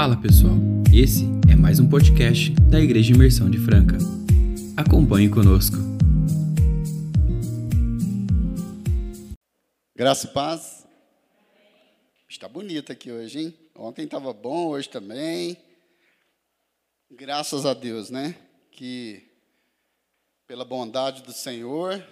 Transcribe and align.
Fala 0.00 0.16
pessoal, 0.16 0.54
esse 0.94 1.24
é 1.52 1.54
mais 1.54 1.78
um 1.78 1.86
podcast 1.86 2.52
da 2.70 2.80
Igreja 2.80 3.12
Imersão 3.12 3.50
de 3.50 3.58
Franca. 3.58 3.98
Acompanhe 4.74 5.28
conosco. 5.28 5.76
Graça 9.94 10.26
e 10.26 10.30
paz. 10.32 10.86
Está 12.26 12.48
bonito 12.48 12.90
aqui 12.90 13.12
hoje, 13.12 13.40
hein? 13.40 13.54
Ontem 13.76 14.06
estava 14.06 14.32
bom, 14.32 14.68
hoje 14.68 14.88
também. 14.88 15.58
Graças 17.10 17.66
a 17.66 17.74
Deus, 17.74 18.08
né? 18.08 18.34
Que 18.72 19.30
pela 20.46 20.64
bondade 20.64 21.22
do 21.22 21.32
Senhor, 21.34 22.02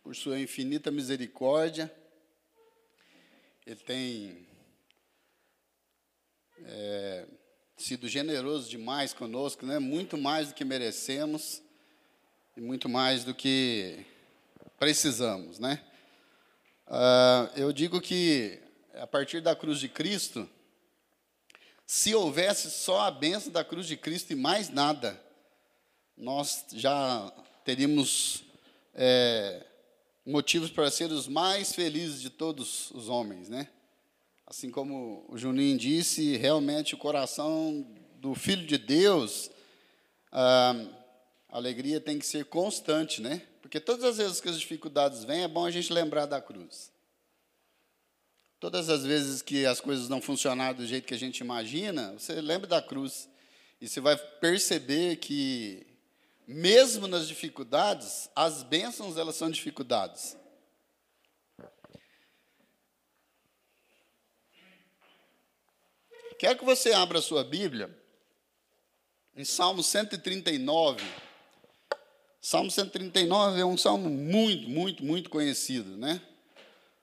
por 0.00 0.14
sua 0.14 0.38
infinita 0.38 0.92
misericórdia, 0.92 1.92
Ele 3.66 3.80
tem 3.80 4.43
é, 6.64 7.26
sido 7.76 8.08
generoso 8.08 8.68
demais 8.68 9.12
conosco, 9.12 9.66
né? 9.66 9.78
muito 9.78 10.16
mais 10.16 10.48
do 10.48 10.54
que 10.54 10.64
merecemos 10.64 11.62
e 12.56 12.60
muito 12.60 12.88
mais 12.88 13.24
do 13.24 13.34
que 13.34 14.04
precisamos. 14.78 15.58
Né? 15.58 15.82
Ah, 16.86 17.50
eu 17.56 17.72
digo 17.72 18.00
que 18.00 18.60
a 18.94 19.06
partir 19.06 19.40
da 19.40 19.56
cruz 19.56 19.80
de 19.80 19.88
Cristo, 19.88 20.48
se 21.86 22.14
houvesse 22.14 22.70
só 22.70 23.02
a 23.02 23.10
bênção 23.10 23.52
da 23.52 23.64
cruz 23.64 23.86
de 23.86 23.96
Cristo 23.96 24.32
e 24.32 24.36
mais 24.36 24.68
nada, 24.68 25.20
nós 26.16 26.64
já 26.72 27.32
teríamos 27.64 28.44
é, 28.94 29.66
motivos 30.24 30.70
para 30.70 30.90
ser 30.90 31.10
os 31.10 31.26
mais 31.26 31.74
felizes 31.74 32.20
de 32.20 32.30
todos 32.30 32.90
os 32.92 33.08
homens, 33.08 33.48
né? 33.48 33.68
Assim 34.46 34.70
como 34.70 35.24
o 35.28 35.38
Juninho 35.38 35.78
disse, 35.78 36.36
realmente 36.36 36.94
o 36.94 36.98
coração 36.98 37.86
do 38.16 38.34
Filho 38.34 38.66
de 38.66 38.76
Deus, 38.76 39.50
a 40.30 40.74
alegria 41.48 42.00
tem 42.00 42.18
que 42.18 42.26
ser 42.26 42.44
constante, 42.44 43.22
né? 43.22 43.42
Porque 43.62 43.80
todas 43.80 44.04
as 44.04 44.18
vezes 44.18 44.40
que 44.40 44.48
as 44.48 44.60
dificuldades 44.60 45.24
vêm, 45.24 45.44
é 45.44 45.48
bom 45.48 45.64
a 45.64 45.70
gente 45.70 45.92
lembrar 45.92 46.26
da 46.26 46.40
cruz. 46.40 46.92
Todas 48.60 48.88
as 48.88 49.04
vezes 49.04 49.40
que 49.42 49.64
as 49.66 49.80
coisas 49.80 50.08
não 50.08 50.20
funcionaram 50.20 50.76
do 50.76 50.86
jeito 50.86 51.06
que 51.06 51.14
a 51.14 51.18
gente 51.18 51.38
imagina, 51.38 52.12
você 52.12 52.40
lembra 52.40 52.66
da 52.66 52.82
cruz. 52.82 53.28
E 53.80 53.88
você 53.88 54.00
vai 54.00 54.16
perceber 54.16 55.16
que, 55.16 55.86
mesmo 56.46 57.06
nas 57.06 57.26
dificuldades, 57.26 58.28
as 58.34 58.62
bênçãos 58.62 59.16
elas 59.16 59.36
são 59.36 59.50
dificuldades. 59.50 60.36
Quero 66.38 66.58
que 66.58 66.64
você 66.64 66.92
abra 66.92 67.18
a 67.18 67.22
sua 67.22 67.44
Bíblia 67.44 67.96
em 69.36 69.44
Salmo 69.44 69.82
139. 69.82 71.04
Salmo 72.40 72.70
139 72.70 73.60
é 73.60 73.64
um 73.64 73.76
salmo 73.76 74.10
muito, 74.10 74.68
muito, 74.68 75.04
muito 75.04 75.30
conhecido, 75.30 75.96
né? 75.96 76.20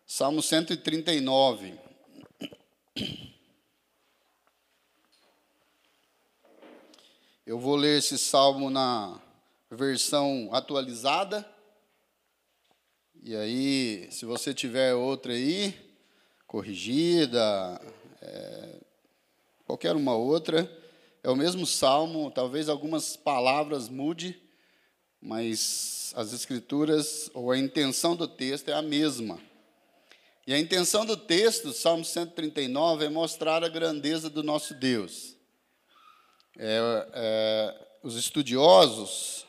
Salmo 0.06 0.42
139. 0.42 1.74
Eu 7.46 7.58
vou 7.58 7.76
ler 7.76 8.00
esse 8.00 8.18
salmo 8.18 8.70
na 8.70 9.20
versão 9.70 10.50
atualizada. 10.52 11.50
E 13.24 13.36
aí, 13.36 14.08
se 14.12 14.26
você 14.26 14.54
tiver 14.54 14.94
outra 14.94 15.34
aí, 15.34 15.74
corrigida, 16.46 17.82
é, 18.22 18.81
qualquer 19.72 19.96
uma 19.96 20.16
outra. 20.16 20.70
É 21.24 21.30
o 21.30 21.36
mesmo 21.36 21.66
salmo, 21.66 22.30
talvez 22.32 22.68
algumas 22.68 23.16
palavras 23.16 23.88
mude, 23.88 24.38
mas 25.22 26.12
as 26.16 26.34
escrituras 26.34 27.30
ou 27.34 27.52
a 27.52 27.58
intenção 27.58 28.16
do 28.16 28.28
texto 28.28 28.70
é 28.70 28.74
a 28.74 28.82
mesma. 28.82 29.40
E 30.46 30.54
a 30.54 30.60
intenção 30.60 31.06
do 31.06 31.16
texto, 31.16 31.72
Salmo 31.72 32.04
139, 32.04 33.06
é 33.06 33.10
mostrar 33.10 33.64
a 33.64 33.70
grandeza 33.70 34.30
do 34.30 34.44
nosso 34.44 34.74
Deus. 34.74 35.36
É, 36.58 37.08
é, 37.14 37.88
os 38.04 38.18
estudiosos, 38.18 39.46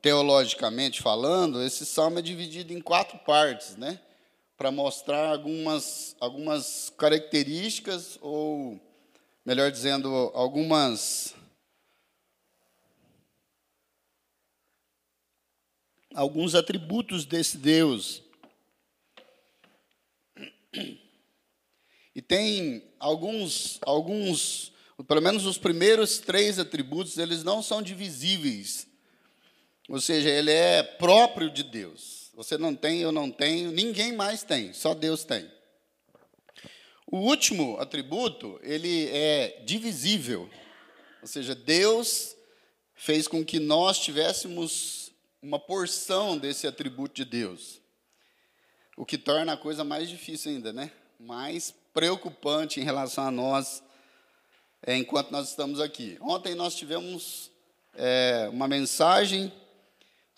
teologicamente 0.00 1.02
falando, 1.02 1.60
esse 1.62 1.84
salmo 1.84 2.20
é 2.20 2.22
dividido 2.22 2.72
em 2.72 2.80
quatro 2.80 3.18
partes, 3.18 3.76
né? 3.76 4.00
Para 4.58 4.72
mostrar 4.72 5.28
algumas, 5.28 6.16
algumas 6.18 6.90
características, 6.98 8.18
ou, 8.20 8.80
melhor 9.46 9.70
dizendo, 9.70 10.08
algumas. 10.34 11.32
Alguns 16.12 16.56
atributos 16.56 17.24
desse 17.24 17.56
Deus. 17.56 18.20
E 22.12 22.20
tem 22.20 22.82
alguns, 22.98 23.78
alguns, 23.82 24.72
pelo 25.06 25.22
menos 25.22 25.46
os 25.46 25.56
primeiros 25.56 26.18
três 26.18 26.58
atributos, 26.58 27.16
eles 27.16 27.44
não 27.44 27.62
são 27.62 27.80
divisíveis. 27.80 28.88
Ou 29.88 30.00
seja, 30.00 30.28
ele 30.28 30.50
é 30.50 30.82
próprio 30.82 31.48
de 31.48 31.62
Deus. 31.62 32.17
Você 32.38 32.56
não 32.56 32.72
tem, 32.72 33.00
eu 33.00 33.10
não 33.10 33.32
tenho, 33.32 33.72
ninguém 33.72 34.12
mais 34.12 34.44
tem, 34.44 34.72
só 34.72 34.94
Deus 34.94 35.24
tem. 35.24 35.50
O 37.04 37.16
último 37.16 37.76
atributo, 37.80 38.60
ele 38.62 39.08
é 39.08 39.60
divisível. 39.64 40.48
Ou 41.20 41.26
seja, 41.26 41.52
Deus 41.52 42.36
fez 42.94 43.26
com 43.26 43.44
que 43.44 43.58
nós 43.58 43.98
tivéssemos 43.98 45.10
uma 45.42 45.58
porção 45.58 46.38
desse 46.38 46.64
atributo 46.64 47.12
de 47.12 47.24
Deus. 47.24 47.80
O 48.96 49.04
que 49.04 49.18
torna 49.18 49.54
a 49.54 49.56
coisa 49.56 49.82
mais 49.82 50.08
difícil 50.08 50.52
ainda, 50.52 50.72
né? 50.72 50.92
Mais 51.18 51.74
preocupante 51.92 52.78
em 52.78 52.84
relação 52.84 53.24
a 53.26 53.32
nós 53.32 53.82
é, 54.86 54.96
enquanto 54.96 55.32
nós 55.32 55.48
estamos 55.48 55.80
aqui. 55.80 56.16
Ontem 56.20 56.54
nós 56.54 56.76
tivemos 56.76 57.50
é, 57.96 58.48
uma 58.52 58.68
mensagem 58.68 59.52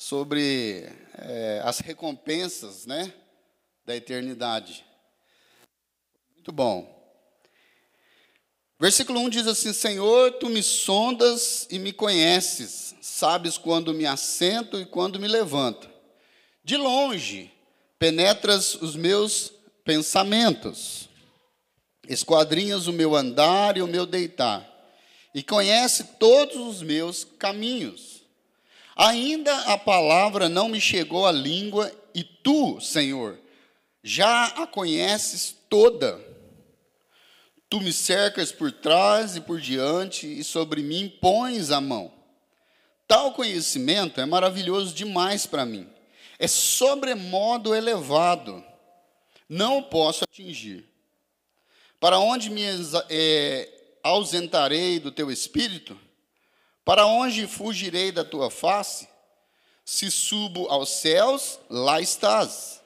sobre 0.00 0.90
é, 1.18 1.60
as 1.62 1.80
recompensas 1.80 2.86
né, 2.86 3.12
da 3.84 3.94
eternidade. 3.94 4.82
Muito 6.34 6.50
bom. 6.50 6.98
Versículo 8.78 9.20
1 9.20 9.28
diz 9.28 9.46
assim: 9.46 9.74
Senhor, 9.74 10.32
tu 10.38 10.48
me 10.48 10.62
sondas 10.62 11.68
e 11.70 11.78
me 11.78 11.92
conheces, 11.92 12.94
sabes 13.02 13.58
quando 13.58 13.92
me 13.92 14.06
assento 14.06 14.80
e 14.80 14.86
quando 14.86 15.20
me 15.20 15.28
levanto. 15.28 15.90
De 16.64 16.78
longe 16.78 17.52
penetras 17.98 18.76
os 18.76 18.96
meus 18.96 19.52
pensamentos, 19.84 21.10
esquadrinhas 22.08 22.86
o 22.86 22.92
meu 22.94 23.14
andar 23.14 23.76
e 23.76 23.82
o 23.82 23.86
meu 23.86 24.06
deitar, 24.06 24.66
e 25.34 25.42
conhece 25.42 26.04
todos 26.18 26.56
os 26.56 26.82
meus 26.82 27.22
caminhos. 27.38 28.09
Ainda 29.00 29.56
a 29.60 29.78
palavra 29.78 30.46
não 30.46 30.68
me 30.68 30.78
chegou 30.78 31.26
à 31.26 31.32
língua, 31.32 31.90
e 32.14 32.22
tu, 32.22 32.78
Senhor, 32.82 33.40
já 34.02 34.48
a 34.48 34.66
conheces 34.66 35.56
toda. 35.70 36.20
Tu 37.70 37.80
me 37.80 37.94
cercas 37.94 38.52
por 38.52 38.70
trás 38.70 39.36
e 39.36 39.40
por 39.40 39.58
diante, 39.58 40.26
e 40.26 40.44
sobre 40.44 40.82
mim 40.82 41.08
pões 41.18 41.70
a 41.70 41.80
mão. 41.80 42.12
Tal 43.08 43.32
conhecimento 43.32 44.20
é 44.20 44.26
maravilhoso 44.26 44.94
demais 44.94 45.46
para 45.46 45.64
mim. 45.64 45.88
É 46.38 46.46
sobremodo 46.46 47.74
elevado. 47.74 48.62
Não 49.48 49.82
posso 49.82 50.24
atingir. 50.24 50.84
Para 51.98 52.18
onde 52.18 52.50
me 52.50 52.64
é, 53.08 53.96
ausentarei 54.02 55.00
do 55.00 55.10
teu 55.10 55.30
espírito? 55.30 55.98
Para 56.84 57.06
onde 57.06 57.46
fugirei 57.46 58.10
da 58.10 58.24
tua 58.24 58.50
face? 58.50 59.08
Se 59.84 60.10
subo 60.10 60.68
aos 60.68 60.88
céus, 60.88 61.58
lá 61.68 62.00
estás. 62.00 62.80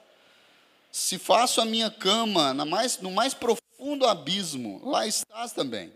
Se 0.91 1.17
faço 1.17 1.61
a 1.61 1.65
minha 1.65 1.91
cama 1.91 2.53
mais, 2.65 2.99
no 2.99 3.11
mais 3.11 3.33
profundo 3.33 4.05
abismo, 4.05 4.81
lá 4.83 5.05
estás 5.05 5.51
também. 5.51 5.93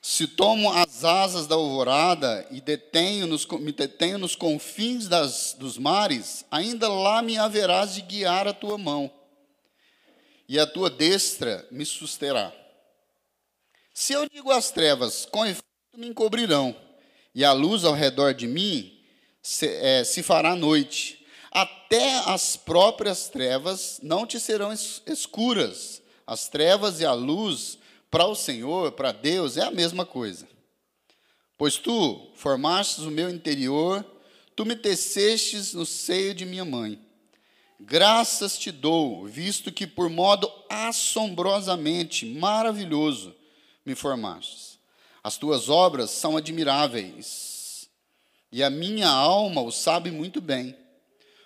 Se 0.00 0.26
tomo 0.26 0.72
as 0.72 1.04
asas 1.04 1.46
da 1.46 1.54
alvorada 1.54 2.44
e 2.50 2.60
detenho 2.60 3.28
nos, 3.28 3.46
me 3.46 3.70
detenho 3.70 4.18
nos 4.18 4.34
confins 4.34 5.06
das, 5.06 5.54
dos 5.56 5.78
mares, 5.78 6.44
ainda 6.50 6.88
lá 6.88 7.22
me 7.22 7.38
haverás 7.38 7.94
de 7.94 8.00
guiar 8.00 8.48
a 8.48 8.52
tua 8.52 8.76
mão, 8.76 9.08
e 10.48 10.58
a 10.58 10.66
tua 10.66 10.90
destra 10.90 11.64
me 11.70 11.86
susterá. 11.86 12.52
Se 13.94 14.12
eu 14.12 14.28
digo 14.28 14.50
às 14.50 14.72
trevas, 14.72 15.24
com 15.24 15.46
efeito, 15.46 15.62
me 15.96 16.08
encobrirão, 16.08 16.74
e 17.34 17.44
a 17.44 17.52
luz 17.52 17.84
ao 17.84 17.92
redor 17.92 18.32
de 18.32 18.46
mim 18.46 18.98
se, 19.42 19.66
é, 19.66 20.04
se 20.04 20.22
fará 20.22 20.56
noite. 20.56 21.24
Até 21.50 22.18
as 22.26 22.56
próprias 22.56 23.28
trevas 23.28 24.00
não 24.02 24.26
te 24.26 24.40
serão 24.40 24.72
escuras. 24.72 26.00
As 26.26 26.48
trevas 26.48 27.00
e 27.00 27.04
a 27.04 27.12
luz 27.12 27.78
para 28.10 28.26
o 28.26 28.34
Senhor, 28.34 28.92
para 28.92 29.12
Deus, 29.12 29.56
é 29.56 29.62
a 29.62 29.70
mesma 29.70 30.06
coisa. 30.06 30.48
Pois 31.58 31.76
tu 31.76 32.30
formastes 32.34 33.04
o 33.04 33.10
meu 33.10 33.28
interior, 33.28 34.04
tu 34.56 34.64
me 34.64 34.74
tecestes 34.74 35.74
no 35.74 35.84
seio 35.84 36.34
de 36.34 36.46
minha 36.46 36.64
mãe. 36.64 36.98
Graças 37.78 38.58
te 38.58 38.70
dou, 38.70 39.26
visto 39.26 39.72
que 39.72 39.86
por 39.86 40.08
modo 40.08 40.50
assombrosamente 40.68 42.24
maravilhoso 42.24 43.34
me 43.84 43.94
formastes. 43.94 44.71
As 45.24 45.36
tuas 45.36 45.68
obras 45.68 46.10
são 46.10 46.36
admiráveis, 46.36 47.88
e 48.50 48.62
a 48.62 48.68
minha 48.68 49.08
alma 49.08 49.62
o 49.62 49.70
sabe 49.70 50.10
muito 50.10 50.40
bem. 50.40 50.76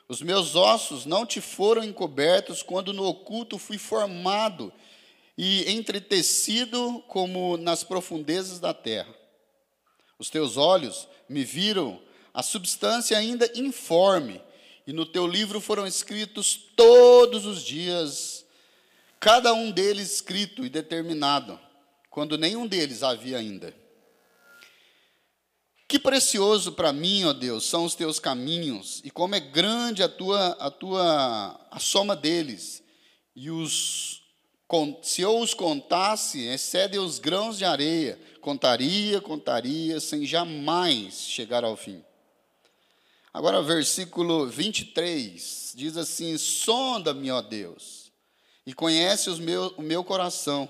Os 0.08 0.22
meus 0.22 0.54
ossos 0.54 1.04
não 1.04 1.26
te 1.26 1.40
foram 1.40 1.84
encobertos 1.84 2.62
quando 2.62 2.92
no 2.92 3.04
oculto 3.04 3.58
fui 3.58 3.76
formado 3.76 4.72
e 5.36 5.70
entretecido 5.70 7.04
como 7.08 7.56
nas 7.58 7.84
profundezas 7.84 8.58
da 8.58 8.72
terra. 8.72 9.14
Os 10.18 10.30
teus 10.30 10.56
olhos 10.56 11.06
me 11.28 11.44
viram 11.44 12.00
a 12.32 12.42
substância 12.42 13.18
ainda 13.18 13.50
informe, 13.54 14.40
e 14.86 14.92
no 14.92 15.04
teu 15.04 15.26
livro 15.26 15.60
foram 15.60 15.86
escritos 15.86 16.56
todos 16.74 17.44
os 17.44 17.62
dias, 17.62 18.46
cada 19.20 19.52
um 19.52 19.70
deles 19.70 20.14
escrito 20.14 20.64
e 20.64 20.70
determinado, 20.70 21.58
quando 22.16 22.38
nenhum 22.38 22.66
deles 22.66 23.02
havia 23.02 23.36
ainda. 23.36 23.76
Que 25.86 25.98
precioso 25.98 26.72
para 26.72 26.90
mim, 26.90 27.24
ó 27.24 27.34
Deus, 27.34 27.66
são 27.66 27.84
os 27.84 27.94
teus 27.94 28.18
caminhos, 28.18 29.02
e 29.04 29.10
como 29.10 29.34
é 29.34 29.40
grande 29.40 30.02
a 30.02 30.08
tua 30.08 30.52
a 30.52 30.70
tua 30.70 31.60
a 31.70 31.78
soma 31.78 32.16
deles. 32.16 32.82
E 33.34 33.50
os 33.50 34.22
se 35.02 35.20
eu 35.20 35.38
os 35.38 35.52
contasse, 35.52 36.40
excede 36.46 36.98
os 36.98 37.18
grãos 37.18 37.58
de 37.58 37.66
areia, 37.66 38.18
contaria, 38.40 39.20
contaria, 39.20 40.00
sem 40.00 40.24
jamais 40.24 41.20
chegar 41.20 41.64
ao 41.64 41.76
fim. 41.76 42.02
Agora, 43.30 43.60
versículo 43.60 44.46
23 44.46 45.74
diz 45.76 45.98
assim: 45.98 46.38
Sonda-me, 46.38 47.30
ó 47.30 47.42
Deus, 47.42 48.10
e 48.66 48.72
conhece 48.72 49.28
os 49.28 49.38
meu, 49.38 49.74
o 49.76 49.82
meu 49.82 50.02
coração, 50.02 50.66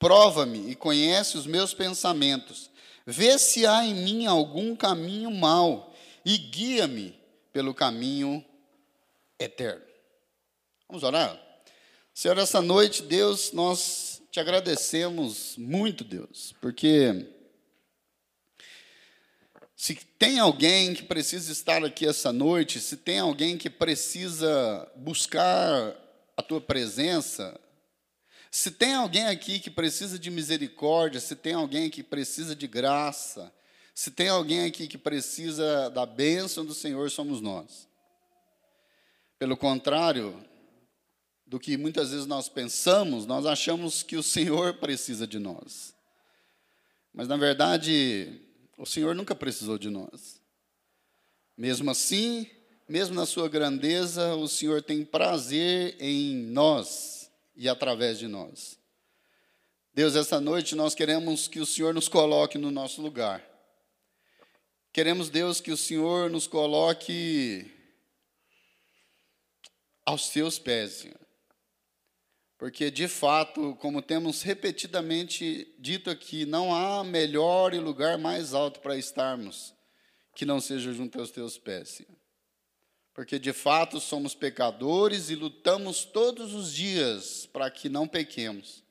prova-me 0.00 0.70
e 0.70 0.74
conhece 0.74 1.36
os 1.36 1.46
meus 1.46 1.74
pensamentos, 1.74 2.70
vê 3.06 3.38
se 3.38 3.66
há 3.66 3.84
em 3.84 3.94
mim 3.94 4.26
algum 4.26 4.74
caminho 4.74 5.30
mau 5.30 5.94
e 6.24 6.38
guia-me 6.38 7.14
pelo 7.52 7.74
caminho 7.74 8.44
eterno. 9.38 9.84
Vamos 10.88 11.02
orar? 11.02 11.38
Senhor, 12.14 12.36
essa 12.38 12.62
noite, 12.62 13.02
Deus, 13.02 13.52
nós 13.52 14.22
te 14.30 14.40
agradecemos 14.40 15.56
muito, 15.58 16.02
Deus, 16.02 16.54
porque 16.60 17.26
se 19.76 19.94
tem 19.94 20.38
alguém 20.38 20.94
que 20.94 21.02
precisa 21.02 21.52
estar 21.52 21.84
aqui 21.84 22.06
essa 22.06 22.32
noite, 22.32 22.80
se 22.80 22.96
tem 22.96 23.18
alguém 23.18 23.58
que 23.58 23.68
precisa 23.68 24.90
buscar 24.96 25.94
a 26.36 26.42
tua 26.42 26.60
presença, 26.60 27.58
se 28.50 28.72
tem 28.72 28.94
alguém 28.94 29.26
aqui 29.26 29.60
que 29.60 29.70
precisa 29.70 30.18
de 30.18 30.28
misericórdia, 30.28 31.20
se 31.20 31.36
tem 31.36 31.52
alguém 31.54 31.88
que 31.88 32.02
precisa 32.02 32.56
de 32.56 32.66
graça, 32.66 33.52
se 33.94 34.10
tem 34.10 34.28
alguém 34.28 34.64
aqui 34.64 34.88
que 34.88 34.98
precisa 34.98 35.88
da 35.90 36.04
bênção 36.04 36.66
do 36.66 36.74
Senhor, 36.74 37.08
somos 37.10 37.40
nós. 37.40 37.88
Pelo 39.38 39.56
contrário, 39.56 40.44
do 41.46 41.60
que 41.60 41.76
muitas 41.76 42.10
vezes 42.10 42.26
nós 42.26 42.48
pensamos, 42.48 43.24
nós 43.24 43.46
achamos 43.46 44.02
que 44.02 44.16
o 44.16 44.22
Senhor 44.22 44.74
precisa 44.74 45.26
de 45.26 45.38
nós. 45.38 45.94
Mas, 47.14 47.28
na 47.28 47.36
verdade, 47.36 48.40
o 48.76 48.84
Senhor 48.84 49.14
nunca 49.14 49.34
precisou 49.34 49.78
de 49.78 49.90
nós. 49.90 50.40
Mesmo 51.56 51.90
assim, 51.90 52.48
mesmo 52.88 53.14
na 53.14 53.26
sua 53.26 53.48
grandeza, 53.48 54.34
o 54.34 54.48
Senhor 54.48 54.82
tem 54.82 55.04
prazer 55.04 55.96
em 56.00 56.34
nós 56.34 57.19
e 57.60 57.68
através 57.68 58.18
de 58.18 58.26
nós. 58.26 58.80
Deus, 59.92 60.16
essa 60.16 60.40
noite 60.40 60.74
nós 60.74 60.94
queremos 60.94 61.46
que 61.46 61.60
o 61.60 61.66
Senhor 61.66 61.92
nos 61.92 62.08
coloque 62.08 62.56
no 62.56 62.70
nosso 62.70 63.02
lugar. 63.02 63.46
Queremos, 64.90 65.28
Deus, 65.28 65.60
que 65.60 65.70
o 65.70 65.76
Senhor 65.76 66.30
nos 66.30 66.46
coloque 66.46 67.70
aos 70.06 70.28
seus 70.28 70.58
pés, 70.58 70.92
Senhor. 70.92 71.20
Porque, 72.56 72.90
de 72.90 73.06
fato, 73.06 73.76
como 73.76 74.00
temos 74.00 74.40
repetidamente 74.40 75.74
dito 75.78 76.08
aqui, 76.08 76.46
não 76.46 76.74
há 76.74 77.04
melhor 77.04 77.74
e 77.74 77.78
lugar 77.78 78.16
mais 78.16 78.54
alto 78.54 78.80
para 78.80 78.96
estarmos 78.96 79.74
que 80.34 80.46
não 80.46 80.62
seja 80.62 80.94
junto 80.94 81.20
aos 81.20 81.30
teus 81.30 81.58
pés, 81.58 81.90
Senhor. 81.90 82.19
Porque, 83.20 83.38
de 83.38 83.52
fato, 83.52 84.00
somos 84.00 84.34
pecadores 84.34 85.28
e 85.28 85.34
lutamos 85.34 86.06
todos 86.06 86.54
os 86.54 86.72
dias 86.72 87.44
para 87.44 87.70
que 87.70 87.86
não 87.86 88.08
pequemos. 88.08 88.82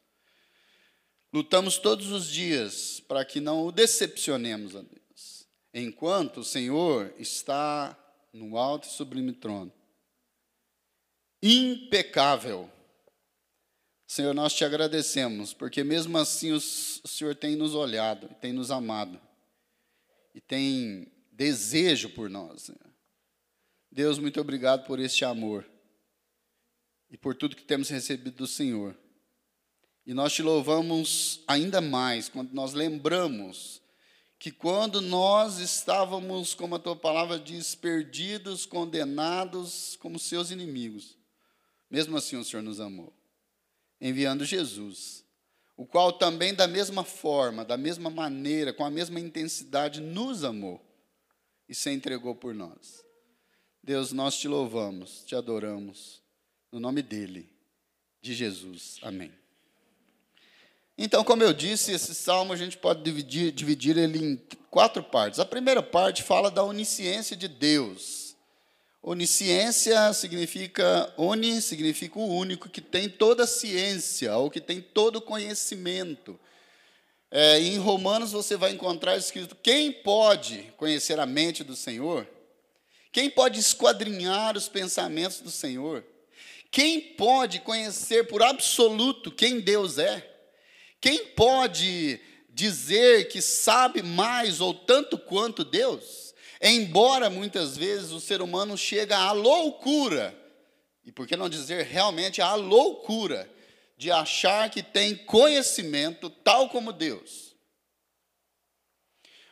Lutamos 1.33 1.79
todos 1.79 2.11
os 2.11 2.27
dias 2.27 2.99
para 2.99 3.25
que 3.25 3.41
não 3.41 3.65
o 3.65 3.71
decepcionemos 3.71 4.75
a 4.75 4.83
Deus, 4.83 5.47
enquanto 5.73 6.41
o 6.41 6.43
Senhor 6.43 7.11
está 7.17 7.97
no 8.31 8.55
alto 8.55 8.87
e 8.87 8.91
sublime 8.91 9.33
trono. 9.33 9.73
Impecável 11.41 12.71
Senhor, 14.05 14.35
nós 14.35 14.53
te 14.53 14.63
agradecemos, 14.63 15.55
porque 15.55 15.83
mesmo 15.83 16.15
assim 16.19 16.51
o 16.51 16.61
Senhor 16.61 17.33
tem 17.33 17.55
nos 17.55 17.73
olhado, 17.73 18.29
tem 18.39 18.53
nos 18.53 18.69
amado, 18.69 19.19
e 20.35 20.39
tem 20.39 21.11
desejo 21.31 22.11
por 22.11 22.29
nós. 22.29 22.61
Senhor. 22.61 22.88
Deus, 23.91 24.17
muito 24.19 24.39
obrigado 24.39 24.85
por 24.85 24.99
este 24.99 25.25
amor 25.25 25.69
e 27.09 27.17
por 27.17 27.35
tudo 27.35 27.55
que 27.55 27.63
temos 27.63 27.89
recebido 27.89 28.35
do 28.35 28.47
Senhor. 28.47 28.97
E 30.05 30.13
nós 30.13 30.33
te 30.33 30.41
louvamos 30.41 31.43
ainda 31.47 31.81
mais 31.81 32.29
quando 32.29 32.53
nós 32.53 32.73
lembramos 32.73 33.81
que 34.37 34.51
quando 34.51 35.01
nós 35.01 35.59
estávamos, 35.59 36.53
como 36.53 36.75
a 36.75 36.79
tua 36.79 36.95
palavra 36.95 37.37
diz, 37.37 37.75
perdidos, 37.75 38.65
condenados 38.65 39.97
como 39.97 40.17
seus 40.17 40.49
inimigos, 40.49 41.17
mesmo 41.89 42.15
assim 42.15 42.37
o 42.37 42.43
Senhor 42.43 42.61
nos 42.61 42.79
amou 42.79 43.13
enviando 43.99 44.45
Jesus, 44.45 45.25
o 45.75 45.85
qual 45.85 46.13
também, 46.13 46.53
da 46.53 46.67
mesma 46.67 47.03
forma, 47.03 47.65
da 47.65 47.77
mesma 47.77 48.09
maneira, 48.09 48.73
com 48.73 48.83
a 48.83 48.89
mesma 48.89 49.19
intensidade, 49.19 50.01
nos 50.01 50.43
amou 50.43 50.81
e 51.67 51.75
se 51.75 51.89
entregou 51.91 52.35
por 52.35 52.53
nós. 52.53 53.03
Deus, 53.89 54.11
nós 54.11 54.37
te 54.37 54.47
louvamos, 54.47 55.23
te 55.25 55.35
adoramos, 55.35 56.21
no 56.71 56.79
nome 56.79 57.01
dEle, 57.01 57.49
de 58.21 58.35
Jesus. 58.35 58.99
Amém. 59.01 59.31
Então, 60.95 61.23
como 61.23 61.41
eu 61.41 61.51
disse, 61.51 61.91
esse 61.91 62.13
salmo 62.13 62.53
a 62.53 62.55
gente 62.55 62.77
pode 62.77 63.01
dividir, 63.01 63.51
dividir 63.51 63.97
ele 63.97 64.23
em 64.23 64.35
quatro 64.69 65.01
partes. 65.01 65.39
A 65.39 65.45
primeira 65.45 65.81
parte 65.81 66.21
fala 66.21 66.51
da 66.51 66.63
onisciência 66.63 67.35
de 67.35 67.47
Deus 67.47 68.35
Onisciência 69.01 70.13
significa, 70.13 71.11
oni 71.17 71.59
significa 71.59 72.19
o 72.19 72.27
único 72.27 72.69
que 72.69 72.81
tem 72.81 73.09
toda 73.09 73.45
a 73.45 73.47
ciência, 73.47 74.37
ou 74.37 74.51
que 74.51 74.61
tem 74.61 74.81
todo 74.81 75.15
o 75.15 75.21
conhecimento. 75.21 76.39
É, 77.31 77.59
em 77.59 77.77
Romanos 77.77 78.33
você 78.33 78.55
vai 78.55 78.71
encontrar 78.71 79.17
escrito: 79.17 79.55
quem 79.55 79.91
pode 79.91 80.71
conhecer 80.77 81.19
a 81.19 81.25
mente 81.25 81.63
do 81.63 81.75
Senhor? 81.75 82.27
Quem 83.11 83.29
pode 83.29 83.59
esquadrinhar 83.59 84.55
os 84.55 84.67
pensamentos 84.67 85.39
do 85.39 85.49
Senhor? 85.49 86.05
Quem 86.71 87.01
pode 87.01 87.59
conhecer 87.61 88.27
por 88.27 88.43
absoluto 88.43 89.31
quem 89.31 89.59
Deus 89.59 89.97
é? 89.97 90.25
Quem 91.01 91.25
pode 91.27 92.19
dizer 92.49 93.27
que 93.29 93.41
sabe 93.41 94.03
mais 94.03 94.61
ou 94.61 94.73
tanto 94.73 95.17
quanto 95.17 95.63
Deus? 95.63 96.33
Embora 96.61 97.29
muitas 97.29 97.77
vezes 97.77 98.11
o 98.11 98.19
ser 98.19 98.41
humano 98.41 98.77
chega 98.77 99.17
à 99.17 99.31
loucura, 99.31 100.37
e 101.05 101.11
por 101.11 101.25
que 101.25 101.37
não 101.37 101.49
dizer 101.49 101.85
realmente 101.85 102.41
à 102.41 102.53
loucura, 102.53 103.49
de 103.97 104.11
achar 104.11 104.69
que 104.69 104.83
tem 104.83 105.15
conhecimento 105.15 106.29
tal 106.29 106.69
como 106.69 106.93
Deus. 106.93 107.55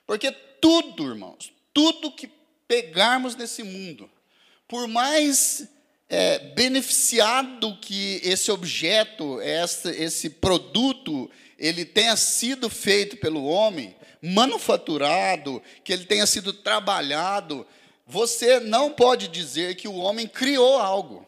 Porque 0.05 0.31
tudo, 0.31 1.05
irmãos, 1.05 1.51
tudo 1.73 2.11
que 2.11 2.27
pegarmos 2.67 3.35
nesse 3.35 3.63
mundo, 3.63 4.09
por 4.67 4.87
mais 4.87 5.67
é, 6.09 6.39
beneficiado 6.39 7.77
que 7.81 8.21
esse 8.23 8.51
objeto, 8.51 9.41
esse, 9.41 9.89
esse 9.89 10.29
produto, 10.29 11.29
ele 11.57 11.85
tenha 11.85 12.15
sido 12.15 12.69
feito 12.69 13.17
pelo 13.17 13.45
homem, 13.45 13.95
manufaturado, 14.21 15.61
que 15.83 15.93
ele 15.93 16.05
tenha 16.05 16.25
sido 16.25 16.51
trabalhado, 16.51 17.65
você 18.05 18.59
não 18.59 18.91
pode 18.91 19.27
dizer 19.27 19.75
que 19.75 19.87
o 19.87 19.95
homem 19.95 20.27
criou 20.27 20.77
algo. 20.77 21.25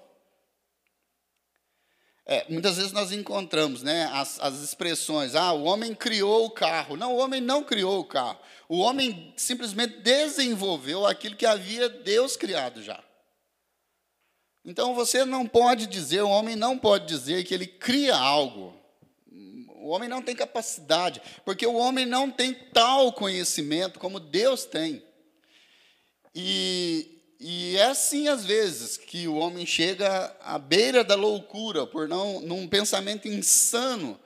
É, 2.31 2.45
muitas 2.47 2.77
vezes 2.77 2.91
nós 2.91 3.11
encontramos 3.11 3.81
né, 3.81 4.05
as, 4.13 4.39
as 4.39 4.61
expressões, 4.61 5.33
ah, 5.33 5.51
o 5.51 5.63
homem 5.63 5.95
criou 5.95 6.45
o 6.45 6.51
carro. 6.51 6.95
Não, 6.95 7.15
o 7.15 7.17
homem 7.17 7.41
não 7.41 7.63
criou 7.63 8.01
o 8.01 8.05
carro. 8.05 8.37
O 8.67 8.77
homem 8.77 9.33
simplesmente 9.35 9.97
desenvolveu 10.01 11.07
aquilo 11.07 11.35
que 11.35 11.45
havia 11.47 11.89
Deus 11.89 12.37
criado 12.37 12.83
já. 12.83 13.03
Então 14.63 14.93
você 14.93 15.25
não 15.25 15.47
pode 15.47 15.87
dizer, 15.87 16.21
o 16.21 16.29
homem 16.29 16.55
não 16.55 16.77
pode 16.77 17.07
dizer 17.07 17.43
que 17.45 17.53
ele 17.55 17.65
cria 17.65 18.15
algo. 18.15 18.77
O 19.81 19.87
homem 19.87 20.07
não 20.07 20.21
tem 20.21 20.35
capacidade, 20.35 21.19
porque 21.43 21.65
o 21.65 21.77
homem 21.77 22.05
não 22.05 22.29
tem 22.29 22.53
tal 22.53 23.11
conhecimento 23.11 23.97
como 23.97 24.19
Deus 24.19 24.65
tem. 24.65 25.01
E, 26.35 27.18
e 27.39 27.77
é 27.77 27.85
assim, 27.85 28.27
às 28.27 28.43
vezes, 28.43 28.97
que 28.97 29.25
o 29.25 29.35
homem 29.35 29.65
chega 29.65 30.35
à 30.41 30.59
beira 30.59 31.05
da 31.05 31.15
loucura, 31.15 31.87
por 31.87 32.05
não, 32.05 32.41
num 32.41 32.67
pensamento 32.67 33.29
insano, 33.29 34.19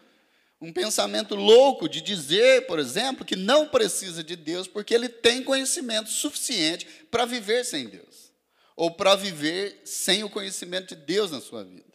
um 0.59 0.73
pensamento 0.73 1.35
louco 1.35 1.87
de 1.87 2.01
dizer, 2.01 2.65
por 2.65 2.79
exemplo, 2.79 3.23
que 3.23 3.35
não 3.35 3.67
precisa 3.67 4.23
de 4.23 4.35
Deus, 4.35 4.67
porque 4.67 4.95
ele 4.95 5.09
tem 5.09 5.43
conhecimento 5.43 6.09
suficiente 6.09 6.87
para 7.11 7.25
viver 7.25 7.63
sem 7.63 7.87
Deus, 7.87 8.31
ou 8.75 8.89
para 8.89 9.15
viver 9.15 9.81
sem 9.85 10.23
o 10.23 10.29
conhecimento 10.29 10.95
de 10.95 11.01
Deus 11.03 11.29
na 11.29 11.39
sua 11.39 11.63
vida, 11.63 11.93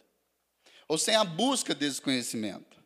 ou 0.87 0.97
sem 0.97 1.15
a 1.15 1.25
busca 1.25 1.75
desse 1.75 2.01
conhecimento. 2.01 2.77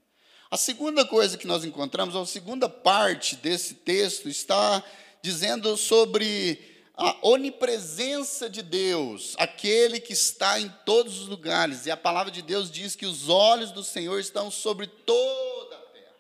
A 0.50 0.58
segunda 0.58 1.06
coisa 1.06 1.38
que 1.38 1.46
nós 1.46 1.63
encontramos, 1.63 2.16
a 2.16 2.25
segunda 2.25 2.68
parte 2.68 3.36
desse 3.36 3.75
texto, 3.75 4.28
está 4.28 4.84
dizendo 5.22 5.78
sobre 5.78 6.73
a 6.95 7.17
onipresença 7.27 8.50
de 8.50 8.62
Deus, 8.62 9.35
aquele 9.38 10.00
que 10.00 10.13
está 10.13 10.59
em 10.59 10.69
todos 10.85 11.19
os 11.19 11.27
lugares. 11.27 11.85
E 11.85 11.91
a 11.91 11.97
palavra 11.97 12.31
de 12.31 12.41
Deus 12.41 12.69
diz 12.69 12.95
que 12.95 13.05
os 13.05 13.29
olhos 13.29 13.71
do 13.71 13.83
Senhor 13.83 14.19
estão 14.19 14.51
sobre 14.51 14.88
toda 14.88 15.75
a 15.75 15.81
terra. 15.81 16.15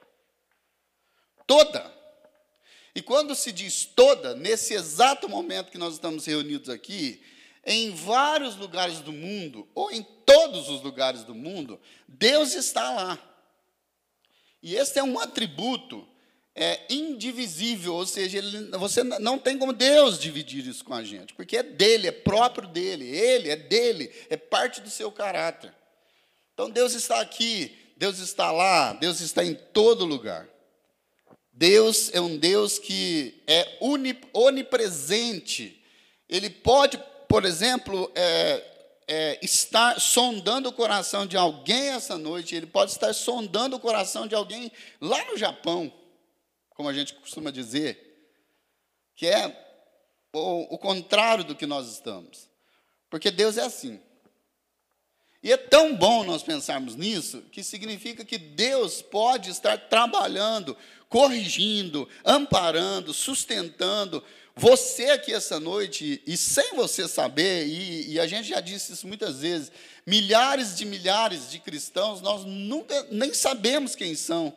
Toda. 1.45 1.93
E 2.95 3.01
quando 3.01 3.35
se 3.35 3.51
diz 3.51 3.85
toda, 3.85 4.35
nesse 4.35 4.73
exato 4.73 5.29
momento 5.29 5.71
que 5.71 5.77
nós 5.77 5.93
estamos 5.93 6.25
reunidos 6.25 6.69
aqui, 6.69 7.23
em 7.65 7.91
vários 7.91 8.55
lugares 8.55 8.99
do 8.99 9.11
mundo, 9.11 9.67
ou 9.73 9.91
em 9.91 10.03
todos 10.25 10.69
os 10.69 10.81
lugares 10.81 11.23
do 11.23 11.35
mundo, 11.35 11.79
Deus 12.07 12.53
está 12.53 12.91
lá. 12.91 13.19
E 14.61 14.75
esse 14.75 14.97
é 14.97 15.03
um 15.03 15.19
atributo 15.19 16.07
é 16.55 16.81
indivisível, 16.89 17.95
ou 17.95 18.05
seja, 18.05 18.37
ele, 18.37 18.69
você 18.77 19.03
não 19.03 19.39
tem 19.39 19.57
como 19.57 19.73
Deus 19.73 20.19
dividir 20.19 20.65
isso 20.67 20.85
com 20.85 20.93
a 20.93 21.03
gente, 21.03 21.33
porque 21.33 21.57
é 21.57 21.63
dele, 21.63 22.07
é 22.07 22.11
próprio 22.11 22.67
dele, 22.67 23.07
ele 23.07 23.49
é 23.49 23.55
dele, 23.55 24.11
é 24.29 24.37
parte 24.37 24.79
do 24.79 24.89
seu 24.89 25.11
caráter. 25.11 25.73
Então 26.53 26.69
Deus 26.69 26.93
está 26.93 27.19
aqui, 27.19 27.75
Deus 27.97 28.19
está 28.19 28.51
lá, 28.51 28.93
Deus 28.93 29.19
está 29.19 29.43
em 29.43 29.55
todo 29.55 30.05
lugar. 30.05 30.47
Deus 31.51 32.11
é 32.13 32.21
um 32.21 32.37
Deus 32.37 32.77
que 32.77 33.41
é 33.47 33.77
onipresente. 34.33 35.83
Ele 36.29 36.49
pode, 36.49 36.99
por 37.27 37.45
exemplo, 37.45 38.11
é, 38.13 38.63
é, 39.07 39.39
estar 39.41 39.99
sondando 39.99 40.69
o 40.69 40.73
coração 40.73 41.25
de 41.25 41.35
alguém 41.35 41.89
essa 41.89 42.17
noite, 42.17 42.55
ele 42.55 42.67
pode 42.67 42.91
estar 42.91 43.13
sondando 43.13 43.75
o 43.75 43.79
coração 43.79 44.27
de 44.27 44.35
alguém 44.35 44.71
lá 45.01 45.23
no 45.25 45.37
Japão 45.37 45.91
como 46.75 46.89
a 46.89 46.93
gente 46.93 47.13
costuma 47.13 47.51
dizer, 47.51 48.31
que 49.15 49.27
é 49.27 49.47
o, 50.33 50.75
o 50.75 50.77
contrário 50.77 51.43
do 51.43 51.55
que 51.55 51.65
nós 51.65 51.87
estamos. 51.91 52.49
Porque 53.09 53.29
Deus 53.29 53.57
é 53.57 53.63
assim. 53.63 53.99
E 55.41 55.51
é 55.51 55.57
tão 55.57 55.95
bom 55.95 56.23
nós 56.23 56.41
pensarmos 56.41 56.95
nisso, 56.95 57.41
que 57.51 57.63
significa 57.63 58.23
que 58.23 58.37
Deus 58.37 59.01
pode 59.01 59.49
estar 59.49 59.77
trabalhando, 59.89 60.75
corrigindo, 61.09 62.07
amparando, 62.23 63.13
sustentando 63.13 64.23
você 64.55 65.05
aqui 65.09 65.33
essa 65.33 65.59
noite, 65.59 66.21
e 66.27 66.37
sem 66.37 66.75
você 66.75 67.07
saber, 67.07 67.65
e, 67.65 68.13
e, 68.13 68.19
a 68.19 68.27
gente 68.27 68.47
já 68.47 68.59
disse 68.59 68.93
isso 68.93 69.07
muitas 69.07 69.39
vezes, 69.39 69.71
milhares 70.05 70.77
de 70.77 70.85
milhares 70.85 71.49
de 71.49 71.57
cristãos, 71.57 72.21
nós 72.21 72.45
nunca 72.45 73.07
nem 73.09 73.33
sabemos 73.33 73.95
quem 73.95 74.13
são, 74.13 74.55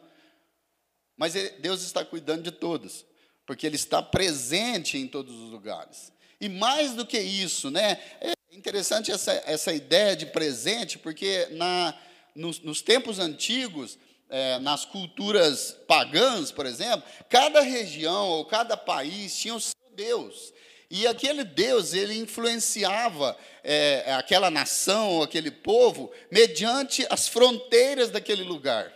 mas 1.17 1.35
Deus 1.59 1.83
está 1.83 2.05
cuidando 2.05 2.43
de 2.43 2.51
todos, 2.51 3.05
porque 3.47 3.67
Ele 3.67 3.77
está 3.77 4.03
presente 4.03 4.99
em 4.99 5.07
todos 5.07 5.35
os 5.35 5.51
lugares. 5.51 6.13
E 6.41 6.49
mais 6.49 6.93
do 6.93 7.07
que 7.07 7.19
isso, 7.19 7.71
né, 7.71 7.99
é 8.21 8.33
interessante 8.53 9.11
essa, 9.11 9.33
essa 9.47 9.73
ideia 9.73 10.15
de 10.15 10.27
presente, 10.27 10.99
porque 10.99 11.49
na, 11.53 11.99
nos, 12.35 12.61
nos 12.61 12.83
tempos 12.83 13.19
antigos, 13.19 13.99
é, 14.29 14.59
nas 14.59 14.85
culturas 14.85 15.77
pagãs, 15.87 16.51
por 16.51 16.67
exemplo, 16.67 17.09
cada 17.29 17.61
região 17.61 18.29
ou 18.29 18.45
cada 18.45 18.77
país 18.77 19.37
tinha 19.37 19.55
o 19.55 19.61
seu 19.61 19.75
Deus. 19.95 20.53
E 20.91 21.07
aquele 21.07 21.43
Deus, 21.43 21.95
ele 21.95 22.17
influenciava 22.17 23.37
é, 23.65 24.13
aquela 24.13 24.51
nação, 24.51 25.23
aquele 25.23 25.51
povo, 25.51 26.13
mediante 26.31 27.07
as 27.11 27.27
fronteiras 27.27 28.11
daquele 28.11 28.45
lugar. 28.45 28.93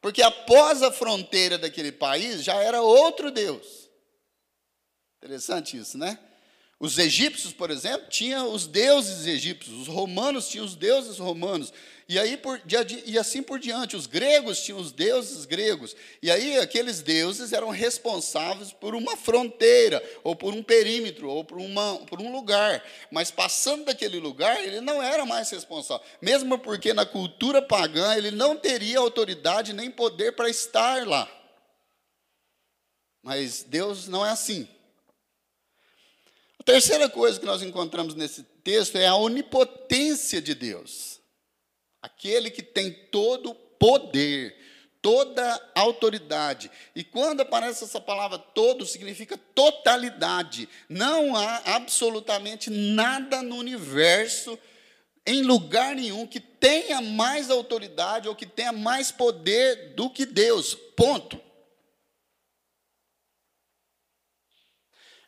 Porque 0.00 0.22
após 0.22 0.82
a 0.82 0.92
fronteira 0.92 1.58
daquele 1.58 1.90
país 1.90 2.44
já 2.44 2.54
era 2.54 2.80
outro 2.82 3.30
Deus. 3.30 3.88
Interessante 5.18 5.76
isso, 5.76 5.98
né? 5.98 6.18
Os 6.80 6.96
egípcios, 6.96 7.52
por 7.52 7.72
exemplo, 7.72 8.06
tinham 8.08 8.52
os 8.52 8.68
deuses 8.68 9.26
egípcios, 9.26 9.80
os 9.80 9.88
romanos 9.88 10.48
tinham 10.48 10.64
os 10.64 10.76
deuses 10.76 11.18
romanos, 11.18 11.72
e, 12.08 12.16
aí 12.16 12.36
por, 12.36 12.62
e 13.04 13.18
assim 13.18 13.42
por 13.42 13.58
diante. 13.58 13.96
Os 13.96 14.06
gregos 14.06 14.62
tinham 14.62 14.78
os 14.78 14.92
deuses 14.92 15.44
gregos, 15.44 15.96
e 16.22 16.30
aí 16.30 16.56
aqueles 16.56 17.02
deuses 17.02 17.52
eram 17.52 17.70
responsáveis 17.70 18.72
por 18.72 18.94
uma 18.94 19.16
fronteira, 19.16 20.00
ou 20.22 20.36
por 20.36 20.54
um 20.54 20.62
perímetro, 20.62 21.28
ou 21.28 21.44
por, 21.44 21.58
uma, 21.58 21.96
por 22.06 22.20
um 22.20 22.30
lugar. 22.30 22.84
Mas 23.10 23.28
passando 23.28 23.86
daquele 23.86 24.20
lugar, 24.20 24.62
ele 24.62 24.80
não 24.80 25.02
era 25.02 25.26
mais 25.26 25.50
responsável, 25.50 26.06
mesmo 26.22 26.60
porque 26.60 26.94
na 26.94 27.04
cultura 27.04 27.60
pagã 27.60 28.14
ele 28.14 28.30
não 28.30 28.54
teria 28.54 29.00
autoridade 29.00 29.72
nem 29.72 29.90
poder 29.90 30.36
para 30.36 30.48
estar 30.48 31.08
lá. 31.08 31.28
Mas 33.20 33.64
Deus 33.64 34.06
não 34.06 34.24
é 34.24 34.30
assim 34.30 34.68
terceira 36.68 37.08
coisa 37.08 37.40
que 37.40 37.46
nós 37.46 37.62
encontramos 37.62 38.14
nesse 38.14 38.42
texto 38.62 38.96
é 38.96 39.06
a 39.06 39.14
onipotência 39.14 40.38
de 40.38 40.54
Deus. 40.54 41.18
Aquele 42.02 42.50
que 42.50 42.62
tem 42.62 42.92
todo 43.10 43.54
poder, 43.54 44.54
toda 45.00 45.70
autoridade. 45.74 46.70
E 46.94 47.02
quando 47.02 47.40
aparece 47.40 47.84
essa 47.84 47.98
palavra 47.98 48.36
todo, 48.36 48.84
significa 48.84 49.38
totalidade. 49.54 50.68
Não 50.90 51.34
há 51.34 51.62
absolutamente 51.76 52.68
nada 52.68 53.40
no 53.42 53.56
universo, 53.56 54.58
em 55.26 55.40
lugar 55.40 55.96
nenhum, 55.96 56.26
que 56.26 56.38
tenha 56.38 57.00
mais 57.00 57.50
autoridade 57.50 58.28
ou 58.28 58.36
que 58.36 58.44
tenha 58.44 58.72
mais 58.72 59.10
poder 59.10 59.94
do 59.94 60.10
que 60.10 60.26
Deus. 60.26 60.74
Ponto. 60.94 61.47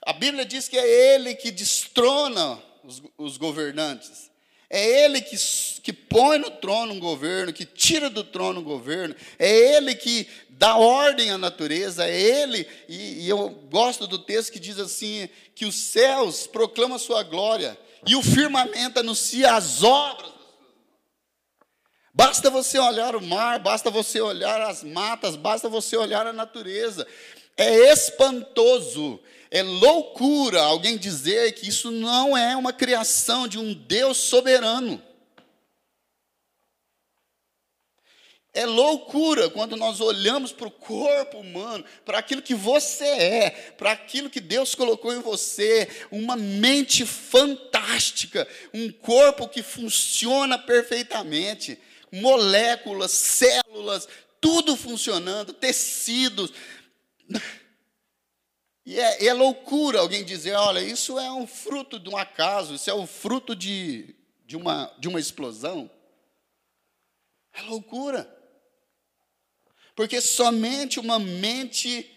A 0.02 0.12
Bíblia 0.12 0.44
diz 0.44 0.68
que 0.68 0.78
é 0.78 1.14
Ele 1.14 1.34
que 1.34 1.50
destrona 1.50 2.60
os, 2.82 3.02
os 3.18 3.36
governantes. 3.36 4.30
É 4.68 5.04
Ele 5.04 5.20
que, 5.20 5.36
que 5.82 5.92
põe 5.92 6.38
no 6.38 6.50
trono 6.50 6.94
um 6.94 7.00
governo, 7.00 7.52
que 7.52 7.64
tira 7.64 8.08
do 8.08 8.24
trono 8.24 8.60
um 8.60 8.64
governo. 8.64 9.14
É 9.38 9.76
Ele 9.76 9.94
que 9.94 10.26
dá 10.48 10.76
ordem 10.76 11.30
à 11.30 11.38
natureza. 11.38 12.06
É 12.06 12.20
Ele, 12.20 12.66
e, 12.88 13.24
e 13.24 13.28
eu 13.28 13.50
gosto 13.70 14.06
do 14.06 14.18
texto 14.18 14.52
que 14.52 14.60
diz 14.60 14.78
assim: 14.78 15.28
que 15.54 15.66
os 15.66 15.74
céus 15.74 16.46
proclamam 16.46 16.96
a 16.96 17.00
sua 17.00 17.22
glória 17.22 17.78
e 18.06 18.16
o 18.16 18.22
firmamento 18.22 19.00
anuncia 19.00 19.54
as 19.54 19.82
obras 19.82 20.40
Basta 22.12 22.50
você 22.50 22.78
olhar 22.78 23.14
o 23.14 23.22
mar, 23.22 23.60
basta 23.60 23.88
você 23.88 24.20
olhar 24.20 24.60
as 24.60 24.82
matas, 24.82 25.36
basta 25.36 25.68
você 25.68 25.96
olhar 25.96 26.26
a 26.26 26.32
natureza. 26.32 27.06
É 27.60 27.92
espantoso 27.92 29.20
é 29.50 29.64
loucura 29.64 30.62
alguém 30.62 30.96
dizer 30.96 31.52
que 31.52 31.68
isso 31.68 31.90
não 31.90 32.36
é 32.36 32.56
uma 32.56 32.72
criação 32.72 33.48
de 33.48 33.58
um 33.58 33.74
Deus 33.74 34.16
soberano. 34.16 35.02
É 38.52 38.64
loucura 38.64 39.50
quando 39.50 39.76
nós 39.76 40.00
olhamos 40.00 40.52
para 40.52 40.68
o 40.68 40.72
corpo 40.72 41.38
humano, 41.38 41.84
para 42.04 42.18
aquilo 42.18 42.42
que 42.42 42.54
você 42.54 43.04
é, 43.04 43.50
para 43.76 43.92
aquilo 43.92 44.30
que 44.30 44.40
Deus 44.40 44.74
colocou 44.74 45.12
em 45.12 45.20
você, 45.20 45.88
uma 46.10 46.36
mente 46.36 47.04
fantástica, 47.04 48.46
um 48.72 48.90
corpo 48.90 49.48
que 49.48 49.62
funciona 49.62 50.58
perfeitamente, 50.58 51.78
moléculas, 52.12 53.10
células, 53.12 54.08
tudo 54.40 54.76
funcionando, 54.76 55.52
tecidos. 55.52 56.52
E 58.84 58.98
é, 58.98 59.26
é, 59.26 59.32
loucura 59.32 60.00
alguém 60.00 60.24
dizer, 60.24 60.54
olha, 60.54 60.80
isso 60.80 61.18
é 61.18 61.30
um 61.30 61.46
fruto 61.46 61.98
de 61.98 62.08
um 62.08 62.16
acaso, 62.16 62.74
isso 62.74 62.90
é 62.90 62.94
o 62.94 63.02
um 63.02 63.06
fruto 63.06 63.54
de, 63.54 64.16
de, 64.44 64.56
uma, 64.56 64.92
de 64.98 65.06
uma 65.06 65.20
explosão. 65.20 65.90
É 67.52 67.62
loucura. 67.62 68.28
Porque 69.94 70.20
somente 70.20 70.98
uma 70.98 71.18
mente 71.18 72.10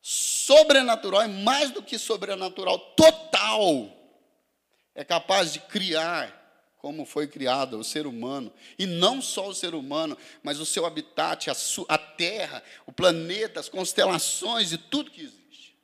sobrenatural, 0.00 1.24
e 1.24 1.28
mais 1.28 1.70
do 1.70 1.82
que 1.82 1.98
sobrenatural, 1.98 2.78
total, 2.96 3.96
é 4.94 5.04
capaz 5.04 5.52
de 5.52 5.60
criar 5.60 6.41
como 6.82 7.06
foi 7.06 7.28
criado 7.28 7.78
o 7.78 7.84
ser 7.84 8.08
humano. 8.08 8.52
E 8.76 8.86
não 8.86 9.22
só 9.22 9.46
o 9.46 9.54
ser 9.54 9.72
humano, 9.72 10.18
mas 10.42 10.58
o 10.58 10.66
seu 10.66 10.84
habitat, 10.84 11.48
a, 11.48 11.54
a 11.88 11.96
terra, 11.96 12.60
o 12.84 12.92
planeta, 12.92 13.60
as 13.60 13.68
constelações 13.68 14.72
e 14.72 14.78
tudo 14.78 15.12
que 15.12 15.22
existe. 15.22 15.78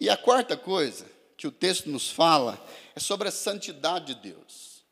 E 0.00 0.10
a 0.10 0.16
quarta 0.16 0.56
coisa 0.56 1.06
que 1.36 1.46
o 1.46 1.52
texto 1.52 1.88
nos 1.88 2.10
fala 2.10 2.62
é 2.96 3.00
sobre 3.00 3.28
a 3.28 3.32
santidade 3.32 4.12
de 4.12 4.32
Deus. 4.32 4.84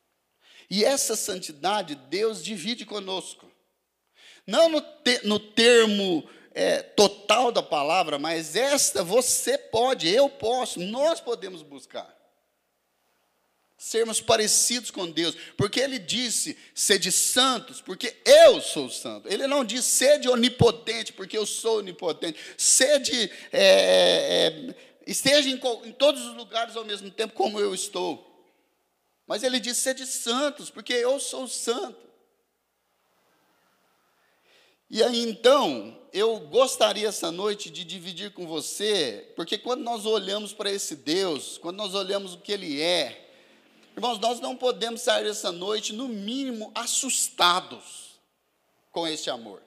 E 0.70 0.84
essa 0.84 1.16
santidade 1.16 1.96
Deus 1.96 2.42
divide 2.42 2.86
conosco. 2.86 3.50
Não 4.46 4.68
no, 4.68 4.80
te, 4.80 5.26
no 5.26 5.40
termo 5.40 6.28
é, 6.54 6.82
total 6.82 7.50
da 7.50 7.64
palavra, 7.64 8.16
mas 8.16 8.54
esta 8.54 9.02
você 9.02 9.58
pode, 9.58 10.08
eu 10.08 10.28
posso, 10.30 10.78
nós 10.78 11.20
podemos 11.20 11.62
buscar 11.62 12.15
sermos 13.78 14.20
parecidos 14.20 14.90
com 14.90 15.10
Deus, 15.10 15.36
porque 15.56 15.80
ele 15.80 15.98
disse, 15.98 16.56
sede 16.74 17.12
santos, 17.12 17.80
porque 17.80 18.16
eu 18.24 18.60
sou 18.60 18.88
santo. 18.88 19.28
Ele 19.28 19.46
não 19.46 19.64
disse, 19.64 19.90
sede 19.90 20.28
onipotente, 20.28 21.12
porque 21.12 21.36
eu 21.36 21.44
sou 21.44 21.78
onipotente. 21.78 22.38
Sede, 22.56 23.30
é, 23.52 23.60
é, 23.62 24.74
esteja 25.06 25.48
em, 25.48 25.60
em 25.84 25.92
todos 25.92 26.24
os 26.24 26.34
lugares 26.34 26.74
ao 26.74 26.84
mesmo 26.84 27.10
tempo, 27.10 27.34
como 27.34 27.60
eu 27.60 27.74
estou. 27.74 28.24
Mas 29.26 29.42
ele 29.42 29.60
disse, 29.60 29.82
sede 29.82 30.06
santos, 30.06 30.70
porque 30.70 30.94
eu 30.94 31.20
sou 31.20 31.46
santo. 31.46 32.06
E 34.88 35.02
aí 35.02 35.20
então, 35.28 36.00
eu 36.12 36.38
gostaria 36.38 37.08
essa 37.08 37.30
noite 37.32 37.68
de 37.68 37.84
dividir 37.84 38.32
com 38.32 38.46
você, 38.46 39.32
porque 39.34 39.58
quando 39.58 39.82
nós 39.82 40.06
olhamos 40.06 40.52
para 40.52 40.70
esse 40.70 40.94
Deus, 40.94 41.58
quando 41.58 41.76
nós 41.76 41.92
olhamos 41.92 42.34
o 42.34 42.38
que 42.38 42.52
Ele 42.52 42.80
é, 42.80 43.25
Irmãos, 43.96 44.18
nós 44.18 44.40
não 44.40 44.54
podemos 44.54 45.00
sair 45.00 45.26
essa 45.26 45.50
noite, 45.50 45.94
no 45.94 46.06
mínimo, 46.06 46.70
assustados 46.74 48.20
com 48.92 49.08
este 49.08 49.30
amor. 49.30 49.62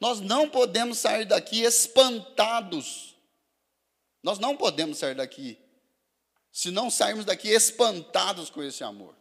Nós 0.00 0.20
não 0.20 0.48
podemos 0.48 0.98
sair 0.98 1.24
daqui 1.24 1.62
espantados. 1.62 3.14
Nós 4.22 4.40
não 4.40 4.56
podemos 4.56 4.98
sair 4.98 5.14
daqui 5.14 5.58
se 6.52 6.72
não 6.72 6.90
sairmos 6.90 7.24
daqui 7.24 7.48
espantados 7.48 8.50
com 8.50 8.60
esse 8.62 8.82
amor. 8.82 9.14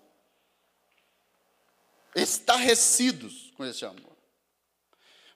Estarrecidos 2.16 3.54
com 3.56 3.64
esse 3.64 3.86
amor. 3.86 4.07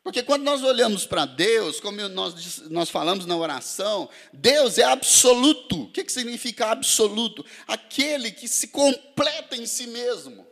Porque 0.03 0.23
quando 0.23 0.43
nós 0.43 0.63
olhamos 0.63 1.05
para 1.05 1.25
Deus, 1.25 1.79
como 1.79 2.07
nós, 2.09 2.57
nós 2.69 2.89
falamos 2.89 3.25
na 3.25 3.37
oração, 3.37 4.09
Deus 4.33 4.77
é 4.77 4.83
absoluto. 4.83 5.83
O 5.83 5.91
que, 5.91 6.03
que 6.03 6.11
significa 6.11 6.67
absoluto? 6.67 7.45
Aquele 7.67 8.31
que 8.31 8.47
se 8.47 8.69
completa 8.69 9.55
em 9.55 9.65
si 9.65 9.87
mesmo. 9.87 10.47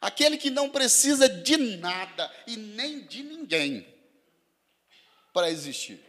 Aquele 0.00 0.36
que 0.36 0.50
não 0.50 0.70
precisa 0.70 1.28
de 1.28 1.56
nada 1.56 2.30
e 2.46 2.56
nem 2.56 3.04
de 3.06 3.24
ninguém 3.24 3.84
para 5.32 5.50
existir. 5.50 6.00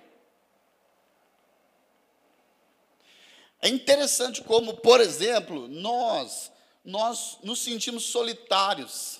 É 3.60 3.70
interessante 3.70 4.44
como, 4.44 4.78
por 4.78 5.02
exemplo, 5.02 5.68
nós 5.68 6.52
nós 6.88 7.38
nos 7.44 7.60
sentimos 7.60 8.06
solitários 8.06 9.20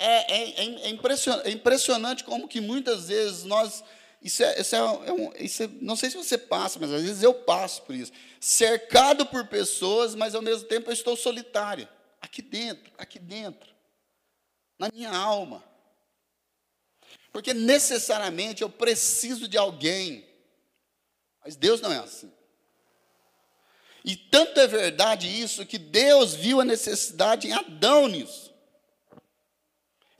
é, 0.00 0.32
é, 0.32 0.86
é, 0.86 1.50
impressionante, 1.50 2.22
é 2.22 2.26
como 2.26 2.48
que 2.48 2.60
muitas 2.60 3.08
vezes 3.08 3.44
nós. 3.44 3.84
Isso 4.22 4.42
é, 4.42 4.60
isso 4.60 4.74
é, 4.74 4.78
é 4.78 5.12
um, 5.12 5.32
isso 5.38 5.62
é, 5.62 5.68
não 5.80 5.96
sei 5.96 6.10
se 6.10 6.16
você 6.16 6.36
passa, 6.36 6.78
mas 6.78 6.92
às 6.92 7.02
vezes 7.02 7.22
eu 7.22 7.34
passo 7.34 7.82
por 7.82 7.94
isso. 7.94 8.12
Cercado 8.38 9.26
por 9.26 9.46
pessoas, 9.46 10.14
mas 10.14 10.34
ao 10.34 10.42
mesmo 10.42 10.68
tempo 10.68 10.90
eu 10.90 10.94
estou 10.94 11.16
solitário. 11.16 11.88
Aqui 12.20 12.42
dentro, 12.42 12.92
aqui 12.98 13.18
dentro. 13.18 13.74
Na 14.78 14.90
minha 14.92 15.10
alma. 15.10 15.64
Porque 17.32 17.54
necessariamente 17.54 18.62
eu 18.62 18.68
preciso 18.68 19.48
de 19.48 19.56
alguém. 19.56 20.26
Mas 21.44 21.56
Deus 21.56 21.80
não 21.80 21.92
é 21.92 21.98
assim. 21.98 22.30
E 24.04 24.16
tanto 24.16 24.58
é 24.60 24.66
verdade 24.66 25.28
isso 25.28 25.64
que 25.66 25.78
Deus 25.78 26.34
viu 26.34 26.60
a 26.60 26.64
necessidade 26.64 27.48
em 27.48 27.52
Adão 27.52 28.08
nisso 28.08 28.49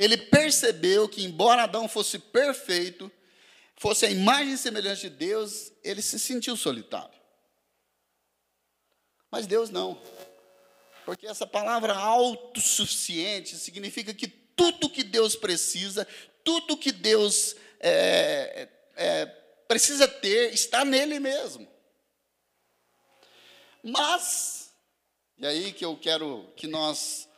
ele 0.00 0.16
percebeu 0.16 1.06
que, 1.06 1.22
embora 1.22 1.64
Adão 1.64 1.86
fosse 1.86 2.18
perfeito, 2.18 3.12
fosse 3.76 4.06
a 4.06 4.10
imagem 4.10 4.56
semelhante 4.56 5.02
de 5.02 5.10
Deus, 5.10 5.70
ele 5.84 6.00
se 6.00 6.18
sentiu 6.18 6.56
solitário. 6.56 7.20
Mas 9.30 9.46
Deus 9.46 9.68
não. 9.68 10.00
Porque 11.04 11.26
essa 11.26 11.46
palavra 11.46 11.92
autossuficiente 11.94 13.56
significa 13.56 14.14
que 14.14 14.26
tudo 14.26 14.88
que 14.88 15.04
Deus 15.04 15.36
precisa, 15.36 16.08
tudo 16.42 16.78
que 16.78 16.92
Deus 16.92 17.54
é, 17.78 18.68
é, 18.96 19.26
precisa 19.68 20.08
ter, 20.08 20.54
está 20.54 20.82
nele 20.82 21.20
mesmo. 21.20 21.68
Mas, 23.82 24.72
e 25.36 25.46
aí 25.46 25.72
que 25.74 25.84
eu 25.84 25.94
quero 25.94 26.50
que 26.56 26.66
nós 26.66 27.28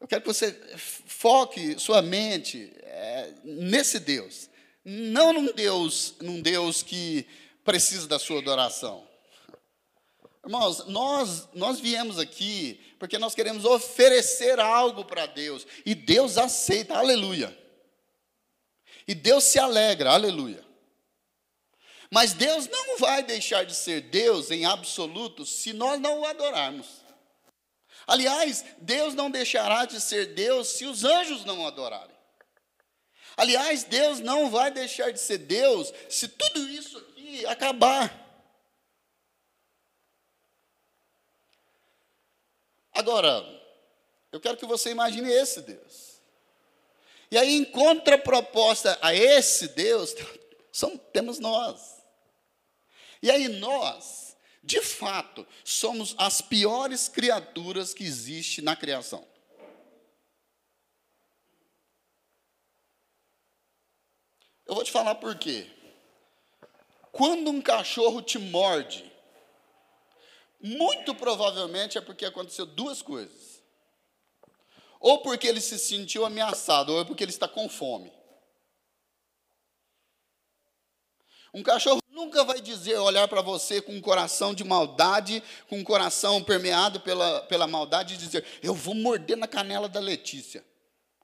eu 0.00 0.08
quero 0.08 0.22
que 0.22 0.28
você 0.28 0.52
foque 0.76 1.78
sua 1.78 2.00
mente 2.00 2.72
é, 2.82 3.34
nesse 3.44 3.98
Deus. 3.98 4.48
Não 4.84 5.32
num 5.32 5.52
Deus, 5.52 6.14
num 6.20 6.40
Deus 6.40 6.82
que 6.82 7.26
precisa 7.62 8.08
da 8.08 8.18
sua 8.18 8.38
adoração. 8.38 9.06
Irmãos, 10.42 10.86
nós, 10.86 11.48
nós 11.52 11.78
viemos 11.78 12.18
aqui 12.18 12.80
porque 12.98 13.18
nós 13.18 13.34
queremos 13.34 13.64
oferecer 13.64 14.58
algo 14.58 15.04
para 15.04 15.26
Deus. 15.26 15.66
E 15.84 15.94
Deus 15.94 16.38
aceita, 16.38 16.96
aleluia. 16.96 17.56
E 19.06 19.14
Deus 19.14 19.44
se 19.44 19.58
alegra, 19.58 20.12
aleluia. 20.12 20.64
Mas 22.10 22.32
Deus 22.32 22.66
não 22.68 22.98
vai 22.98 23.22
deixar 23.22 23.64
de 23.64 23.74
ser 23.74 24.00
Deus 24.02 24.50
em 24.50 24.64
absoluto 24.64 25.44
se 25.44 25.72
nós 25.72 26.00
não 26.00 26.20
o 26.20 26.24
adorarmos. 26.24 26.99
Aliás, 28.10 28.64
Deus 28.78 29.14
não 29.14 29.30
deixará 29.30 29.84
de 29.84 30.00
ser 30.00 30.34
Deus 30.34 30.66
se 30.70 30.84
os 30.84 31.04
anjos 31.04 31.44
não 31.44 31.60
o 31.60 31.66
adorarem. 31.68 32.16
Aliás, 33.36 33.84
Deus 33.84 34.18
não 34.18 34.50
vai 34.50 34.68
deixar 34.72 35.12
de 35.12 35.20
ser 35.20 35.38
Deus 35.38 35.92
se 36.08 36.26
tudo 36.26 36.68
isso 36.68 36.98
aqui 36.98 37.46
acabar. 37.46 38.12
Agora, 42.92 43.46
eu 44.32 44.40
quero 44.40 44.56
que 44.56 44.66
você 44.66 44.90
imagine 44.90 45.30
esse 45.30 45.60
Deus. 45.60 46.20
E 47.30 47.38
aí, 47.38 47.54
em 47.54 47.64
contraproposta 47.64 48.98
a 49.00 49.14
esse 49.14 49.68
Deus, 49.68 50.16
são, 50.72 50.98
temos 50.98 51.38
nós. 51.38 52.02
E 53.22 53.30
aí, 53.30 53.46
nós 53.46 54.29
de 54.62 54.80
fato, 54.82 55.46
somos 55.64 56.14
as 56.18 56.40
piores 56.40 57.08
criaturas 57.08 57.94
que 57.94 58.04
existe 58.04 58.60
na 58.60 58.76
criação. 58.76 59.26
Eu 64.66 64.74
vou 64.74 64.84
te 64.84 64.92
falar 64.92 65.16
por 65.16 65.36
quê. 65.36 65.68
Quando 67.10 67.50
um 67.50 67.60
cachorro 67.60 68.22
te 68.22 68.38
morde, 68.38 69.10
muito 70.60 71.14
provavelmente 71.14 71.98
é 71.98 72.00
porque 72.00 72.24
aconteceu 72.24 72.66
duas 72.66 73.02
coisas. 73.02 73.60
Ou 75.00 75.22
porque 75.22 75.48
ele 75.48 75.60
se 75.60 75.78
sentiu 75.78 76.26
ameaçado, 76.26 76.92
ou 76.92 77.00
é 77.00 77.04
porque 77.04 77.24
ele 77.24 77.32
está 77.32 77.48
com 77.48 77.68
fome. 77.68 78.12
Um 81.52 81.62
cachorro 81.62 82.00
nunca 82.10 82.44
vai 82.44 82.60
dizer, 82.60 82.96
olhar 82.98 83.26
para 83.26 83.42
você 83.42 83.80
com 83.80 83.92
um 83.92 84.00
coração 84.00 84.54
de 84.54 84.62
maldade, 84.62 85.42
com 85.68 85.78
um 85.78 85.84
coração 85.84 86.42
permeado 86.42 87.00
pela, 87.00 87.42
pela 87.42 87.66
maldade, 87.66 88.14
e 88.14 88.18
dizer: 88.18 88.44
Eu 88.62 88.74
vou 88.74 88.94
morder 88.94 89.36
na 89.36 89.48
canela 89.48 89.88
da 89.88 90.00
Letícia. 90.00 90.64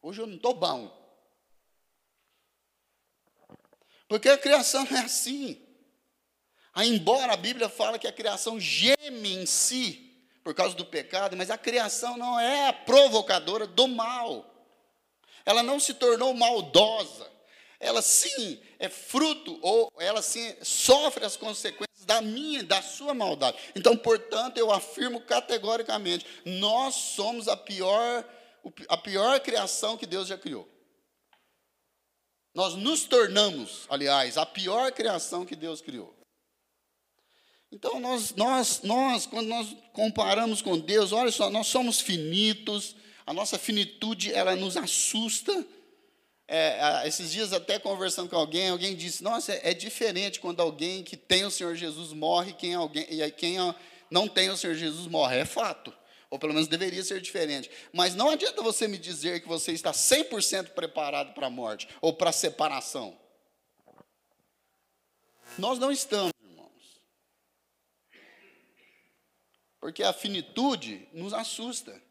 Hoje 0.02 0.20
eu 0.20 0.26
não 0.26 0.36
estou 0.36 0.54
bom. 0.54 0.94
Porque 4.08 4.28
a 4.28 4.38
criação 4.38 4.86
é 4.90 4.98
assim. 4.98 5.62
Aí, 6.72 6.88
embora 6.88 7.32
a 7.32 7.36
Bíblia 7.36 7.68
fala 7.68 7.98
que 7.98 8.06
a 8.06 8.12
criação 8.12 8.60
geme 8.60 9.32
em 9.34 9.46
si 9.46 10.02
por 10.44 10.54
causa 10.54 10.76
do 10.76 10.84
pecado, 10.84 11.36
mas 11.36 11.50
a 11.50 11.58
criação 11.58 12.16
não 12.16 12.38
é 12.38 12.72
provocadora 12.72 13.66
do 13.66 13.88
mal. 13.88 14.44
Ela 15.44 15.62
não 15.62 15.80
se 15.80 15.94
tornou 15.94 16.34
maldosa 16.34 17.35
ela 17.78 18.02
sim 18.02 18.60
é 18.78 18.88
fruto, 18.88 19.58
ou 19.62 19.92
ela 19.98 20.22
sim 20.22 20.54
sofre 20.62 21.24
as 21.24 21.36
consequências 21.36 22.04
da 22.06 22.22
minha, 22.22 22.62
da 22.62 22.80
sua 22.80 23.12
maldade. 23.12 23.58
Então, 23.74 23.96
portanto, 23.96 24.58
eu 24.58 24.70
afirmo 24.70 25.20
categoricamente: 25.20 26.26
nós 26.44 26.94
somos 26.94 27.48
a 27.48 27.56
pior, 27.56 28.24
a 28.88 28.96
pior 28.96 29.40
criação 29.40 29.96
que 29.96 30.06
Deus 30.06 30.28
já 30.28 30.38
criou. 30.38 30.68
Nós 32.54 32.74
nos 32.74 33.04
tornamos, 33.04 33.84
aliás, 33.90 34.38
a 34.38 34.46
pior 34.46 34.90
criação 34.92 35.44
que 35.44 35.54
Deus 35.54 35.82
criou. 35.82 36.16
Então, 37.70 38.00
nós, 38.00 38.34
nós, 38.34 38.80
nós, 38.82 39.26
quando 39.26 39.48
nós 39.48 39.76
comparamos 39.92 40.62
com 40.62 40.78
Deus, 40.78 41.12
olha 41.12 41.30
só, 41.30 41.50
nós 41.50 41.66
somos 41.66 42.00
finitos, 42.00 42.96
a 43.26 43.34
nossa 43.34 43.58
finitude, 43.58 44.32
ela 44.32 44.56
nos 44.56 44.76
assusta. 44.76 45.66
É, 46.48 47.02
esses 47.06 47.32
dias, 47.32 47.52
até 47.52 47.78
conversando 47.78 48.30
com 48.30 48.36
alguém, 48.36 48.68
alguém 48.68 48.94
disse: 48.94 49.22
Nossa, 49.22 49.52
é, 49.52 49.70
é, 49.70 49.74
diferente 49.74 50.38
quando 50.38 50.60
alguém 50.60 51.02
que 51.02 51.16
tem 51.16 51.44
o 51.44 51.50
Senhor 51.50 51.74
Jesus 51.74 52.12
morre 52.12 52.52
quem 52.52 52.74
alguém, 52.74 53.04
e 53.10 53.30
quem 53.32 53.56
não 54.08 54.28
tem 54.28 54.48
o 54.50 54.56
Senhor 54.56 54.74
Jesus 54.74 55.06
morre. 55.08 55.38
É 55.38 55.44
fato. 55.44 55.92
Ou 56.30 56.38
pelo 56.38 56.52
menos 56.52 56.68
deveria 56.68 57.02
ser 57.04 57.20
diferente. 57.20 57.70
Mas 57.92 58.14
não 58.14 58.30
adianta 58.30 58.62
você 58.62 58.86
me 58.86 58.98
dizer 58.98 59.40
que 59.40 59.48
você 59.48 59.72
está 59.72 59.92
100% 59.92 60.70
preparado 60.70 61.34
para 61.34 61.46
a 61.46 61.50
morte 61.50 61.88
ou 62.00 62.12
para 62.12 62.30
a 62.30 62.32
separação. 62.32 63.16
Nós 65.58 65.78
não 65.78 65.90
estamos, 65.90 66.32
irmãos. 66.44 67.00
Porque 69.80 70.02
a 70.02 70.12
finitude 70.12 71.08
nos 71.12 71.32
assusta. 71.32 72.05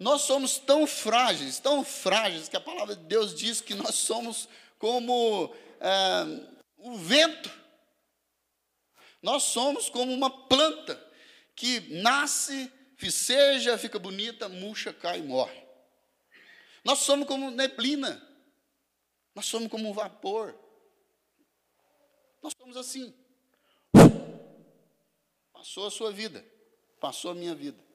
Nós 0.00 0.22
somos 0.22 0.56
tão 0.56 0.86
frágeis, 0.86 1.58
tão 1.58 1.84
frágeis, 1.84 2.48
que 2.48 2.56
a 2.56 2.60
palavra 2.60 2.96
de 2.96 3.04
Deus 3.04 3.34
diz 3.34 3.60
que 3.60 3.74
nós 3.74 3.96
somos 3.96 4.48
como 4.78 5.54
é, 5.78 6.50
o 6.78 6.96
vento. 6.96 7.50
Nós 9.22 9.42
somos 9.42 9.90
como 9.90 10.10
uma 10.10 10.30
planta 10.48 10.98
que 11.54 11.80
nasce, 12.00 12.72
viceja, 12.96 13.76
fica 13.76 13.98
bonita, 13.98 14.48
murcha, 14.48 14.90
cai 14.90 15.18
e 15.18 15.22
morre. 15.22 15.62
Nós 16.82 17.00
somos 17.00 17.28
como 17.28 17.50
neblina. 17.50 18.26
Nós 19.34 19.44
somos 19.44 19.68
como 19.68 19.86
um 19.86 19.92
vapor. 19.92 20.58
Nós 22.42 22.54
somos 22.58 22.78
assim. 22.78 23.14
Passou 25.52 25.86
a 25.86 25.90
sua 25.90 26.10
vida, 26.10 26.42
passou 26.98 27.32
a 27.32 27.34
minha 27.34 27.54
vida. 27.54 27.89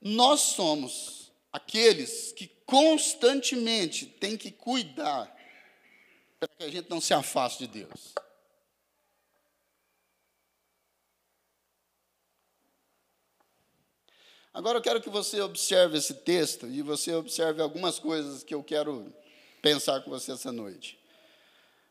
Nós 0.00 0.40
somos 0.40 1.32
aqueles 1.52 2.32
que 2.32 2.48
constantemente 2.66 4.06
têm 4.06 4.36
que 4.36 4.50
cuidar 4.50 5.34
para 6.38 6.48
que 6.48 6.64
a 6.64 6.70
gente 6.70 6.90
não 6.90 7.00
se 7.00 7.14
afaste 7.14 7.66
de 7.66 7.84
Deus. 7.84 8.14
Agora 14.52 14.78
eu 14.78 14.82
quero 14.82 15.02
que 15.02 15.10
você 15.10 15.40
observe 15.40 15.98
esse 15.98 16.14
texto 16.14 16.66
e 16.66 16.80
você 16.80 17.12
observe 17.12 17.60
algumas 17.60 17.98
coisas 17.98 18.42
que 18.42 18.54
eu 18.54 18.64
quero 18.64 19.12
pensar 19.60 20.00
com 20.00 20.10
você 20.10 20.32
essa 20.32 20.50
noite. 20.50 20.98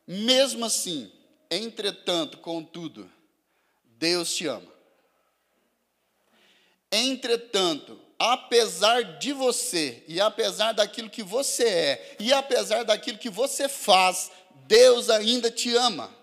Mesmo 0.08 0.66
assim, 0.66 1.12
entretanto, 1.50 2.40
contudo, 2.40 3.08
Deus 3.84 4.36
te 4.36 4.48
ama. 4.48 4.75
Entretanto, 6.92 8.00
apesar 8.18 9.18
de 9.18 9.34
você, 9.34 10.04
e 10.08 10.22
apesar 10.22 10.72
daquilo 10.72 11.10
que 11.10 11.24
você 11.24 11.64
é, 11.64 12.16
e 12.20 12.32
apesar 12.34 12.84
daquilo 12.84 13.18
que 13.18 13.30
você 13.30 13.68
faz, 13.68 14.32
Deus 14.68 15.10
ainda 15.10 15.52
te 15.52 15.76
ama. 15.76 16.14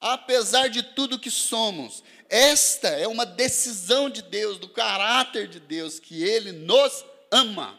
Apesar 0.00 0.68
de 0.68 0.82
tudo 0.82 1.18
que 1.18 1.30
somos, 1.30 2.04
esta 2.28 2.88
é 2.88 3.08
uma 3.08 3.26
decisão 3.26 4.08
de 4.10 4.22
Deus, 4.22 4.58
do 4.58 4.68
caráter 4.68 5.48
de 5.48 5.58
Deus, 5.58 5.98
que 5.98 6.22
Ele 6.22 6.52
nos 6.52 7.04
ama. 7.30 7.78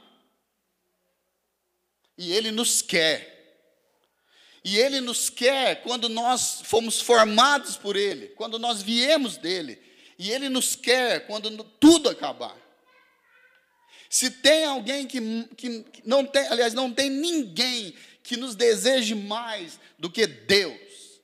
E 2.17 2.33
Ele 2.33 2.51
nos 2.51 2.81
quer. 2.81 3.36
E 4.69 4.77
Ele 4.77 4.99
nos 4.99 5.29
quer 5.29 5.81
quando 5.81 6.09
nós 6.09 6.59
fomos 6.61 6.99
formados 6.99 7.77
por 7.77 7.95
Ele, 7.95 8.27
quando 8.35 8.59
nós 8.59 8.81
viemos 8.81 9.37
dEle. 9.37 9.81
E 10.19 10.29
Ele 10.29 10.49
nos 10.49 10.75
quer 10.75 11.25
quando 11.25 11.63
tudo 11.79 12.09
acabar. 12.09 12.53
Se 14.09 14.29
tem 14.29 14.65
alguém 14.65 15.07
que, 15.07 15.21
que 15.55 15.85
não 16.03 16.25
tem, 16.25 16.45
aliás, 16.47 16.73
não 16.73 16.91
tem 16.91 17.09
ninguém 17.09 17.95
que 18.21 18.35
nos 18.35 18.55
deseje 18.55 19.15
mais 19.15 19.79
do 19.97 20.11
que 20.11 20.27
Deus. 20.27 21.21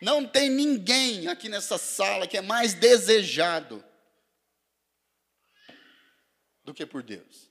Não 0.00 0.24
tem 0.24 0.48
ninguém 0.48 1.26
aqui 1.26 1.48
nessa 1.48 1.78
sala 1.78 2.28
que 2.28 2.36
é 2.36 2.40
mais 2.40 2.74
desejado 2.74 3.84
do 6.62 6.72
que 6.72 6.86
por 6.86 7.02
Deus. 7.02 7.47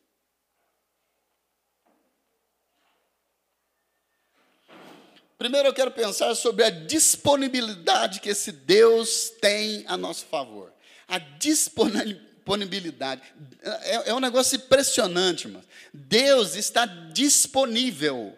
Primeiro 5.37 5.67
eu 5.67 5.73
quero 5.73 5.91
pensar 5.91 6.33
sobre 6.35 6.63
a 6.63 6.69
disponibilidade 6.69 8.19
que 8.19 8.29
esse 8.29 8.51
Deus 8.51 9.29
tem 9.41 9.85
a 9.87 9.95
nosso 9.95 10.25
favor. 10.25 10.73
A 11.07 11.19
disponibilidade. 11.19 13.21
É, 13.61 14.09
é 14.09 14.13
um 14.13 14.19
negócio 14.19 14.55
impressionante, 14.55 15.45
irmão. 15.45 15.63
Deus 15.93 16.55
está 16.55 16.85
disponível 16.85 18.37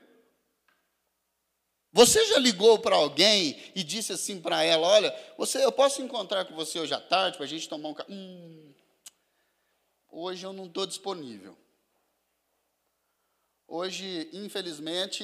você 1.91 2.23
já 2.25 2.37
ligou 2.37 2.77
para 2.79 2.95
alguém 2.95 3.59
e 3.73 3.83
disse 3.83 4.13
assim 4.13 4.39
para 4.39 4.63
ela: 4.63 4.87
Olha, 4.87 5.33
você, 5.37 5.63
eu 5.63 5.71
posso 5.71 6.01
encontrar 6.01 6.45
com 6.45 6.55
você 6.55 6.79
hoje 6.79 6.93
à 6.93 7.01
tarde 7.01 7.37
para 7.37 7.45
a 7.45 7.49
gente 7.49 7.67
tomar 7.67 7.89
um 7.89 7.93
café? 7.93 8.11
Hum, 8.11 8.73
hoje 10.09 10.45
eu 10.45 10.53
não 10.53 10.67
estou 10.67 10.85
disponível. 10.85 11.57
Hoje, 13.67 14.29
infelizmente, 14.33 15.23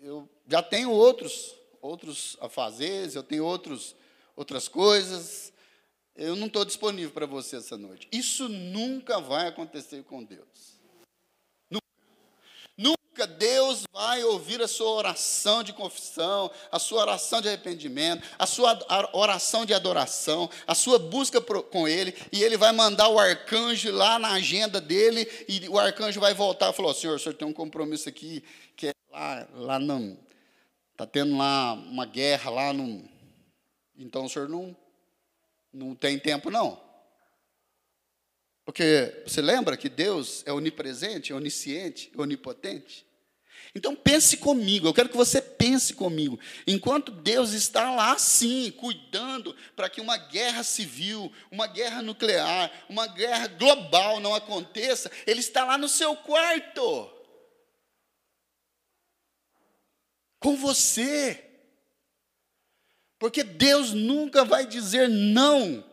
eu 0.00 0.28
já 0.52 0.62
tenho 0.62 0.90
outros, 0.90 1.54
outros 1.80 2.36
afazeres, 2.38 3.14
eu 3.14 3.22
tenho 3.22 3.42
outros, 3.42 3.96
outras 4.36 4.68
coisas. 4.68 5.50
Eu 6.14 6.36
não 6.36 6.46
estou 6.46 6.62
disponível 6.62 7.10
para 7.10 7.24
você 7.24 7.56
essa 7.56 7.78
noite. 7.78 8.06
Isso 8.12 8.50
nunca 8.50 9.18
vai 9.18 9.48
acontecer 9.48 10.02
com 10.02 10.22
Deus. 10.22 10.78
Nunca 12.76 13.26
Deus 13.26 13.84
vai 13.94 14.22
ouvir 14.24 14.60
a 14.60 14.68
sua 14.68 14.90
oração 14.90 15.62
de 15.62 15.72
confissão, 15.72 16.50
a 16.70 16.78
sua 16.78 17.00
oração 17.00 17.40
de 17.40 17.48
arrependimento, 17.48 18.22
a 18.38 18.44
sua 18.44 18.78
oração 19.14 19.64
de 19.64 19.72
adoração, 19.72 20.50
a 20.66 20.74
sua 20.74 20.98
busca 20.98 21.40
com 21.40 21.88
Ele, 21.88 22.14
e 22.30 22.42
Ele 22.42 22.58
vai 22.58 22.72
mandar 22.72 23.08
o 23.08 23.18
arcanjo 23.18 23.90
lá 23.90 24.18
na 24.18 24.32
agenda 24.32 24.82
dele, 24.82 25.26
e 25.48 25.66
o 25.66 25.78
arcanjo 25.78 26.20
vai 26.20 26.34
voltar 26.34 26.70
e 26.70 26.72
falar: 26.74 26.92
Senhor, 26.92 27.16
o 27.16 27.18
senhor 27.18 27.34
tem 27.34 27.48
um 27.48 27.54
compromisso 27.54 28.06
aqui, 28.06 28.44
que 28.76 28.88
é 28.88 28.92
lá, 29.10 29.48
lá 29.54 29.78
não. 29.78 30.18
Está 30.92 31.06
tendo 31.06 31.36
lá 31.36 31.72
uma 31.72 32.06
guerra 32.06 32.50
lá 32.50 32.72
no. 32.72 33.08
Então 33.96 34.24
o 34.24 34.28
senhor 34.28 34.48
não, 34.48 34.76
não 35.72 35.94
tem 35.94 36.18
tempo, 36.18 36.50
não. 36.50 36.80
Porque 38.64 39.22
você 39.26 39.42
lembra 39.42 39.76
que 39.76 39.88
Deus 39.88 40.42
é 40.46 40.52
onipresente, 40.52 41.32
onisciente, 41.32 42.12
onipotente? 42.16 43.04
Então 43.74 43.96
pense 43.96 44.36
comigo, 44.36 44.86
eu 44.86 44.92
quero 44.92 45.08
que 45.08 45.16
você 45.16 45.40
pense 45.40 45.94
comigo. 45.94 46.38
Enquanto 46.66 47.10
Deus 47.10 47.52
está 47.52 47.90
lá 47.94 48.18
sim, 48.18 48.70
cuidando 48.72 49.56
para 49.74 49.88
que 49.88 50.00
uma 50.00 50.16
guerra 50.16 50.62
civil, 50.62 51.32
uma 51.50 51.66
guerra 51.66 52.02
nuclear, 52.02 52.70
uma 52.88 53.06
guerra 53.06 53.46
global 53.48 54.20
não 54.20 54.34
aconteça, 54.34 55.10
Ele 55.26 55.40
está 55.40 55.64
lá 55.64 55.78
no 55.78 55.88
seu 55.88 56.14
quarto. 56.16 57.10
Com 60.42 60.56
você. 60.56 61.42
Porque 63.18 63.44
Deus 63.44 63.92
nunca 63.92 64.44
vai 64.44 64.66
dizer 64.66 65.08
não 65.08 65.84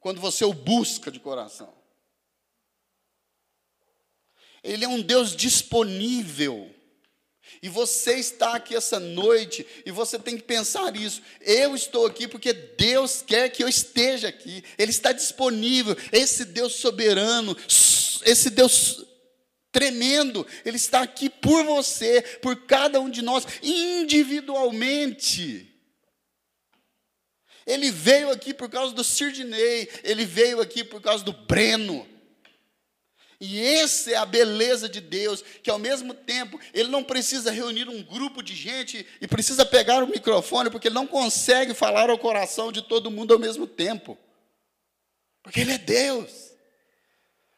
quando 0.00 0.20
você 0.20 0.44
o 0.44 0.52
busca 0.52 1.10
de 1.10 1.20
coração. 1.20 1.72
Ele 4.62 4.84
é 4.84 4.88
um 4.88 5.00
Deus 5.00 5.34
disponível. 5.34 6.68
E 7.62 7.68
você 7.68 8.14
está 8.14 8.54
aqui 8.54 8.74
essa 8.74 8.98
noite 8.98 9.66
e 9.86 9.90
você 9.90 10.18
tem 10.18 10.36
que 10.36 10.42
pensar 10.42 10.96
isso. 10.96 11.22
Eu 11.40 11.74
estou 11.74 12.06
aqui 12.06 12.26
porque 12.26 12.52
Deus 12.52 13.22
quer 13.22 13.48
que 13.50 13.62
eu 13.62 13.68
esteja 13.68 14.28
aqui. 14.28 14.64
Ele 14.76 14.90
está 14.90 15.12
disponível. 15.12 15.96
Esse 16.10 16.44
Deus 16.44 16.74
soberano, 16.74 17.56
esse 18.24 18.50
Deus 18.50 19.04
tremendo, 19.72 20.46
ele 20.64 20.76
está 20.76 21.00
aqui 21.00 21.28
por 21.28 21.64
você, 21.64 22.22
por 22.40 22.54
cada 22.66 23.00
um 23.00 23.10
de 23.10 23.22
nós 23.22 23.44
individualmente. 23.62 25.68
Ele 27.66 27.90
veio 27.90 28.30
aqui 28.30 28.52
por 28.52 28.68
causa 28.68 28.94
do 28.94 29.02
Sirdinei, 29.02 29.88
ele 30.04 30.24
veio 30.24 30.60
aqui 30.60 30.84
por 30.84 31.00
causa 31.00 31.24
do 31.24 31.32
Breno. 31.32 32.06
E 33.40 33.60
essa 33.60 34.12
é 34.12 34.14
a 34.14 34.24
beleza 34.24 34.88
de 34.88 35.00
Deus, 35.00 35.42
que 35.62 35.70
ao 35.70 35.78
mesmo 35.78 36.14
tempo 36.14 36.60
ele 36.72 36.88
não 36.88 37.02
precisa 37.02 37.50
reunir 37.50 37.88
um 37.88 38.00
grupo 38.00 38.40
de 38.40 38.54
gente 38.54 39.04
e 39.20 39.26
precisa 39.26 39.66
pegar 39.66 40.04
o 40.04 40.06
microfone, 40.06 40.70
porque 40.70 40.86
ele 40.86 40.94
não 40.94 41.08
consegue 41.08 41.74
falar 41.74 42.08
ao 42.08 42.18
coração 42.18 42.70
de 42.70 42.82
todo 42.82 43.10
mundo 43.10 43.32
ao 43.32 43.40
mesmo 43.40 43.66
tempo. 43.66 44.16
Porque 45.42 45.60
ele 45.60 45.72
é 45.72 45.78
Deus. 45.78 46.41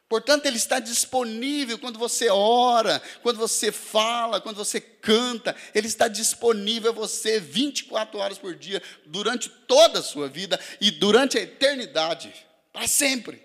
Portanto, 0.07 0.45
ele 0.45 0.57
está 0.57 0.79
disponível 0.79 1.79
quando 1.79 1.97
você 1.97 2.29
ora, 2.29 3.01
quando 3.23 3.37
você 3.37 3.71
fala, 3.71 4.39
quando 4.39 4.57
você 4.57 4.79
canta, 4.79 5.55
ele 5.73 5.87
está 5.87 6.07
disponível 6.07 6.91
a 6.91 6.93
você 6.93 7.39
24 7.39 8.19
horas 8.19 8.37
por 8.37 8.55
dia, 8.55 8.81
durante 9.05 9.49
toda 9.49 9.99
a 9.99 10.03
sua 10.03 10.29
vida 10.29 10.59
e 10.79 10.91
durante 10.91 11.37
a 11.39 11.41
eternidade, 11.41 12.31
para 12.71 12.87
sempre. 12.87 13.43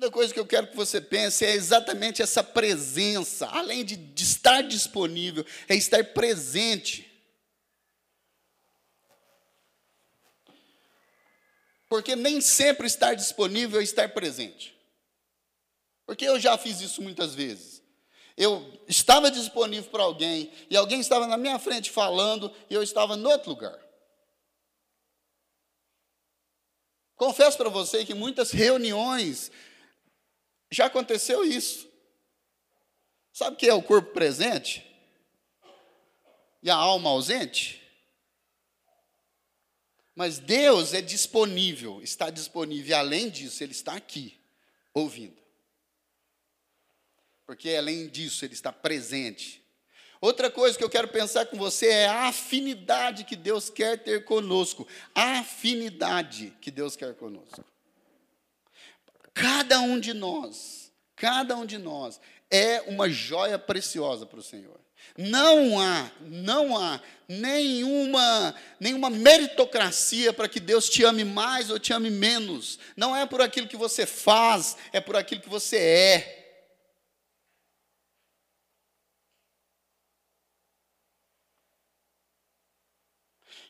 segunda 0.00 0.10
coisa 0.12 0.32
que 0.32 0.40
eu 0.40 0.46
quero 0.46 0.68
que 0.68 0.76
você 0.76 1.00
pense 1.00 1.44
é 1.44 1.52
exatamente 1.52 2.22
essa 2.22 2.42
presença, 2.42 3.46
além 3.48 3.84
de 3.84 3.98
estar 4.16 4.62
disponível, 4.62 5.44
é 5.68 5.74
estar 5.74 6.02
presente. 6.04 7.09
Porque 11.90 12.14
nem 12.14 12.40
sempre 12.40 12.86
estar 12.86 13.14
disponível 13.14 13.80
é 13.80 13.82
estar 13.82 14.08
presente. 14.10 14.78
Porque 16.06 16.24
eu 16.24 16.38
já 16.38 16.56
fiz 16.56 16.80
isso 16.80 17.02
muitas 17.02 17.34
vezes. 17.34 17.82
Eu 18.36 18.80
estava 18.86 19.28
disponível 19.28 19.90
para 19.90 20.04
alguém, 20.04 20.52
e 20.70 20.76
alguém 20.76 21.00
estava 21.00 21.26
na 21.26 21.36
minha 21.36 21.58
frente 21.58 21.90
falando, 21.90 22.54
e 22.70 22.74
eu 22.74 22.82
estava 22.82 23.16
em 23.16 23.26
outro 23.26 23.50
lugar. 23.50 23.76
Confesso 27.16 27.58
para 27.58 27.68
você 27.68 28.04
que 28.04 28.14
muitas 28.14 28.52
reuniões 28.52 29.50
já 30.70 30.86
aconteceu 30.86 31.44
isso. 31.44 31.90
Sabe 33.32 33.56
o 33.56 33.58
que 33.58 33.68
é 33.68 33.74
o 33.74 33.82
corpo 33.82 34.12
presente? 34.12 34.86
E 36.62 36.70
a 36.70 36.76
alma 36.76 37.10
ausente? 37.10 37.79
Mas 40.20 40.38
Deus 40.38 40.92
é 40.92 41.00
disponível, 41.00 42.02
está 42.02 42.28
disponível, 42.28 42.90
e 42.90 42.92
além 42.92 43.30
disso, 43.30 43.64
Ele 43.64 43.72
está 43.72 43.94
aqui, 43.94 44.38
ouvindo. 44.92 45.40
Porque 47.46 47.70
além 47.70 48.06
disso, 48.06 48.44
Ele 48.44 48.52
está 48.52 48.70
presente. 48.70 49.64
Outra 50.20 50.50
coisa 50.50 50.76
que 50.76 50.84
eu 50.84 50.90
quero 50.90 51.08
pensar 51.08 51.46
com 51.46 51.56
você 51.56 51.86
é 51.86 52.06
a 52.06 52.28
afinidade 52.28 53.24
que 53.24 53.34
Deus 53.34 53.70
quer 53.70 53.96
ter 53.96 54.26
conosco. 54.26 54.86
A 55.14 55.38
afinidade 55.38 56.54
que 56.60 56.70
Deus 56.70 56.96
quer 56.96 57.14
conosco. 57.14 57.64
Cada 59.32 59.80
um 59.80 59.98
de 59.98 60.12
nós, 60.12 60.92
cada 61.16 61.56
um 61.56 61.64
de 61.64 61.78
nós 61.78 62.20
é 62.50 62.82
uma 62.82 63.08
joia 63.08 63.58
preciosa 63.58 64.26
para 64.26 64.40
o 64.40 64.42
Senhor. 64.42 64.78
Não 65.20 65.78
há, 65.78 66.10
não 66.22 66.78
há 66.78 66.98
nenhuma, 67.28 68.54
nenhuma 68.80 69.10
meritocracia 69.10 70.32
para 70.32 70.48
que 70.48 70.58
Deus 70.58 70.88
te 70.88 71.04
ame 71.04 71.24
mais 71.24 71.68
ou 71.68 71.78
te 71.78 71.92
ame 71.92 72.08
menos. 72.10 72.78
Não 72.96 73.14
é 73.14 73.26
por 73.26 73.42
aquilo 73.42 73.68
que 73.68 73.76
você 73.76 74.06
faz, 74.06 74.78
é 74.94 74.98
por 74.98 75.16
aquilo 75.16 75.42
que 75.42 75.48
você 75.48 75.76
é. 75.76 76.39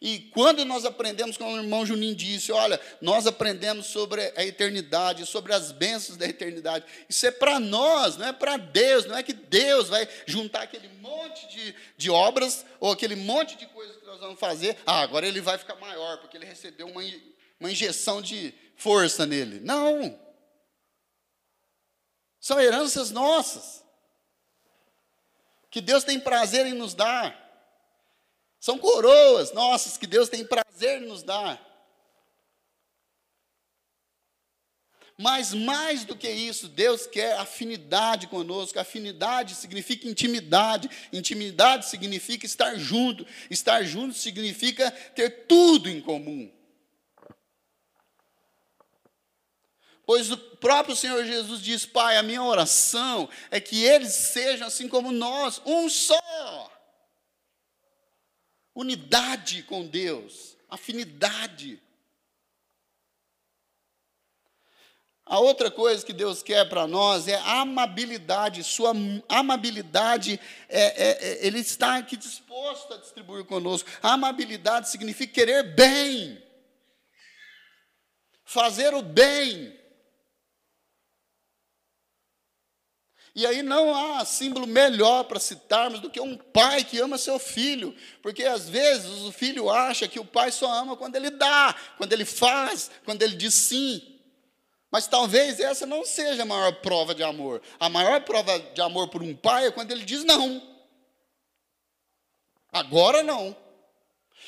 E 0.00 0.18
quando 0.32 0.64
nós 0.64 0.86
aprendemos, 0.86 1.36
como 1.36 1.52
o 1.52 1.58
irmão 1.58 1.84
Juninho 1.84 2.14
disse, 2.14 2.50
olha, 2.50 2.80
nós 3.02 3.26
aprendemos 3.26 3.86
sobre 3.86 4.32
a 4.34 4.46
eternidade, 4.46 5.26
sobre 5.26 5.52
as 5.52 5.72
bênçãos 5.72 6.16
da 6.16 6.26
eternidade. 6.26 6.86
Isso 7.06 7.26
é 7.26 7.30
para 7.30 7.60
nós, 7.60 8.16
não 8.16 8.26
é 8.26 8.32
para 8.32 8.56
Deus, 8.56 9.04
não 9.04 9.14
é 9.14 9.22
que 9.22 9.34
Deus 9.34 9.88
vai 9.88 10.08
juntar 10.24 10.62
aquele 10.62 10.88
monte 11.00 11.46
de, 11.48 11.74
de 11.98 12.10
obras 12.10 12.64
ou 12.78 12.90
aquele 12.90 13.14
monte 13.14 13.56
de 13.56 13.66
coisas 13.66 13.96
que 13.98 14.06
nós 14.06 14.18
vamos 14.20 14.40
fazer. 14.40 14.78
Ah, 14.86 15.02
agora 15.02 15.26
ele 15.26 15.42
vai 15.42 15.58
ficar 15.58 15.74
maior, 15.74 16.16
porque 16.16 16.38
ele 16.38 16.46
recebeu 16.46 16.86
uma, 16.86 17.02
uma 17.58 17.70
injeção 17.70 18.22
de 18.22 18.54
força 18.76 19.26
nele. 19.26 19.60
Não. 19.60 20.18
São 22.40 22.58
heranças 22.58 23.10
nossas. 23.10 23.84
Que 25.70 25.82
Deus 25.82 26.04
tem 26.04 26.18
prazer 26.18 26.64
em 26.64 26.72
nos 26.72 26.94
dar. 26.94 27.49
São 28.60 28.78
coroas 28.78 29.52
nossas 29.52 29.96
que 29.96 30.06
Deus 30.06 30.28
tem 30.28 30.44
prazer 30.44 31.02
em 31.02 31.06
nos 31.06 31.22
dar. 31.22 31.58
Mas 35.16 35.52
mais 35.52 36.04
do 36.04 36.16
que 36.16 36.30
isso, 36.30 36.68
Deus 36.68 37.06
quer 37.06 37.36
afinidade 37.38 38.26
conosco. 38.26 38.78
Afinidade 38.78 39.54
significa 39.54 40.08
intimidade. 40.08 40.90
Intimidade 41.12 41.86
significa 41.86 42.46
estar 42.46 42.74
junto. 42.76 43.26
Estar 43.50 43.82
junto 43.82 44.14
significa 44.14 44.90
ter 45.14 45.46
tudo 45.46 45.90
em 45.90 46.00
comum. 46.00 46.50
Pois 50.06 50.30
o 50.30 50.36
próprio 50.36 50.96
Senhor 50.96 51.24
Jesus 51.24 51.60
diz: 51.60 51.84
Pai, 51.84 52.16
a 52.16 52.22
minha 52.22 52.42
oração 52.42 53.28
é 53.50 53.60
que 53.60 53.84
eles 53.84 54.12
sejam 54.12 54.66
assim 54.66 54.88
como 54.88 55.12
nós, 55.12 55.60
um 55.66 55.88
só 55.88 56.69
unidade 58.80 59.62
com 59.64 59.86
Deus, 59.86 60.56
afinidade. 60.68 61.80
A 65.24 65.38
outra 65.38 65.70
coisa 65.70 66.04
que 66.04 66.12
Deus 66.12 66.42
quer 66.42 66.68
para 66.68 66.88
nós 66.88 67.28
é 67.28 67.36
amabilidade. 67.36 68.64
Sua 68.64 68.92
amabilidade, 69.28 70.40
é, 70.68 70.80
é, 70.80 71.10
é, 71.10 71.46
Ele 71.46 71.60
está 71.60 71.98
aqui 71.98 72.16
disposto 72.16 72.94
a 72.94 72.96
distribuir 72.96 73.44
conosco. 73.44 73.88
Amabilidade 74.02 74.88
significa 74.88 75.32
querer 75.32 75.74
bem, 75.74 76.42
fazer 78.44 78.92
o 78.92 79.02
bem. 79.02 79.79
E 83.34 83.46
aí 83.46 83.62
não 83.62 83.94
há 83.94 84.24
símbolo 84.24 84.66
melhor 84.66 85.24
para 85.24 85.38
citarmos 85.38 86.00
do 86.00 86.10
que 86.10 86.20
um 86.20 86.36
pai 86.36 86.82
que 86.82 86.98
ama 86.98 87.16
seu 87.16 87.38
filho, 87.38 87.94
porque 88.22 88.44
às 88.44 88.68
vezes 88.68 89.22
o 89.22 89.30
filho 89.30 89.70
acha 89.70 90.08
que 90.08 90.18
o 90.18 90.24
pai 90.24 90.50
só 90.50 90.70
ama 90.72 90.96
quando 90.96 91.14
ele 91.14 91.30
dá, 91.30 91.74
quando 91.96 92.12
ele 92.12 92.24
faz, 92.24 92.90
quando 93.04 93.22
ele 93.22 93.36
diz 93.36 93.54
sim. 93.54 94.18
Mas 94.90 95.06
talvez 95.06 95.60
essa 95.60 95.86
não 95.86 96.04
seja 96.04 96.42
a 96.42 96.46
maior 96.46 96.72
prova 96.80 97.14
de 97.14 97.22
amor. 97.22 97.62
A 97.78 97.88
maior 97.88 98.20
prova 98.22 98.58
de 98.58 98.80
amor 98.80 99.08
por 99.08 99.22
um 99.22 99.36
pai 99.36 99.66
é 99.66 99.70
quando 99.70 99.92
ele 99.92 100.04
diz 100.04 100.24
não. 100.24 100.60
Agora 102.72 103.22
não. 103.22 103.56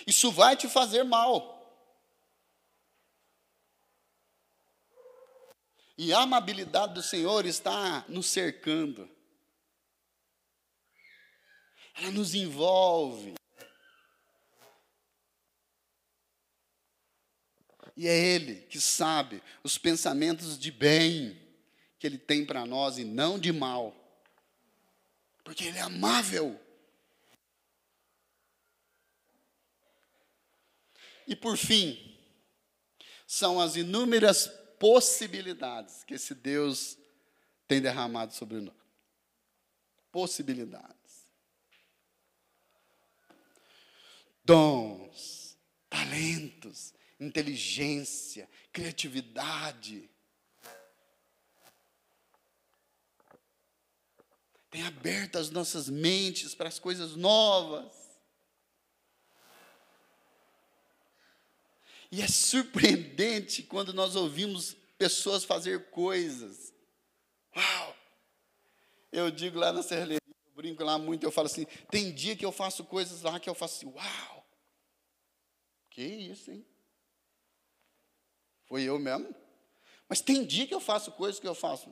Isso 0.06 0.32
vai 0.32 0.56
te 0.56 0.68
fazer 0.68 1.04
mal. 1.04 1.61
E 5.96 6.12
a 6.12 6.20
amabilidade 6.20 6.94
do 6.94 7.02
Senhor 7.02 7.44
está 7.44 8.04
nos 8.08 8.26
cercando. 8.26 9.08
Ela 11.94 12.10
nos 12.10 12.34
envolve. 12.34 13.34
E 17.96 18.08
é 18.08 18.16
Ele 18.16 18.62
que 18.62 18.80
sabe 18.80 19.42
os 19.62 19.76
pensamentos 19.76 20.58
de 20.58 20.70
bem 20.70 21.38
que 21.98 22.06
Ele 22.06 22.18
tem 22.18 22.44
para 22.44 22.64
nós 22.64 22.98
e 22.98 23.04
não 23.04 23.38
de 23.38 23.52
mal. 23.52 23.94
Porque 25.44 25.64
Ele 25.64 25.78
é 25.78 25.82
amável. 25.82 26.58
E 31.26 31.36
por 31.36 31.56
fim, 31.56 32.18
são 33.26 33.60
as 33.60 33.76
inúmeras 33.76 34.50
possibilidades 34.82 36.02
que 36.02 36.14
esse 36.14 36.34
Deus 36.34 36.98
tem 37.68 37.80
derramado 37.80 38.34
sobre 38.34 38.58
nós. 38.60 38.74
Possibilidades. 40.10 41.30
Dons, 44.44 45.56
talentos, 45.88 46.92
inteligência, 47.20 48.50
criatividade. 48.72 50.10
Tem 54.68 54.82
aberto 54.82 55.38
as 55.38 55.48
nossas 55.48 55.88
mentes 55.88 56.56
para 56.56 56.68
as 56.68 56.80
coisas 56.80 57.14
novas. 57.14 58.01
E 62.12 62.20
é 62.20 62.28
surpreendente 62.28 63.62
quando 63.62 63.94
nós 63.94 64.14
ouvimos 64.16 64.76
pessoas 64.98 65.44
fazer 65.44 65.88
coisas. 65.88 66.74
Uau! 67.56 67.96
Eu 69.10 69.30
digo 69.30 69.58
lá 69.58 69.72
na 69.72 69.82
serralheria, 69.82 70.20
eu 70.46 70.52
brinco 70.54 70.84
lá 70.84 70.98
muito, 70.98 71.24
eu 71.24 71.32
falo 71.32 71.46
assim, 71.46 71.64
tem 71.90 72.12
dia 72.12 72.36
que 72.36 72.44
eu 72.44 72.52
faço 72.52 72.84
coisas 72.84 73.22
lá 73.22 73.40
que 73.40 73.48
eu 73.48 73.54
faço 73.54 73.76
assim, 73.76 73.86
uau! 73.86 74.46
Que 75.88 76.02
isso, 76.02 76.50
hein? 76.50 76.66
Foi 78.66 78.82
eu 78.82 78.98
mesmo? 78.98 79.34
Mas 80.06 80.20
tem 80.20 80.44
dia 80.44 80.66
que 80.66 80.74
eu 80.74 80.80
faço 80.80 81.12
coisas 81.12 81.40
que 81.40 81.48
eu 81.48 81.54
faço. 81.54 81.90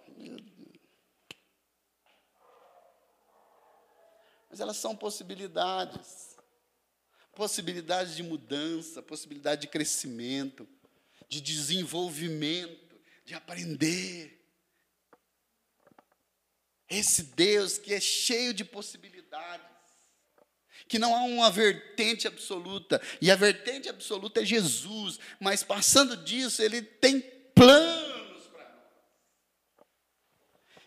Mas 4.51 4.61
elas 4.61 4.77
são 4.77 4.95
possibilidades. 4.95 6.30
Possibilidades 7.35 8.17
de 8.17 8.23
mudança, 8.23 9.03
possibilidade 9.03 9.63
de 9.63 9.69
crescimento, 9.69 10.69
de 11.29 11.41
desenvolvimento, 11.41 13.01
de 13.25 13.35
aprender. 13.35 14.37
Esse 16.89 17.23
Deus 17.23 17.79
que 17.79 17.95
é 17.95 18.01
cheio 18.01 18.53
de 18.53 18.65
possibilidades, 18.65 19.65
que 20.89 20.99
não 20.99 21.15
há 21.15 21.23
uma 21.23 21.49
vertente 21.49 22.27
absoluta, 22.27 23.01
e 23.21 23.31
a 23.31 23.37
vertente 23.37 23.89
absoluta 23.89 24.43
é 24.43 24.45
Jesus, 24.45 25.21
mas 25.39 25.63
passando 25.63 26.17
disso, 26.17 26.61
ele 26.61 26.83
tem 26.83 27.21
planos 27.55 28.49
para 28.49 28.65
nós. 28.65 29.87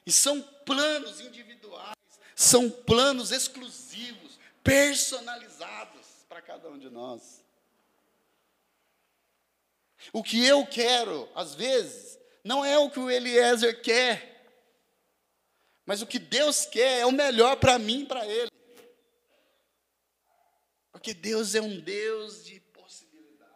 E 0.05 0.11
são 0.11 0.41
planos 0.65 1.21
individuais, 1.21 1.95
são 2.35 2.69
planos 2.69 3.31
exclusivos, 3.31 4.37
personalizados 4.61 6.12
para 6.33 6.41
cada 6.41 6.67
um 6.67 6.79
de 6.79 6.89
nós. 6.89 7.45
O 10.11 10.23
que 10.23 10.43
eu 10.43 10.65
quero, 10.65 11.29
às 11.35 11.53
vezes, 11.53 12.17
não 12.43 12.65
é 12.65 12.75
o 12.75 12.89
que 12.89 12.97
o 12.97 13.11
Eliezer 13.11 13.83
quer. 13.83 14.43
Mas 15.85 16.01
o 16.01 16.07
que 16.07 16.17
Deus 16.17 16.65
quer 16.65 17.01
é 17.01 17.05
o 17.05 17.11
melhor 17.11 17.57
para 17.57 17.77
mim 17.77 18.01
e 18.01 18.05
para 18.07 18.25
ele. 18.25 18.49
Porque 20.91 21.13
Deus 21.13 21.53
é 21.53 21.61
um 21.61 21.79
Deus 21.79 22.43
de 22.43 22.59
possibilidades. 22.59 23.55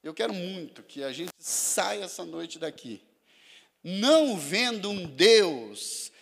Eu 0.00 0.14
quero 0.14 0.32
muito 0.32 0.84
que 0.84 1.02
a 1.02 1.12
gente 1.12 1.32
saia 1.40 2.04
essa 2.04 2.24
noite 2.24 2.56
daqui, 2.56 3.04
não 3.82 4.38
vendo 4.38 4.90
um 4.90 5.08
Deus 5.08 6.12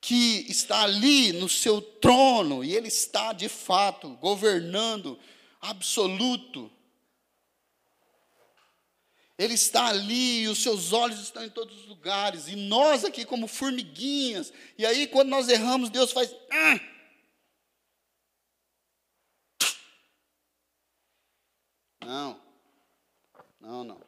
que 0.00 0.46
está 0.48 0.82
ali 0.82 1.32
no 1.32 1.48
seu 1.48 1.80
trono, 1.80 2.62
e 2.64 2.74
Ele 2.74 2.88
está 2.88 3.32
de 3.32 3.48
fato 3.48 4.10
governando 4.16 5.18
absoluto, 5.60 6.70
ele 9.38 9.54
está 9.54 9.86
ali, 9.86 10.42
e 10.42 10.48
os 10.48 10.60
seus 10.60 10.92
olhos 10.92 11.20
estão 11.20 11.44
em 11.44 11.50
todos 11.50 11.78
os 11.78 11.86
lugares, 11.86 12.48
e 12.48 12.56
nós 12.56 13.04
aqui 13.04 13.24
como 13.24 13.46
formiguinhas, 13.46 14.52
e 14.76 14.84
aí 14.84 15.06
quando 15.06 15.28
nós 15.28 15.48
erramos, 15.48 15.90
Deus 15.90 16.10
faz. 16.10 16.34
Ah! 16.50 16.80
Não, 22.04 22.40
não, 23.60 23.84
não. 23.84 24.07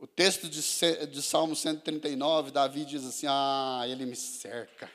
O 0.00 0.06
texto 0.06 0.48
de, 0.48 0.60
de 1.06 1.22
Salmo 1.22 1.54
139, 1.54 2.50
Davi 2.50 2.84
diz 2.84 3.04
assim: 3.04 3.26
Ah, 3.28 3.82
ele 3.86 4.06
me 4.06 4.16
cerca 4.16 4.90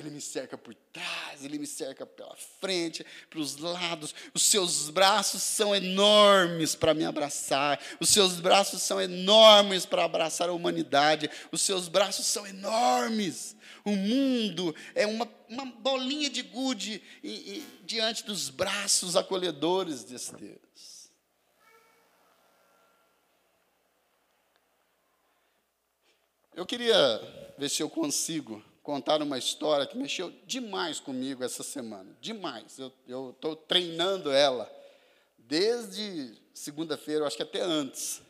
ele 0.00 0.10
me 0.10 0.20
cerca 0.20 0.56
por 0.56 0.74
trás, 0.92 1.44
ele 1.44 1.58
me 1.58 1.66
cerca 1.66 2.06
pela 2.06 2.34
frente, 2.60 3.04
pelos 3.28 3.56
lados. 3.56 4.14
Os 4.32 4.42
seus 4.42 4.88
braços 4.88 5.42
são 5.42 5.74
enormes 5.74 6.74
para 6.74 6.94
me 6.94 7.04
abraçar. 7.04 7.78
Os 8.00 8.08
seus 8.08 8.40
braços 8.40 8.82
são 8.82 9.00
enormes 9.00 9.84
para 9.84 10.04
abraçar 10.04 10.48
a 10.48 10.52
humanidade. 10.52 11.30
Os 11.52 11.60
seus 11.60 11.88
braços 11.88 12.26
são 12.26 12.46
enormes. 12.46 13.56
O 13.84 13.90
mundo 13.90 14.74
é 14.94 15.06
uma, 15.06 15.28
uma 15.48 15.66
bolinha 15.66 16.30
de 16.30 16.42
gude 16.42 17.02
e, 17.22 17.30
e, 17.30 17.66
diante 17.84 18.24
dos 18.24 18.48
braços 18.48 19.16
acolhedores 19.16 20.04
desse 20.04 20.34
Deus. 20.34 20.69
Eu 26.60 26.66
queria 26.66 27.54
ver 27.56 27.70
se 27.70 27.82
eu 27.82 27.88
consigo 27.88 28.62
contar 28.82 29.22
uma 29.22 29.38
história 29.38 29.86
que 29.86 29.96
mexeu 29.96 30.30
demais 30.44 31.00
comigo 31.00 31.42
essa 31.42 31.62
semana. 31.62 32.14
Demais. 32.20 32.78
Eu 33.08 33.30
estou 33.30 33.56
treinando 33.56 34.30
ela 34.30 34.70
desde 35.38 36.38
segunda-feira, 36.52 37.26
acho 37.26 37.38
que 37.38 37.42
até 37.42 37.62
antes. 37.62 38.20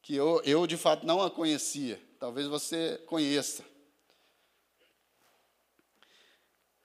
Que 0.00 0.16
eu, 0.16 0.40
eu, 0.42 0.66
de 0.66 0.78
fato, 0.78 1.04
não 1.04 1.20
a 1.20 1.30
conhecia. 1.30 2.00
Talvez 2.18 2.46
você 2.46 2.98
conheça. 3.04 3.62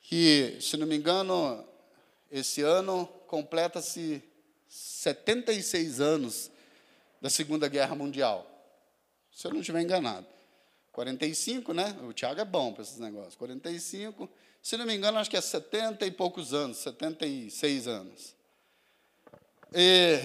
Que, 0.01 0.57
se 0.59 0.75
não 0.75 0.87
me 0.87 0.97
engano, 0.97 1.65
esse 2.29 2.61
ano 2.61 3.07
completa-se 3.27 4.21
76 4.67 6.01
anos 6.01 6.51
da 7.21 7.29
Segunda 7.29 7.69
Guerra 7.69 7.95
Mundial. 7.95 8.50
Se 9.31 9.47
eu 9.47 9.51
não 9.51 9.61
estiver 9.61 9.81
enganado. 9.81 10.27
45, 10.91 11.73
né? 11.73 11.97
O 12.03 12.13
Tiago 12.13 12.41
é 12.41 12.45
bom 12.45 12.73
para 12.73 12.83
esses 12.83 12.99
negócios. 12.99 13.35
45, 13.35 14.29
se 14.61 14.77
não 14.77 14.85
me 14.85 14.93
engano, 14.93 15.17
acho 15.17 15.29
que 15.29 15.37
é 15.37 15.41
70 15.41 16.05
e 16.05 16.11
poucos 16.11 16.53
anos, 16.53 16.77
76 16.77 17.87
anos. 17.87 18.35
E, 19.73 20.19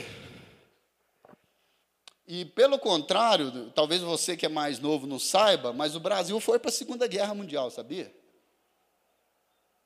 e 2.26 2.44
pelo 2.44 2.78
contrário, 2.78 3.70
talvez 3.70 4.02
você 4.02 4.36
que 4.36 4.44
é 4.44 4.48
mais 4.48 4.80
novo 4.80 5.06
não 5.06 5.18
saiba, 5.18 5.72
mas 5.72 5.94
o 5.94 6.00
Brasil 6.00 6.38
foi 6.40 6.58
para 6.58 6.68
a 6.68 6.72
Segunda 6.72 7.06
Guerra 7.06 7.32
Mundial, 7.32 7.70
sabia? 7.70 8.12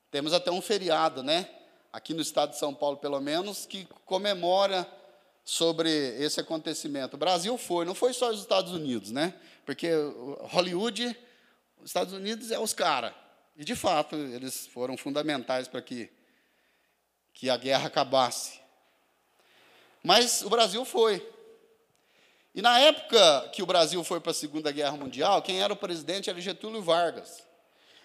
Temos 0.09 0.33
até 0.33 0.51
um 0.51 0.61
feriado, 0.61 1.21
né? 1.21 1.47
Aqui 1.93 2.13
no 2.13 2.21
estado 2.21 2.51
de 2.51 2.57
São 2.57 2.73
Paulo, 2.73 2.97
pelo 2.97 3.21
menos, 3.21 3.65
que 3.65 3.87
comemora 4.05 4.85
sobre 5.51 5.89
esse 6.17 6.39
acontecimento. 6.39 7.15
O 7.15 7.17
Brasil 7.17 7.57
foi, 7.57 7.83
não 7.83 7.93
foi 7.93 8.13
só 8.13 8.29
os 8.29 8.39
Estados 8.39 8.71
Unidos, 8.71 9.11
né? 9.11 9.33
Porque 9.65 9.89
Hollywood, 10.43 11.13
os 11.77 11.89
Estados 11.89 12.13
Unidos 12.13 12.51
é 12.51 12.57
os 12.57 12.73
caras. 12.73 13.13
E, 13.57 13.65
de 13.65 13.75
fato, 13.75 14.15
eles 14.15 14.67
foram 14.67 14.95
fundamentais 14.95 15.67
para 15.67 15.81
que, 15.81 16.09
que 17.33 17.49
a 17.49 17.57
guerra 17.57 17.87
acabasse. 17.87 18.61
Mas 20.01 20.41
o 20.41 20.49
Brasil 20.49 20.85
foi. 20.85 21.21
E 22.55 22.61
na 22.61 22.79
época 22.79 23.49
que 23.49 23.61
o 23.61 23.65
Brasil 23.65 24.01
foi 24.05 24.21
para 24.21 24.31
a 24.31 24.33
Segunda 24.33 24.71
Guerra 24.71 24.95
Mundial, 24.95 25.41
quem 25.41 25.61
era 25.61 25.73
o 25.73 25.75
presidente 25.75 26.29
era 26.29 26.39
Getúlio 26.39 26.81
Vargas. 26.81 27.45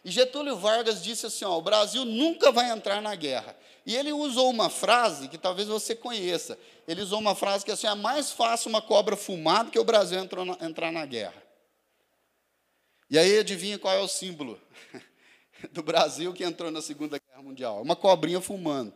E 0.07 0.11
Getúlio 0.13 0.57
Vargas 0.57 1.03
disse 1.03 1.27
assim: 1.27 1.45
ó, 1.45 1.59
o 1.59 1.61
Brasil 1.61 2.05
nunca 2.05 2.53
vai 2.53 2.71
entrar 2.71 3.03
na 3.03 3.17
guerra. 3.17 3.57
E 3.85 3.97
ele 3.97 4.13
usou 4.13 4.49
uma 4.49 4.71
frase 4.71 5.27
que 5.27 5.37
talvez 5.37 5.67
você 5.67 5.97
conheça. 5.97 6.57
Ele 6.87 7.03
usou 7.03 7.19
uma 7.19 7.35
frase 7.35 7.65
que 7.65 7.73
é 7.73 7.75
assim: 7.75 7.89
é 7.89 7.95
mais 7.97 8.31
fácil 8.31 8.69
uma 8.69 8.81
cobra 8.81 9.17
fumar 9.17 9.65
do 9.65 9.73
que 9.73 9.79
o 9.81 9.83
Brasil 9.83 10.17
na, 10.23 10.65
entrar 10.65 10.93
na 10.93 11.05
guerra. 11.05 11.43
E 13.11 13.19
aí 13.19 13.37
adivinha 13.37 13.81
qual 13.81 13.93
é 13.93 13.99
o 13.99 14.07
símbolo 14.07 14.61
do 15.73 15.83
Brasil 15.83 16.33
que 16.33 16.45
entrou 16.45 16.71
na 16.71 16.81
Segunda 16.81 17.19
Guerra 17.19 17.43
Mundial? 17.43 17.83
Uma 17.83 17.97
cobrinha 17.97 18.41
fumando. 18.41 18.95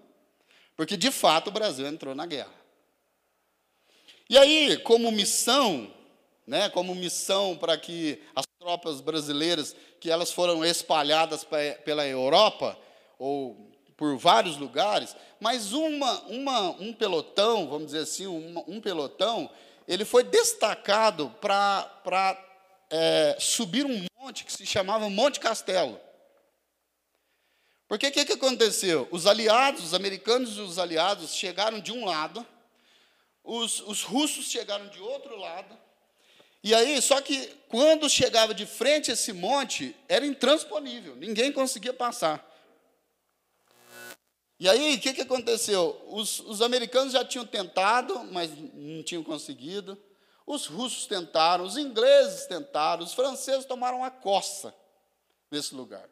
Porque 0.76 0.96
de 0.96 1.10
fato 1.10 1.48
o 1.48 1.52
Brasil 1.52 1.88
entrou 1.88 2.14
na 2.14 2.24
guerra. 2.24 2.54
E 4.28 4.38
aí, 4.38 4.78
como 4.84 5.10
missão, 5.10 5.92
né, 6.50 6.68
como 6.68 6.96
missão 6.96 7.56
para 7.56 7.78
que 7.78 8.20
as 8.34 8.44
tropas 8.58 9.00
brasileiras, 9.00 9.76
que 10.00 10.10
elas 10.10 10.32
foram 10.32 10.64
espalhadas 10.64 11.46
pela 11.84 12.04
Europa, 12.04 12.76
ou 13.16 13.70
por 13.96 14.16
vários 14.16 14.56
lugares, 14.56 15.14
mas 15.38 15.72
uma, 15.72 16.20
uma, 16.22 16.70
um 16.70 16.92
pelotão, 16.92 17.68
vamos 17.68 17.86
dizer 17.86 18.00
assim, 18.00 18.26
um, 18.26 18.64
um 18.66 18.80
pelotão, 18.80 19.48
ele 19.86 20.04
foi 20.04 20.24
destacado 20.24 21.32
para 21.40 22.36
é, 22.90 23.36
subir 23.38 23.86
um 23.86 24.04
monte 24.18 24.44
que 24.44 24.52
se 24.52 24.66
chamava 24.66 25.08
Monte 25.08 25.38
Castelo. 25.38 26.00
Porque 27.86 28.08
o 28.08 28.12
que, 28.12 28.24
que 28.24 28.32
aconteceu? 28.32 29.06
Os 29.12 29.24
aliados, 29.24 29.84
os 29.84 29.94
americanos 29.94 30.56
e 30.56 30.60
os 30.60 30.80
aliados 30.80 31.32
chegaram 31.32 31.78
de 31.78 31.92
um 31.92 32.04
lado, 32.04 32.44
os, 33.44 33.78
os 33.82 34.02
russos 34.02 34.46
chegaram 34.50 34.88
de 34.88 35.00
outro 35.00 35.38
lado, 35.38 35.78
e 36.62 36.74
aí, 36.74 37.00
só 37.00 37.20
que 37.20 37.46
quando 37.68 38.08
chegava 38.08 38.52
de 38.52 38.66
frente 38.66 39.10
a 39.10 39.14
esse 39.14 39.32
monte, 39.32 39.96
era 40.08 40.26
intransponível, 40.26 41.16
ninguém 41.16 41.52
conseguia 41.52 41.92
passar. 41.92 42.46
E 44.58 44.68
aí, 44.68 44.96
o 44.96 45.00
que, 45.00 45.14
que 45.14 45.22
aconteceu? 45.22 45.98
Os, 46.08 46.40
os 46.40 46.60
americanos 46.60 47.14
já 47.14 47.24
tinham 47.24 47.46
tentado, 47.46 48.22
mas 48.24 48.50
não 48.74 49.02
tinham 49.02 49.24
conseguido. 49.24 49.96
Os 50.46 50.66
russos 50.66 51.06
tentaram, 51.06 51.64
os 51.64 51.78
ingleses 51.78 52.44
tentaram, 52.44 53.02
os 53.02 53.14
franceses 53.14 53.64
tomaram 53.64 54.04
a 54.04 54.10
coça 54.10 54.74
nesse 55.50 55.74
lugar. 55.74 56.06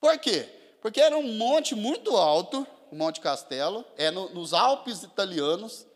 Por 0.00 0.18
quê? 0.18 0.48
Porque 0.80 1.00
era 1.00 1.16
um 1.16 1.34
monte 1.34 1.76
muito 1.76 2.16
alto, 2.16 2.66
o 2.90 2.96
Monte 2.96 3.20
Castelo, 3.20 3.84
é 3.96 4.10
no, 4.10 4.30
nos 4.30 4.52
Alpes 4.52 5.04
italianos. 5.04 5.86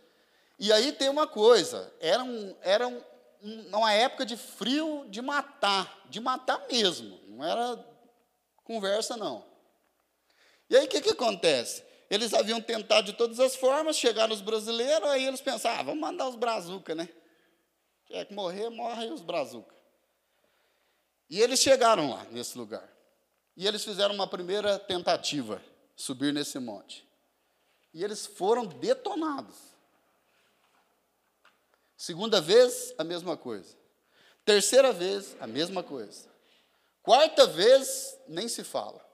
E 0.58 0.72
aí 0.72 0.92
tem 0.92 1.08
uma 1.08 1.26
coisa, 1.26 1.92
era, 2.00 2.22
um, 2.22 2.54
era 2.62 2.86
um, 2.86 3.02
uma 3.72 3.92
época 3.92 4.24
de 4.24 4.36
frio 4.36 5.06
de 5.08 5.20
matar, 5.20 6.06
de 6.08 6.20
matar 6.20 6.66
mesmo, 6.66 7.20
não 7.28 7.44
era 7.44 7.84
conversa 8.64 9.16
não. 9.16 9.44
E 10.70 10.76
aí 10.76 10.86
o 10.86 10.88
que, 10.88 11.00
que 11.00 11.10
acontece? 11.10 11.84
Eles 12.08 12.32
haviam 12.32 12.60
tentado 12.60 13.06
de 13.06 13.12
todas 13.12 13.38
as 13.40 13.54
formas, 13.56 13.96
chegaram 13.96 14.32
os 14.32 14.40
brasileiros, 14.40 15.08
aí 15.08 15.26
eles 15.26 15.40
pensaram, 15.40 15.80
ah, 15.80 15.82
vamos 15.82 16.00
mandar 16.00 16.28
os 16.28 16.36
brazuca, 16.36 16.94
né? 16.94 17.08
É 18.10 18.24
que 18.24 18.32
morrer, 18.34 18.70
morre 18.70 19.06
os 19.10 19.20
brazuca. 19.20 19.74
E 21.28 21.40
eles 21.40 21.60
chegaram 21.60 22.10
lá, 22.10 22.24
nesse 22.30 22.56
lugar. 22.56 22.88
E 23.56 23.66
eles 23.66 23.84
fizeram 23.84 24.14
uma 24.14 24.26
primeira 24.26 24.78
tentativa, 24.78 25.62
subir 25.96 26.32
nesse 26.32 26.58
monte. 26.58 27.06
E 27.92 28.02
eles 28.04 28.26
foram 28.26 28.66
detonados. 28.66 29.73
Segunda 31.96 32.40
vez, 32.40 32.94
a 32.98 33.04
mesma 33.04 33.36
coisa. 33.36 33.76
Terceira 34.44 34.92
vez, 34.92 35.36
a 35.40 35.46
mesma 35.46 35.82
coisa. 35.82 36.28
Quarta 37.02 37.46
vez, 37.46 38.18
nem 38.28 38.48
se 38.48 38.64
fala. 38.64 39.04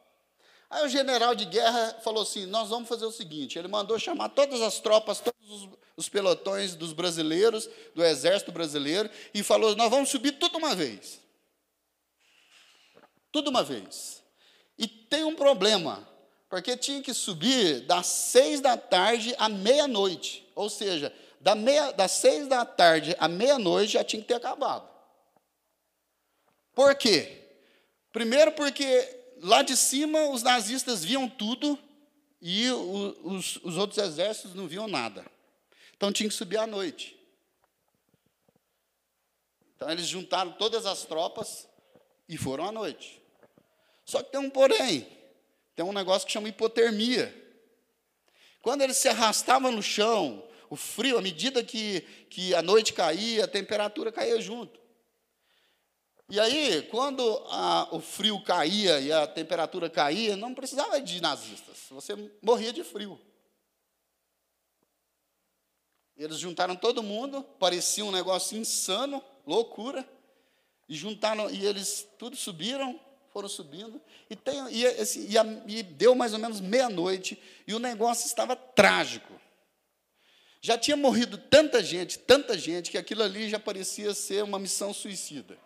Aí 0.71 0.87
o 0.87 0.89
general 0.89 1.35
de 1.35 1.45
guerra 1.45 1.99
falou 2.03 2.23
assim: 2.23 2.47
Nós 2.47 2.69
vamos 2.69 2.89
fazer 2.89 3.05
o 3.05 3.11
seguinte. 3.11 3.59
Ele 3.59 3.67
mandou 3.67 3.99
chamar 3.99 4.29
todas 4.29 4.61
as 4.63 4.79
tropas, 4.79 5.21
todos 5.21 5.51
os, 5.51 5.69
os 5.97 6.09
pelotões 6.09 6.77
dos 6.77 6.93
brasileiros, 6.93 7.69
do 7.95 8.05
exército 8.05 8.53
brasileiro, 8.53 9.11
e 9.35 9.43
falou: 9.43 9.75
Nós 9.75 9.91
vamos 9.91 10.09
subir 10.09 10.33
tudo 10.39 10.59
uma 10.59 10.75
vez. 10.75 11.21
Tudo 13.33 13.51
uma 13.51 13.65
vez. 13.65 14.23
E 14.79 14.87
tem 14.87 15.25
um 15.25 15.35
problema, 15.35 16.09
porque 16.49 16.77
tinha 16.77 17.03
que 17.03 17.13
subir 17.13 17.81
das 17.81 18.07
seis 18.07 18.61
da 18.61 18.77
tarde 18.77 19.35
à 19.39 19.49
meia-noite. 19.49 20.49
Ou 20.55 20.71
seja, 20.71 21.13
da 21.41 21.55
meia, 21.55 21.91
das 21.93 22.13
seis 22.13 22.47
da 22.47 22.67
tarde 22.67 23.17
à 23.19 23.27
meia-noite 23.27 23.95
já 23.95 24.05
tinha 24.05 24.21
que 24.21 24.29
ter 24.29 24.35
acabado. 24.35 24.89
Por 26.75 26.95
quê? 26.95 27.49
Primeiro, 28.13 28.53
porque 28.53 28.85
lá 29.39 29.63
de 29.63 29.77
cima 29.77 30.29
os 30.29 30.43
nazistas 30.43 31.03
viam 31.03 31.29
tudo 31.29 31.79
e 32.43 32.71
os, 32.71 33.57
os 33.57 33.77
outros 33.79 33.99
exércitos 33.99 34.55
não 34.55 34.69
viam 34.69 34.87
nada. 34.87 35.25
Então 35.97 36.13
tinha 36.13 36.29
que 36.29 36.35
subir 36.35 36.59
à 36.59 36.67
noite. 36.67 37.19
Então 39.77 39.91
eles 39.91 40.07
juntaram 40.07 40.53
todas 40.53 40.85
as 40.85 41.05
tropas 41.05 41.67
e 42.29 42.37
foram 42.37 42.67
à 42.69 42.73
noite. 42.73 43.23
Só 44.05 44.23
que 44.23 44.31
tem 44.31 44.41
um 44.41 44.51
porém, 44.51 45.07
tem 45.75 45.85
um 45.85 45.93
negócio 45.93 46.27
que 46.27 46.33
chama 46.33 46.49
hipotermia. 46.49 47.35
Quando 48.61 48.83
eles 48.83 48.99
se 48.99 49.09
arrastavam 49.09 49.73
no 49.73 49.83
chão, 49.83 50.47
o 50.71 50.77
frio, 50.77 51.19
à 51.19 51.21
medida 51.21 51.65
que, 51.65 52.01
que 52.31 52.55
a 52.55 52.63
noite 52.63 52.93
caía, 52.93 53.45
a 53.45 53.49
temperatura 53.49 54.13
caía 54.13 54.41
junto. 54.41 54.79
E 56.29 56.39
aí, 56.39 56.83
quando 56.83 57.23
a, 57.49 57.89
o 57.91 58.01
frio 58.01 58.41
caía 58.45 59.01
e 59.01 59.13
a 59.13 59.27
temperatura 59.27 59.91
caía, 59.91 60.37
não 60.37 60.55
precisava 60.55 61.01
de 61.01 61.21
nazistas, 61.21 61.87
você 61.91 62.15
morria 62.41 62.73
de 62.73 62.85
frio. 62.85 63.21
Eles 66.17 66.39
juntaram 66.39 66.77
todo 66.77 67.03
mundo, 67.03 67.43
parecia 67.59 68.05
um 68.05 68.13
negócio 68.13 68.57
insano, 68.57 69.21
loucura, 69.45 70.09
e 70.89 70.95
juntaram, 70.95 71.51
e 71.51 71.67
eles 71.67 72.07
tudo 72.17 72.37
subiram, 72.37 73.01
foram 73.33 73.49
subindo, 73.49 74.01
e, 74.29 74.37
tem, 74.37 74.71
e, 74.71 74.87
assim, 74.87 75.27
e, 75.29 75.37
a, 75.37 75.45
e 75.67 75.83
deu 75.83 76.15
mais 76.15 76.33
ou 76.33 76.39
menos 76.39 76.61
meia-noite, 76.61 77.43
e 77.67 77.75
o 77.75 77.81
negócio 77.81 78.27
estava 78.27 78.55
trágico. 78.55 79.40
Já 80.61 80.77
tinha 80.77 80.97
morrido 80.97 81.39
tanta 81.39 81.83
gente, 81.83 82.19
tanta 82.19 82.57
gente, 82.57 82.91
que 82.91 82.99
aquilo 82.99 83.23
ali 83.23 83.49
já 83.49 83.59
parecia 83.59 84.13
ser 84.13 84.45
uma 84.45 84.59
missão 84.59 84.93
suicida. 84.93 85.57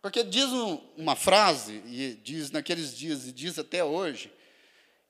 Porque 0.00 0.22
diz 0.22 0.48
uma 0.96 1.14
frase, 1.16 1.82
e 1.86 2.18
diz 2.22 2.50
naqueles 2.50 2.96
dias, 2.96 3.26
e 3.26 3.32
diz 3.32 3.58
até 3.58 3.84
hoje, 3.84 4.32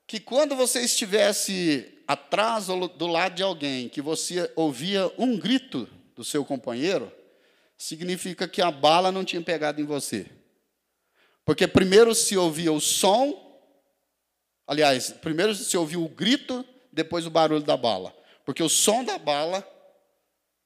que 0.05 0.19
quando 0.19 0.55
você 0.55 0.81
estivesse 0.81 1.99
atrás 2.07 2.67
ou 2.67 2.87
do 2.87 3.07
lado 3.07 3.35
de 3.35 3.43
alguém, 3.43 3.87
que 3.87 4.01
você 4.01 4.51
ouvia 4.55 5.11
um 5.17 5.37
grito 5.37 5.87
do 6.15 6.23
seu 6.23 6.43
companheiro, 6.43 7.11
significa 7.77 8.47
que 8.47 8.61
a 8.61 8.71
bala 8.71 9.11
não 9.11 9.23
tinha 9.23 9.41
pegado 9.41 9.79
em 9.79 9.85
você. 9.85 10.25
Porque 11.45 11.67
primeiro 11.67 12.13
se 12.13 12.35
ouvia 12.35 12.73
o 12.73 12.81
som, 12.81 13.61
aliás, 14.67 15.11
primeiro 15.11 15.55
se 15.55 15.77
ouvia 15.77 15.99
o 15.99 16.09
grito, 16.09 16.65
depois 16.91 17.25
o 17.25 17.29
barulho 17.29 17.63
da 17.63 17.77
bala. 17.77 18.15
Porque 18.45 18.63
o 18.63 18.69
som 18.69 19.03
da 19.03 19.17
bala, 19.17 19.67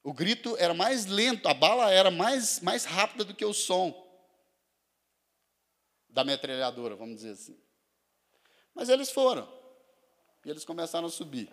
o 0.04 0.14
grito 0.14 0.56
era 0.58 0.74
mais 0.74 1.06
lento, 1.06 1.48
a 1.48 1.54
bala 1.54 1.92
era 1.92 2.10
mais, 2.10 2.60
mais 2.60 2.86
rápida 2.86 3.24
do 3.26 3.34
que 3.34 3.46
o 3.46 3.54
som 3.54 4.02
da 6.10 6.24
metralhadora, 6.24 6.96
vamos 6.96 7.16
dizer 7.16 7.32
assim. 7.32 7.58
Mas 8.74 8.90
eles 8.90 9.10
foram. 9.10 9.52
E 10.46 10.50
eles 10.50 10.64
começaram 10.64 11.08
a 11.08 11.12
subir. 11.12 11.50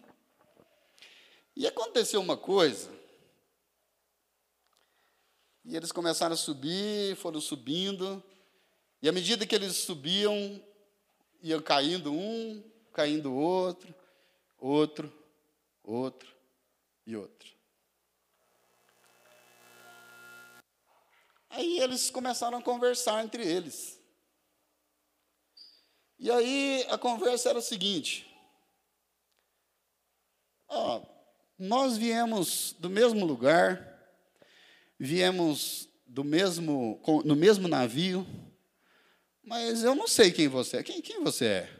E 1.56 1.66
aconteceu 1.66 2.20
uma 2.20 2.36
coisa. 2.36 2.90
E 5.64 5.76
eles 5.76 5.92
começaram 5.92 6.34
a 6.34 6.36
subir, 6.36 7.16
foram 7.16 7.40
subindo. 7.40 8.22
E 9.02 9.08
à 9.08 9.12
medida 9.12 9.46
que 9.46 9.54
eles 9.54 9.76
subiam, 9.76 10.62
iam 11.42 11.60
caindo 11.62 12.12
um, 12.12 12.62
caindo 12.92 13.34
outro, 13.34 13.94
outro, 14.60 15.12
outro 15.82 16.28
e 17.06 17.16
outro. 17.16 17.50
Aí 21.48 21.80
eles 21.80 22.10
começaram 22.10 22.58
a 22.58 22.62
conversar 22.62 23.24
entre 23.24 23.44
eles. 23.44 23.98
E 26.18 26.30
aí 26.30 26.86
a 26.88 26.96
conversa 26.96 27.48
era 27.48 27.58
o 27.58 27.62
seguinte: 27.62 28.30
ó, 30.68 31.02
nós 31.58 31.96
viemos 31.96 32.76
do 32.78 32.88
mesmo 32.88 33.26
lugar, 33.26 33.98
viemos 34.98 35.88
do 36.06 36.22
mesmo, 36.22 37.02
no 37.24 37.34
mesmo 37.34 37.66
navio, 37.66 38.26
mas 39.42 39.82
eu 39.82 39.94
não 39.94 40.06
sei 40.06 40.30
quem 40.30 40.46
você 40.46 40.78
é. 40.78 40.82
Quem, 40.82 41.00
quem 41.00 41.22
você 41.24 41.46
é? 41.46 41.79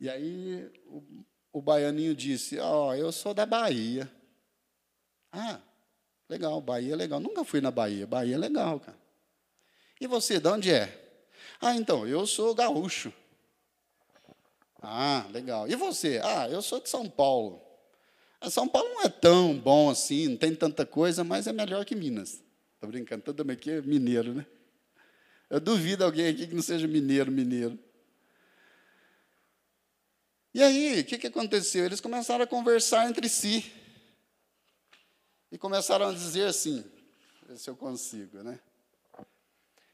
E 0.00 0.08
aí 0.08 0.70
o, 0.86 1.02
o 1.52 1.60
baianinho 1.60 2.14
disse: 2.14 2.58
Ó, 2.58 2.88
oh, 2.88 2.94
eu 2.94 3.12
sou 3.12 3.34
da 3.34 3.44
Bahia. 3.44 4.10
Ah, 5.30 5.60
legal, 6.28 6.60
Bahia 6.60 6.94
é 6.94 6.96
legal. 6.96 7.20
Nunca 7.20 7.44
fui 7.44 7.60
na 7.60 7.70
Bahia. 7.70 8.06
Bahia 8.06 8.34
é 8.34 8.38
legal, 8.38 8.80
cara. 8.80 8.98
E 10.00 10.06
você, 10.06 10.40
de 10.40 10.48
onde 10.48 10.72
é? 10.72 10.96
Ah, 11.60 11.76
então, 11.76 12.08
eu 12.08 12.26
sou 12.26 12.54
gaúcho. 12.54 13.12
Ah, 14.82 15.26
legal. 15.30 15.68
E 15.68 15.76
você? 15.76 16.20
Ah, 16.24 16.48
eu 16.48 16.62
sou 16.62 16.80
de 16.80 16.88
São 16.88 17.08
Paulo. 17.08 17.60
Ah, 18.40 18.48
São 18.48 18.66
Paulo 18.66 18.88
não 18.88 19.02
é 19.02 19.08
tão 19.10 19.58
bom 19.58 19.90
assim, 19.90 20.28
não 20.28 20.36
tem 20.38 20.54
tanta 20.54 20.86
coisa, 20.86 21.22
mas 21.22 21.46
é 21.46 21.52
melhor 21.52 21.84
que 21.84 21.94
Minas. 21.94 22.42
Estou 22.74 22.88
brincando, 22.88 23.22
todo 23.22 23.44
mundo 23.44 23.52
aqui 23.52 23.70
é 23.70 23.82
mineiro, 23.82 24.32
né? 24.32 24.46
Eu 25.50 25.60
duvido 25.60 26.02
alguém 26.02 26.28
aqui 26.28 26.46
que 26.46 26.54
não 26.54 26.62
seja 26.62 26.88
mineiro, 26.88 27.30
mineiro. 27.30 27.78
E 30.52 30.62
aí, 30.62 31.00
o 31.00 31.04
que, 31.04 31.18
que 31.18 31.26
aconteceu? 31.28 31.84
Eles 31.84 32.00
começaram 32.00 32.44
a 32.44 32.46
conversar 32.46 33.08
entre 33.08 33.28
si. 33.28 33.72
E 35.52 35.58
começaram 35.58 36.08
a 36.08 36.12
dizer 36.12 36.46
assim, 36.46 36.84
ver 37.46 37.56
se 37.58 37.68
eu 37.68 37.76
consigo, 37.76 38.42
né? 38.42 38.58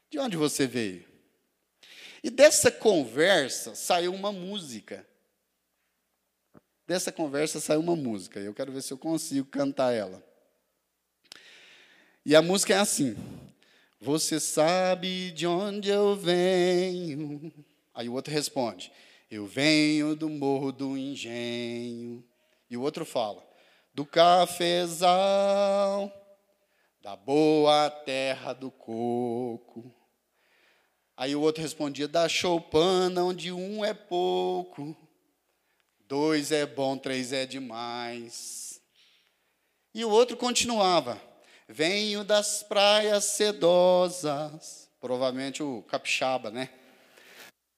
De 0.09 0.19
onde 0.19 0.37
você 0.37 0.65
veio? 0.65 1.05
E 2.23 2.29
dessa 2.29 2.71
conversa 2.71 3.75
saiu 3.75 4.13
uma 4.13 4.31
música. 4.31 5.05
Dessa 6.85 7.11
conversa 7.11 7.59
saiu 7.59 7.79
uma 7.79 7.95
música. 7.95 8.39
Eu 8.39 8.53
quero 8.53 8.71
ver 8.71 8.81
se 8.81 8.93
eu 8.93 8.97
consigo 8.97 9.47
cantar 9.47 9.93
ela. 9.93 10.23
E 12.25 12.35
a 12.35 12.41
música 12.41 12.73
é 12.73 12.77
assim: 12.77 13.15
Você 13.99 14.39
sabe 14.39 15.31
de 15.31 15.45
onde 15.45 15.89
eu 15.89 16.15
venho? 16.15 17.53
Aí 17.93 18.07
o 18.07 18.13
outro 18.13 18.33
responde: 18.33 18.91
Eu 19.29 19.45
venho 19.45 20.15
do 20.15 20.29
morro 20.29 20.71
do 20.71 20.97
engenho. 20.97 22.23
E 22.69 22.77
o 22.77 22.81
outro 22.81 23.05
fala: 23.05 23.45
Do 23.93 24.05
cafezal, 24.05 25.09
da 27.01 27.13
boa 27.15 27.89
terra 27.89 28.53
do 28.53 28.71
coco. 28.71 29.93
Aí 31.17 31.35
o 31.35 31.41
outro 31.41 31.61
respondia: 31.61 32.07
da 32.07 32.29
choupana, 32.29 33.21
onde 33.21 33.51
um 33.51 33.83
é 33.83 33.93
pouco, 33.93 34.95
dois 36.07 36.53
é 36.53 36.65
bom, 36.65 36.97
três 36.97 37.33
é 37.33 37.45
demais. 37.45 38.81
E 39.93 40.05
o 40.05 40.09
outro 40.09 40.37
continuava: 40.37 41.21
venho 41.67 42.23
das 42.23 42.63
praias 42.63 43.25
sedosas, 43.25 44.89
provavelmente 45.01 45.61
o 45.61 45.81
capixaba, 45.81 46.49
né? 46.49 46.69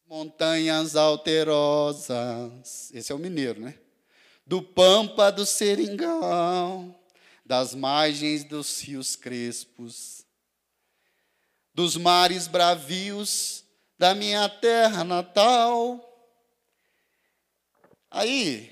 Montanhas 0.10 0.95
alterosas, 0.95 2.10
esse 2.95 3.12
é 3.12 3.16
o 3.16 3.20
mineiro, 3.20 3.62
né? 3.62 3.76
Do 4.43 4.60
pampa 4.60 5.32
do 5.32 5.45
seringal, 5.45 6.99
das 7.45 7.76
margens 7.76 8.43
dos 8.43 8.82
rios 8.82 9.16
crespos 9.16 10.26
dos 11.76 11.95
mares 11.95 12.47
bravios 12.47 13.64
da 13.99 14.16
minha 14.16 14.49
terra 14.49 15.03
natal. 15.03 16.03
Aí, 18.10 18.72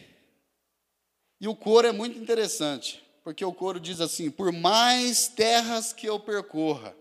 e 1.39 1.47
o 1.47 1.55
coro 1.55 1.85
é 1.85 1.91
muito 1.91 2.17
interessante, 2.17 2.99
porque 3.23 3.45
o 3.45 3.53
coro 3.53 3.79
diz 3.79 4.01
assim: 4.01 4.31
por 4.31 4.51
mais 4.51 5.27
terras 5.27 5.93
que 5.93 6.07
eu 6.07 6.19
percorra, 6.19 6.95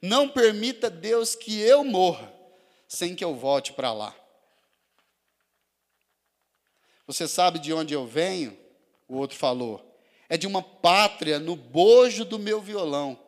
não 0.00 0.30
permita 0.30 0.88
Deus 0.88 1.34
que 1.34 1.60
eu 1.60 1.84
morra 1.84 2.41
sem 2.92 3.14
que 3.14 3.24
eu 3.24 3.34
volte 3.34 3.72
para 3.72 3.90
lá. 3.90 4.14
Você 7.06 7.26
sabe 7.26 7.58
de 7.58 7.72
onde 7.72 7.94
eu 7.94 8.06
venho? 8.06 8.56
O 9.08 9.16
outro 9.16 9.38
falou. 9.38 9.98
É 10.28 10.36
de 10.36 10.46
uma 10.46 10.62
pátria 10.62 11.38
no 11.38 11.56
bojo 11.56 12.22
do 12.22 12.38
meu 12.38 12.60
violão, 12.60 13.18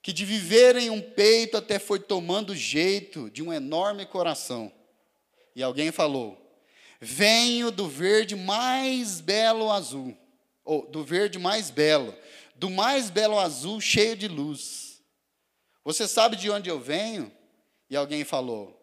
que 0.00 0.12
de 0.12 0.24
viver 0.24 0.76
em 0.76 0.88
um 0.88 1.02
peito 1.02 1.56
até 1.56 1.80
foi 1.80 1.98
tomando 1.98 2.54
jeito 2.54 3.28
de 3.28 3.42
um 3.42 3.52
enorme 3.52 4.06
coração. 4.06 4.72
E 5.56 5.64
alguém 5.64 5.90
falou: 5.90 6.38
Venho 7.00 7.72
do 7.72 7.88
verde 7.88 8.36
mais 8.36 9.20
belo 9.20 9.68
azul, 9.68 10.16
ou 10.64 10.86
do 10.86 11.02
verde 11.02 11.40
mais 11.40 11.70
belo, 11.70 12.14
do 12.54 12.70
mais 12.70 13.10
belo 13.10 13.36
azul 13.36 13.80
cheio 13.80 14.16
de 14.16 14.28
luz. 14.28 15.02
Você 15.84 16.06
sabe 16.06 16.36
de 16.36 16.48
onde 16.50 16.70
eu 16.70 16.78
venho? 16.78 17.35
E 17.88 17.96
alguém 17.96 18.24
falou: 18.24 18.78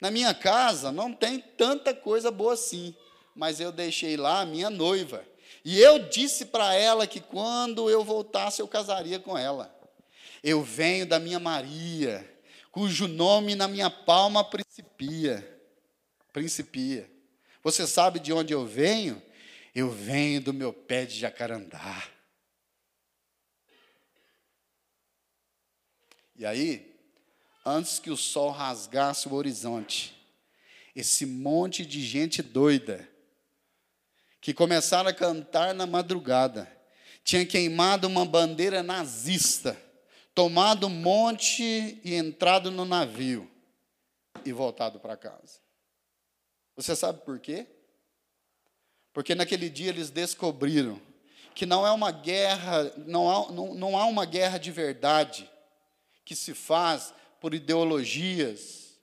Na 0.00 0.10
minha 0.10 0.34
casa 0.34 0.90
não 0.92 1.12
tem 1.12 1.38
tanta 1.38 1.94
coisa 1.94 2.30
boa 2.30 2.54
assim 2.54 2.94
mas 3.34 3.60
eu 3.60 3.72
deixei 3.72 4.16
lá 4.16 4.40
a 4.40 4.46
minha 4.46 4.70
noiva. 4.70 5.26
E 5.64 5.78
eu 5.80 6.08
disse 6.08 6.46
para 6.46 6.74
ela 6.74 7.06
que 7.06 7.20
quando 7.20 7.88
eu 7.88 8.04
voltasse 8.04 8.60
eu 8.60 8.68
casaria 8.68 9.18
com 9.18 9.36
ela. 9.36 9.74
Eu 10.42 10.62
venho 10.62 11.06
da 11.06 11.20
minha 11.20 11.38
Maria, 11.38 12.28
cujo 12.70 13.06
nome 13.06 13.54
na 13.54 13.68
minha 13.68 13.88
palma 13.88 14.44
principia. 14.44 15.48
Principia. 16.32 17.08
Você 17.62 17.86
sabe 17.86 18.18
de 18.18 18.32
onde 18.32 18.52
eu 18.52 18.66
venho? 18.66 19.22
Eu 19.74 19.88
venho 19.88 20.40
do 20.40 20.52
meu 20.52 20.72
pé 20.72 21.06
de 21.06 21.18
jacarandá. 21.18 22.02
E 26.34 26.44
aí, 26.44 26.91
antes 27.64 27.98
que 27.98 28.10
o 28.10 28.16
sol 28.16 28.50
rasgasse 28.50 29.28
o 29.28 29.34
horizonte, 29.34 30.14
esse 30.94 31.24
monte 31.24 31.86
de 31.86 32.04
gente 32.04 32.42
doida 32.42 33.08
que 34.40 34.52
começaram 34.52 35.08
a 35.08 35.14
cantar 35.14 35.72
na 35.72 35.86
madrugada. 35.86 36.70
Tinha 37.24 37.46
queimado 37.46 38.08
uma 38.08 38.26
bandeira 38.26 38.82
nazista, 38.82 39.80
tomado 40.34 40.88
um 40.88 40.90
monte 40.90 42.00
e 42.04 42.14
entrado 42.14 42.70
no 42.70 42.84
navio 42.84 43.48
e 44.44 44.52
voltado 44.52 44.98
para 44.98 45.16
casa. 45.16 45.60
Você 46.76 46.96
sabe 46.96 47.20
por 47.22 47.38
quê? 47.38 47.66
Porque 49.12 49.34
naquele 49.34 49.70
dia 49.70 49.90
eles 49.90 50.10
descobriram 50.10 51.00
que 51.54 51.66
não 51.66 51.86
é 51.86 51.92
uma 51.92 52.10
guerra, 52.10 52.92
não 52.96 53.30
há, 53.30 53.52
não, 53.52 53.74
não 53.74 53.96
há 53.96 54.06
uma 54.06 54.24
guerra 54.24 54.58
de 54.58 54.72
verdade 54.72 55.48
que 56.24 56.34
se 56.34 56.54
faz 56.54 57.14
por 57.42 57.54
ideologias, 57.54 58.96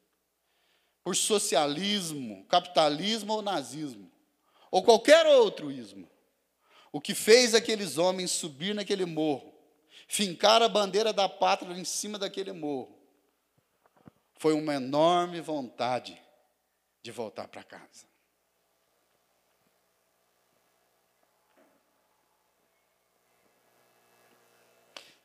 por 1.04 1.14
socialismo, 1.14 2.46
capitalismo 2.46 3.34
ou 3.34 3.42
nazismo 3.42 4.10
ou 4.72 4.82
qualquer 4.82 5.26
outro 5.26 5.70
ismo. 5.70 6.10
O 6.90 7.02
que 7.02 7.14
fez 7.14 7.54
aqueles 7.54 7.98
homens 7.98 8.32
subir 8.32 8.74
naquele 8.74 9.06
morro, 9.06 9.54
fincar 10.08 10.62
a 10.62 10.70
bandeira 10.70 11.12
da 11.12 11.28
pátria 11.28 11.74
em 11.74 11.84
cima 11.84 12.18
daquele 12.18 12.54
morro, 12.54 12.98
foi 14.36 14.54
uma 14.54 14.74
enorme 14.74 15.42
vontade 15.42 16.18
de 17.02 17.12
voltar 17.12 17.50
para 17.50 17.62
casa. 17.62 18.08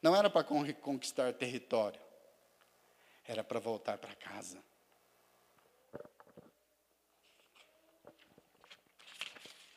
Não 0.03 0.17
era 0.17 0.29
para 0.29 0.43
conquistar 0.43 1.33
território, 1.33 2.04
era 3.25 3.43
para 3.43 3.59
voltar 3.59 3.99
para 3.99 4.15
casa. 4.15 4.63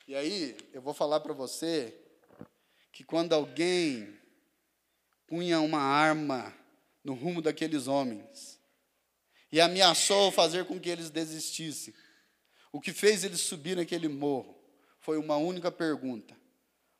E 0.07 0.15
aí, 0.15 0.55
eu 0.73 0.81
vou 0.81 0.93
falar 0.93 1.19
para 1.19 1.33
você 1.33 1.93
que 2.91 3.03
quando 3.03 3.33
alguém 3.33 4.17
punha 5.27 5.59
uma 5.59 5.81
arma 5.81 6.55
no 7.03 7.13
rumo 7.13 7.41
daqueles 7.41 7.87
homens 7.87 8.59
e 9.51 9.59
ameaçou 9.59 10.31
fazer 10.31 10.65
com 10.65 10.79
que 10.79 10.89
eles 10.89 11.09
desistissem, 11.09 11.93
o 12.71 12.79
que 12.79 12.93
fez 12.93 13.23
eles 13.23 13.41
subir 13.41 13.75
naquele 13.75 14.07
morro 14.07 14.57
foi 14.99 15.17
uma 15.17 15.37
única 15.37 15.71
pergunta: 15.71 16.35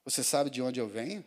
Você 0.04 0.24
sabe 0.24 0.50
de 0.50 0.62
onde 0.62 0.80
eu 0.80 0.88
venho? 0.88 1.26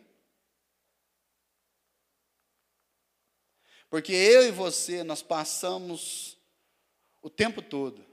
Porque 3.91 4.13
eu 4.13 4.47
e 4.47 4.51
você, 4.51 5.03
nós 5.03 5.21
passamos 5.21 6.37
o 7.21 7.29
tempo 7.29 7.61
todo 7.61 8.03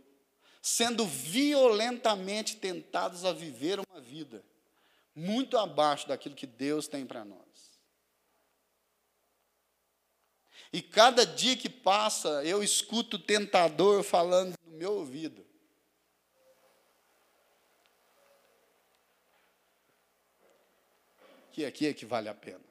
sendo 0.61 1.07
violentamente 1.07 2.57
tentados 2.57 3.25
a 3.25 3.33
viver 3.33 3.81
uma 3.81 4.01
vida 4.01 4.45
muito 5.15 5.57
abaixo 5.57 6.07
daquilo 6.07 6.35
que 6.35 6.47
Deus 6.47 6.89
tem 6.89 7.07
para 7.07 7.25
nós. 7.25 7.39
E 10.73 10.83
cada 10.83 11.25
dia 11.25 11.57
que 11.57 11.71
passa, 11.71 12.45
eu 12.45 12.63
escuto 12.63 13.17
o 13.17 13.21
tentador 13.21 14.03
falando 14.03 14.55
no 14.67 14.77
meu 14.77 14.95
ouvido. 14.95 15.47
Que 21.53 21.65
aqui 21.65 21.87
é 21.87 21.95
que 21.95 22.05
vale 22.05 22.29
a 22.29 22.35
pena. 22.35 22.68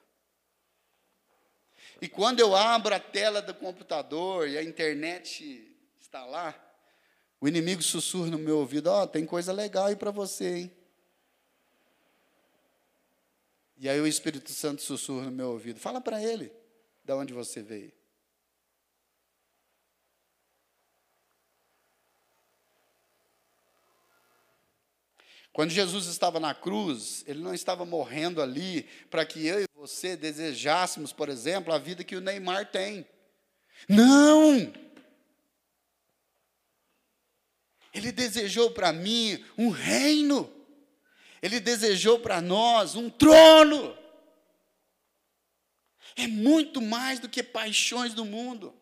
E 2.00 2.08
quando 2.08 2.40
eu 2.40 2.54
abro 2.54 2.94
a 2.94 3.00
tela 3.00 3.42
do 3.42 3.52
computador 3.52 4.48
e 4.48 4.56
a 4.56 4.62
internet 4.62 5.76
está 6.00 6.24
lá, 6.24 6.54
o 7.40 7.48
inimigo 7.48 7.82
sussurra 7.82 8.30
no 8.30 8.38
meu 8.38 8.58
ouvido: 8.58 8.88
Ó, 8.88 9.02
oh, 9.02 9.06
tem 9.06 9.26
coisa 9.26 9.52
legal 9.52 9.86
aí 9.86 9.96
para 9.96 10.10
você, 10.10 10.56
hein? 10.56 10.72
E 13.76 13.88
aí 13.88 14.00
o 14.00 14.06
Espírito 14.06 14.50
Santo 14.52 14.82
sussurra 14.82 15.26
no 15.26 15.32
meu 15.32 15.50
ouvido: 15.50 15.80
Fala 15.80 16.00
para 16.00 16.22
ele 16.22 16.52
de 17.04 17.12
onde 17.12 17.32
você 17.32 17.62
veio. 17.62 17.97
Quando 25.58 25.72
Jesus 25.72 26.06
estava 26.06 26.38
na 26.38 26.54
cruz, 26.54 27.24
ele 27.26 27.40
não 27.40 27.52
estava 27.52 27.84
morrendo 27.84 28.40
ali 28.40 28.84
para 29.10 29.26
que 29.26 29.44
eu 29.44 29.60
e 29.60 29.66
você 29.74 30.16
desejássemos, 30.16 31.12
por 31.12 31.28
exemplo, 31.28 31.74
a 31.74 31.78
vida 31.78 32.04
que 32.04 32.14
o 32.14 32.20
Neymar 32.20 32.70
tem. 32.70 33.04
Não! 33.88 34.72
Ele 37.92 38.12
desejou 38.12 38.70
para 38.70 38.92
mim 38.92 39.44
um 39.58 39.68
reino. 39.68 40.48
Ele 41.42 41.58
desejou 41.58 42.20
para 42.20 42.40
nós 42.40 42.94
um 42.94 43.10
trono. 43.10 43.98
É 46.14 46.28
muito 46.28 46.80
mais 46.80 47.18
do 47.18 47.28
que 47.28 47.42
paixões 47.42 48.14
do 48.14 48.24
mundo. 48.24 48.72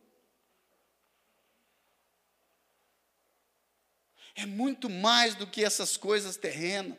É 4.37 4.45
muito 4.45 4.91
mais 4.91 5.35
do 5.35 5.47
que 5.47 5.65
essas 5.65 5.97
coisas 5.97 6.37
terrenas. 6.37 6.99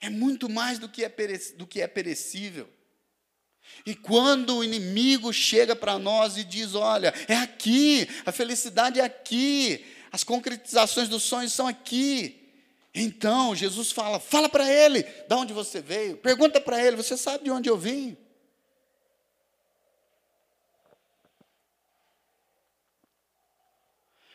É 0.00 0.10
muito 0.10 0.48
mais 0.48 0.78
do 0.78 0.88
que 0.88 1.04
é, 1.04 1.12
do 1.56 1.66
que 1.66 1.80
é 1.80 1.86
perecível. 1.86 2.68
E 3.86 3.94
quando 3.94 4.56
o 4.56 4.64
inimigo 4.64 5.32
chega 5.32 5.76
para 5.76 5.98
nós 5.98 6.36
e 6.36 6.42
diz: 6.42 6.74
Olha, 6.74 7.14
é 7.28 7.36
aqui, 7.36 8.08
a 8.26 8.32
felicidade 8.32 8.98
é 8.98 9.04
aqui, 9.04 9.86
as 10.10 10.24
concretizações 10.24 11.08
dos 11.08 11.22
sonhos 11.22 11.52
são 11.52 11.68
aqui. 11.68 12.52
Então, 12.92 13.54
Jesus 13.54 13.92
fala: 13.92 14.18
fala 14.18 14.48
para 14.48 14.70
ele 14.70 15.02
de 15.02 15.34
onde 15.34 15.52
você 15.52 15.80
veio, 15.80 16.16
pergunta 16.16 16.60
para 16.60 16.84
ele: 16.84 16.96
você 16.96 17.16
sabe 17.16 17.44
de 17.44 17.50
onde 17.50 17.68
eu 17.68 17.78
vim? 17.78 18.16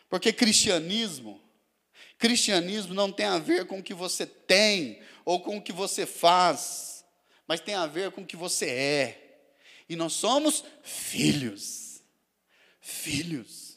Porque 0.10 0.32
cristianismo, 0.32 1.42
cristianismo 2.18 2.94
não 2.94 3.12
tem 3.12 3.26
a 3.26 3.38
ver 3.38 3.66
com 3.66 3.80
o 3.80 3.84
que 3.84 3.94
você 3.94 4.26
tem 4.26 5.02
ou 5.24 5.42
com 5.42 5.58
o 5.58 5.62
que 5.62 5.74
você 5.74 6.06
faz, 6.06 7.06
mas 7.48 7.60
tem 7.60 7.76
a 7.76 7.86
ver 7.86 8.12
com 8.12 8.22
o 8.22 8.26
que 8.26 8.36
você 8.36 8.70
é. 8.70 9.22
E 9.88 9.96
nós 9.96 10.14
somos 10.14 10.64
filhos. 10.84 12.02
Filhos. 12.82 13.76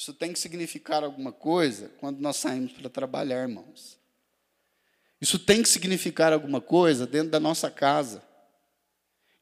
Isso 0.00 0.14
tem 0.14 0.32
que 0.32 0.38
significar 0.38 1.04
alguma 1.04 1.30
coisa 1.30 1.90
quando 1.98 2.20
nós 2.20 2.38
saímos 2.38 2.72
para 2.72 2.88
trabalhar, 2.88 3.42
irmãos. 3.42 3.98
Isso 5.20 5.38
tem 5.38 5.62
que 5.62 5.68
significar 5.68 6.32
alguma 6.32 6.58
coisa 6.58 7.06
dentro 7.06 7.30
da 7.30 7.38
nossa 7.38 7.70
casa. 7.70 8.29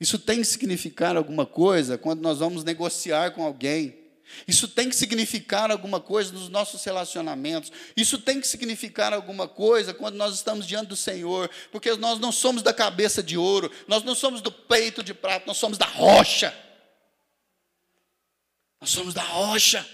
Isso 0.00 0.18
tem 0.18 0.40
que 0.40 0.46
significar 0.46 1.16
alguma 1.16 1.44
coisa 1.44 1.98
quando 1.98 2.20
nós 2.20 2.38
vamos 2.38 2.62
negociar 2.64 3.32
com 3.32 3.44
alguém. 3.44 3.96
Isso 4.46 4.68
tem 4.68 4.88
que 4.88 4.96
significar 4.96 5.70
alguma 5.70 6.00
coisa 6.00 6.32
nos 6.32 6.48
nossos 6.48 6.84
relacionamentos. 6.84 7.72
Isso 7.96 8.18
tem 8.18 8.40
que 8.40 8.46
significar 8.46 9.12
alguma 9.12 9.48
coisa 9.48 9.94
quando 9.94 10.16
nós 10.16 10.34
estamos 10.34 10.66
diante 10.66 10.88
do 10.88 10.96
Senhor, 10.96 11.50
porque 11.72 11.94
nós 11.96 12.18
não 12.18 12.30
somos 12.30 12.62
da 12.62 12.72
cabeça 12.72 13.22
de 13.22 13.36
ouro, 13.38 13.70
nós 13.86 14.02
não 14.04 14.14
somos 14.14 14.40
do 14.40 14.52
peito 14.52 15.02
de 15.02 15.14
prata, 15.14 15.46
nós 15.46 15.56
somos 15.56 15.78
da 15.78 15.86
rocha. 15.86 16.54
Nós 18.80 18.90
somos 18.90 19.14
da 19.14 19.22
rocha. 19.22 19.86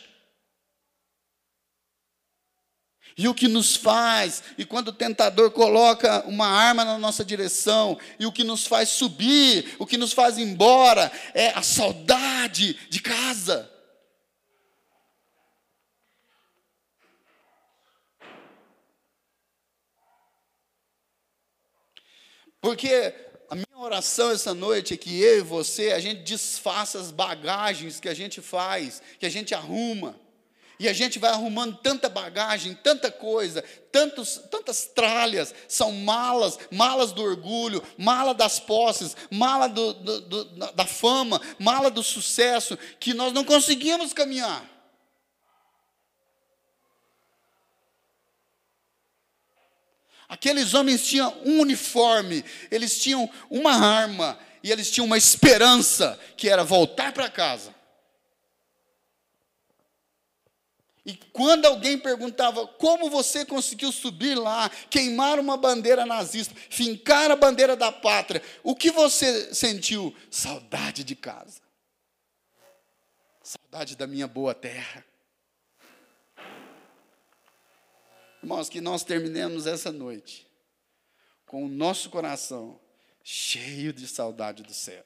E 3.17 3.29
o 3.29 3.35
que 3.35 3.47
nos 3.47 3.77
faz, 3.77 4.43
e 4.59 4.65
quando 4.65 4.89
o 4.89 4.93
tentador 4.93 5.51
coloca 5.53 6.25
uma 6.27 6.49
arma 6.49 6.85
na 6.85 6.99
nossa 6.99 7.25
direção, 7.25 7.97
e 8.19 8.27
o 8.27 8.33
que 8.33 8.43
nos 8.43 8.67
faz 8.67 8.89
subir, 8.89 9.77
o 9.79 9.87
que 9.87 9.97
nos 9.97 10.13
faz 10.13 10.37
embora, 10.37 11.13
é 11.33 11.51
a 11.51 11.63
saudade 11.63 12.77
de 12.91 13.01
casa. 13.01 13.71
Porque 22.61 23.15
a 23.51 23.55
minha 23.55 23.79
oração 23.79 24.31
essa 24.31 24.55
noite 24.55 24.95
é 24.95 24.97
que 24.97 25.21
eu 25.21 25.39
e 25.39 25.43
você, 25.43 25.93
a 25.93 26.01
gente 26.01 26.23
desfaça 26.23 26.99
as 26.99 27.11
bagagens 27.13 28.01
que 28.01 28.09
a 28.09 28.15
gente 28.15 28.41
faz, 28.41 29.03
que 29.21 29.27
a 29.27 29.31
gente 29.31 29.55
arruma. 29.55 30.24
E 30.79 30.89
a 30.89 30.93
gente 30.93 31.19
vai 31.19 31.31
arrumando 31.31 31.77
tanta 31.77 32.09
bagagem, 32.09 32.75
tanta 32.75 33.11
coisa, 33.11 33.63
tantos, 33.93 34.41
tantas 34.51 34.87
tralhas, 34.87 35.55
são 35.69 35.93
malas, 35.93 36.59
malas 36.71 37.13
do 37.13 37.23
orgulho, 37.23 37.83
mala 37.97 38.35
das 38.35 38.59
posses, 38.59 39.17
mala 39.31 39.69
do, 39.69 39.93
do, 39.93 40.21
do, 40.21 40.45
da 40.73 40.85
fama, 40.85 41.41
mala 41.59 41.91
do 41.91 42.03
sucesso, 42.03 42.77
que 42.99 43.15
nós 43.15 43.33
não 43.33 43.45
conseguimos 43.45 44.13
caminhar. 44.13 44.69
Aqueles 50.29 50.75
homens 50.75 51.07
tinham 51.07 51.37
um 51.45 51.61
uniforme, 51.61 52.45
eles 52.71 52.99
tinham 52.99 53.31
uma 53.49 53.73
arma 53.73 54.39
e 54.63 54.73
eles 54.73 54.91
tinham 54.91 55.07
uma 55.07 55.19
esperança 55.19 56.19
que 56.37 56.49
era 56.49 56.65
voltar 56.65 57.13
para 57.13 57.29
casa. 57.29 57.74
E 61.05 61.17
quando 61.33 61.67
alguém 61.67 61.99
perguntava 61.99 62.67
como 62.67 63.11
você 63.11 63.45
conseguiu 63.45 63.93
subir 63.93 64.35
lá, 64.35 64.71
queimar 64.89 65.39
uma 65.39 65.57
bandeira 65.57 66.07
nazista, 66.07 66.55
fincar 66.71 67.31
a 67.31 67.37
bandeira 67.37 67.77
da 67.77 67.93
pátria, 67.93 68.43
o 68.63 68.75
que 68.75 68.91
você 68.91 69.55
sentiu? 69.55 70.17
Saudade 70.31 71.05
de 71.05 71.15
casa. 71.15 71.61
Saudade 73.43 73.97
da 73.97 74.07
minha 74.07 74.27
boa 74.27 74.55
terra. 74.55 75.05
Irmãos, 78.43 78.71
que 78.71 78.81
nós 78.81 79.05
terminemos 79.05 79.67
essa 79.67 79.93
noite 79.93 80.47
com 81.47 81.65
o 81.65 81.69
nosso 81.69 82.09
coração 82.09 82.81
cheio 83.23 83.93
de 83.93 84.09
saudade 84.09 84.63
do 84.63 84.73
céu. 84.73 85.05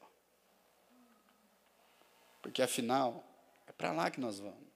Porque 2.40 2.62
afinal, 2.62 3.24
é 3.66 3.72
para 3.72 3.90
lá 3.92 4.10
que 4.10 4.20
nós 4.20 4.38
vamos. 4.38 4.67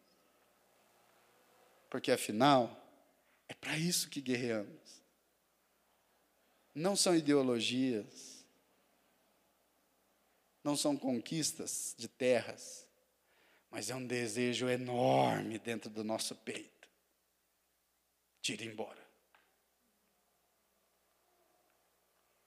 Porque 1.93 2.11
afinal, 2.11 2.74
é 3.47 3.53
para 3.53 3.76
isso 3.76 4.09
que 4.09 4.22
guerreamos. 4.22 5.03
Não 6.74 6.97
são 6.97 7.14
ideologias, 7.14 8.47
não 10.64 10.74
são 10.74 10.97
conquistas 10.97 11.95
de 11.99 12.09
terras, 12.09 12.88
mas 13.70 13.90
é 13.90 13.95
um 13.95 14.07
desejo 14.07 14.70
enorme 14.70 15.59
dentro 15.59 15.90
do 15.90 16.03
nosso 16.03 16.34
peito 16.34 16.88
de 18.40 18.55
ir 18.55 18.62
embora. 18.62 19.07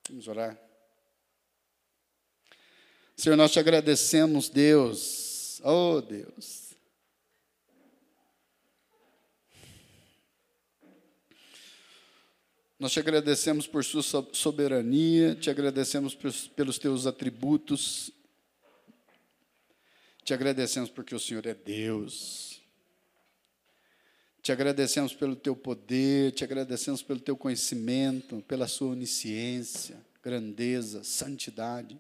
Vamos 0.10 0.28
orar. 0.28 0.60
Senhor, 3.16 3.36
nós 3.36 3.52
te 3.52 3.60
agradecemos, 3.60 4.50
Deus. 4.50 5.62
Oh, 5.64 6.02
Deus. 6.02 6.65
Nós 12.78 12.92
te 12.92 13.00
agradecemos 13.00 13.68
por 13.68 13.86
sua 13.86 14.04
soberania, 14.34 15.34
te 15.34 15.50
agradecemos 15.50 16.14
pelos 16.56 16.78
teus 16.78 17.08
atributos, 17.08 18.12
te 20.26 20.34
agradecemos 20.34 20.90
porque 20.90 21.16
o 21.16 21.20
Senhor 21.20 21.46
é 21.46 21.54
Deus. 21.54 22.62
Te 24.42 24.52
agradecemos 24.52 25.14
pelo 25.14 25.36
teu 25.36 25.56
poder, 25.56 26.34
te 26.34 26.44
agradecemos 26.44 27.02
pelo 27.02 27.20
teu 27.20 27.38
conhecimento, 27.38 28.44
pela 28.48 28.68
sua 28.68 28.90
onisciência, 28.90 30.06
grandeza, 30.22 31.04
santidade. 31.04 32.00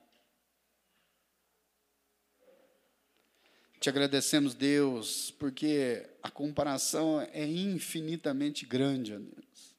Te 3.79 3.89
agradecemos, 3.89 4.53
Deus, 4.53 5.31
porque 5.39 6.05
a 6.21 6.29
comparação 6.29 7.21
é 7.21 7.45
infinitamente 7.45 8.65
grande, 8.65 9.11
Deus. 9.11 9.74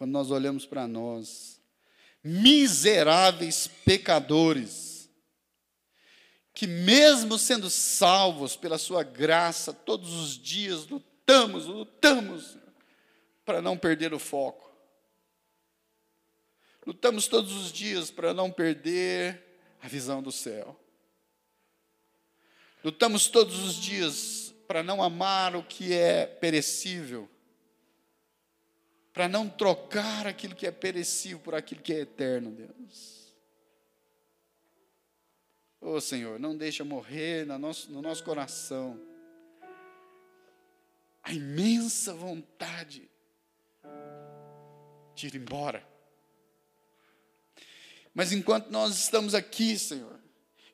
Quando 0.00 0.12
nós 0.12 0.30
olhamos 0.30 0.64
para 0.64 0.88
nós, 0.88 1.60
miseráveis 2.24 3.68
pecadores, 3.84 5.10
que 6.54 6.66
mesmo 6.66 7.36
sendo 7.36 7.68
salvos 7.68 8.56
pela 8.56 8.78
sua 8.78 9.02
graça, 9.02 9.74
todos 9.74 10.14
os 10.14 10.38
dias 10.38 10.86
lutamos, 10.86 11.66
lutamos 11.66 12.56
para 13.44 13.60
não 13.60 13.76
perder 13.76 14.14
o 14.14 14.18
foco. 14.18 14.74
Lutamos 16.86 17.28
todos 17.28 17.52
os 17.52 17.70
dias 17.70 18.10
para 18.10 18.32
não 18.32 18.50
perder 18.50 19.60
a 19.82 19.86
visão 19.86 20.22
do 20.22 20.32
céu. 20.32 20.80
Lutamos 22.82 23.28
todos 23.28 23.58
os 23.58 23.74
dias 23.74 24.54
para 24.66 24.82
não 24.82 25.02
amar 25.02 25.54
o 25.54 25.62
que 25.62 25.92
é 25.92 26.24
perecível, 26.24 27.28
para 29.20 29.28
não 29.28 29.50
trocar 29.50 30.26
aquilo 30.26 30.54
que 30.54 30.66
é 30.66 30.70
perecível 30.70 31.40
por 31.40 31.54
aquilo 31.54 31.82
que 31.82 31.92
é 31.92 31.98
eterno, 31.98 32.50
Deus. 32.52 33.34
Oh 35.78 36.00
Senhor, 36.00 36.38
não 36.40 36.56
deixa 36.56 36.86
morrer 36.86 37.44
no 37.44 37.58
nosso, 37.58 37.92
no 37.92 38.00
nosso 38.00 38.24
coração 38.24 38.98
a 41.22 41.34
imensa 41.34 42.14
vontade 42.14 43.10
de 45.14 45.26
ir 45.26 45.34
embora. 45.34 45.86
Mas 48.14 48.32
enquanto 48.32 48.70
nós 48.70 48.96
estamos 48.96 49.34
aqui, 49.34 49.78
Senhor, 49.78 50.18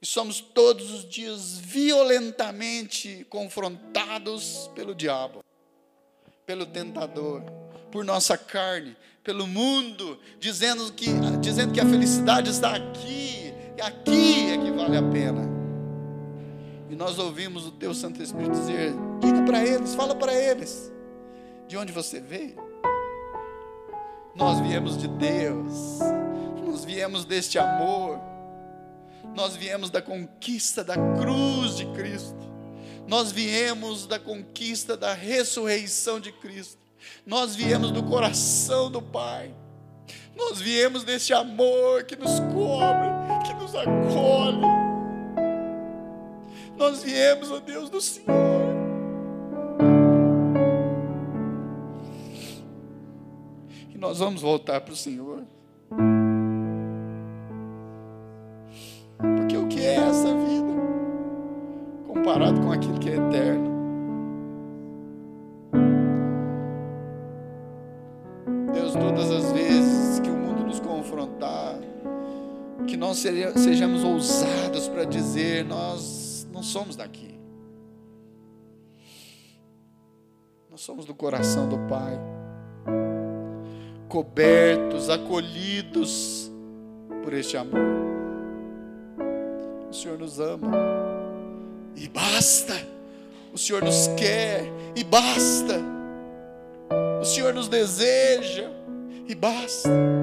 e 0.00 0.06
somos 0.06 0.40
todos 0.40 0.92
os 0.92 1.08
dias 1.08 1.58
violentamente 1.58 3.26
confrontados 3.28 4.70
pelo 4.72 4.94
diabo, 4.94 5.44
pelo 6.46 6.64
tentador, 6.64 7.65
por 7.96 8.04
nossa 8.04 8.36
carne, 8.36 8.94
pelo 9.24 9.46
mundo, 9.46 10.18
dizendo 10.38 10.92
que, 10.92 11.06
dizendo 11.40 11.72
que 11.72 11.80
a 11.80 11.86
felicidade 11.86 12.50
está 12.50 12.76
aqui, 12.76 13.54
e 13.74 13.80
aqui 13.80 14.50
é 14.50 14.58
que 14.58 14.70
vale 14.70 14.98
a 14.98 15.02
pena. 15.02 15.40
E 16.90 16.94
nós 16.94 17.18
ouvimos 17.18 17.66
o 17.66 17.70
Teu 17.70 17.94
Santo 17.94 18.22
Espírito 18.22 18.52
dizer: 18.52 18.92
diga 19.18 19.42
para 19.46 19.64
eles, 19.64 19.94
fala 19.94 20.14
para 20.14 20.34
eles, 20.34 20.92
de 21.66 21.78
onde 21.78 21.90
você 21.90 22.20
veio. 22.20 22.56
Nós 24.34 24.60
viemos 24.60 24.98
de 24.98 25.08
Deus, 25.08 25.98
nós 26.66 26.84
viemos 26.84 27.24
deste 27.24 27.58
amor, 27.58 28.20
nós 29.34 29.56
viemos 29.56 29.88
da 29.88 30.02
conquista 30.02 30.84
da 30.84 30.96
cruz 31.18 31.78
de 31.78 31.86
Cristo, 31.94 32.46
nós 33.08 33.32
viemos 33.32 34.06
da 34.06 34.18
conquista 34.18 34.98
da 34.98 35.14
ressurreição 35.14 36.20
de 36.20 36.30
Cristo, 36.30 36.85
nós 37.24 37.54
viemos 37.54 37.90
do 37.90 38.02
coração 38.02 38.90
do 38.90 39.00
Pai. 39.00 39.54
Nós 40.36 40.60
viemos 40.60 41.02
desse 41.02 41.32
amor 41.32 42.04
que 42.04 42.14
nos 42.14 42.38
cobre, 42.40 43.08
que 43.46 43.54
nos 43.54 43.74
acolhe, 43.74 44.86
nós 46.76 47.02
viemos, 47.02 47.50
ó 47.50 47.58
Deus, 47.58 47.88
do 47.88 48.00
Senhor. 48.00 48.26
E 53.94 53.96
nós 53.96 54.18
vamos 54.18 54.42
voltar 54.42 54.82
para 54.82 54.92
o 54.92 54.96
Senhor. 54.96 55.42
Sejamos 73.14 74.04
ousados 74.04 74.88
para 74.88 75.04
dizer: 75.04 75.64
nós 75.64 76.46
não 76.52 76.62
somos 76.62 76.96
daqui. 76.96 77.38
Nós 80.70 80.80
somos 80.80 81.06
do 81.06 81.14
coração 81.14 81.68
do 81.68 81.78
Pai, 81.88 82.18
cobertos, 84.08 85.08
acolhidos 85.08 86.52
por 87.24 87.32
este 87.32 87.56
amor. 87.56 87.80
O 89.90 89.94
Senhor 89.94 90.18
nos 90.18 90.38
ama 90.38 90.72
e 91.94 92.08
basta. 92.08 92.74
O 93.52 93.58
Senhor 93.58 93.82
nos 93.82 94.08
quer 94.18 94.64
e 94.94 95.02
basta. 95.02 95.80
O 97.20 97.24
Senhor 97.24 97.54
nos 97.54 97.68
deseja 97.68 98.70
e 99.26 99.34
basta. 99.34 100.15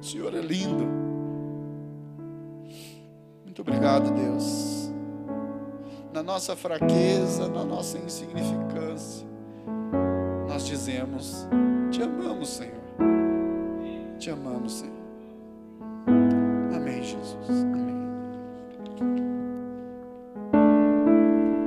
O 0.00 0.04
Senhor 0.04 0.34
é 0.34 0.40
lindo. 0.40 0.86
Muito 3.44 3.60
obrigado, 3.60 4.10
Deus. 4.12 4.90
Na 6.12 6.22
nossa 6.22 6.56
fraqueza, 6.56 7.48
na 7.48 7.64
nossa 7.64 7.98
insignificância, 7.98 9.26
nós 10.48 10.66
dizemos: 10.66 11.46
Te 11.90 12.02
amamos, 12.02 12.48
Senhor. 12.48 12.80
Te 14.18 14.30
amamos, 14.30 14.72
Senhor. 14.72 14.94
Amém, 16.74 17.02
Jesus. 17.02 17.79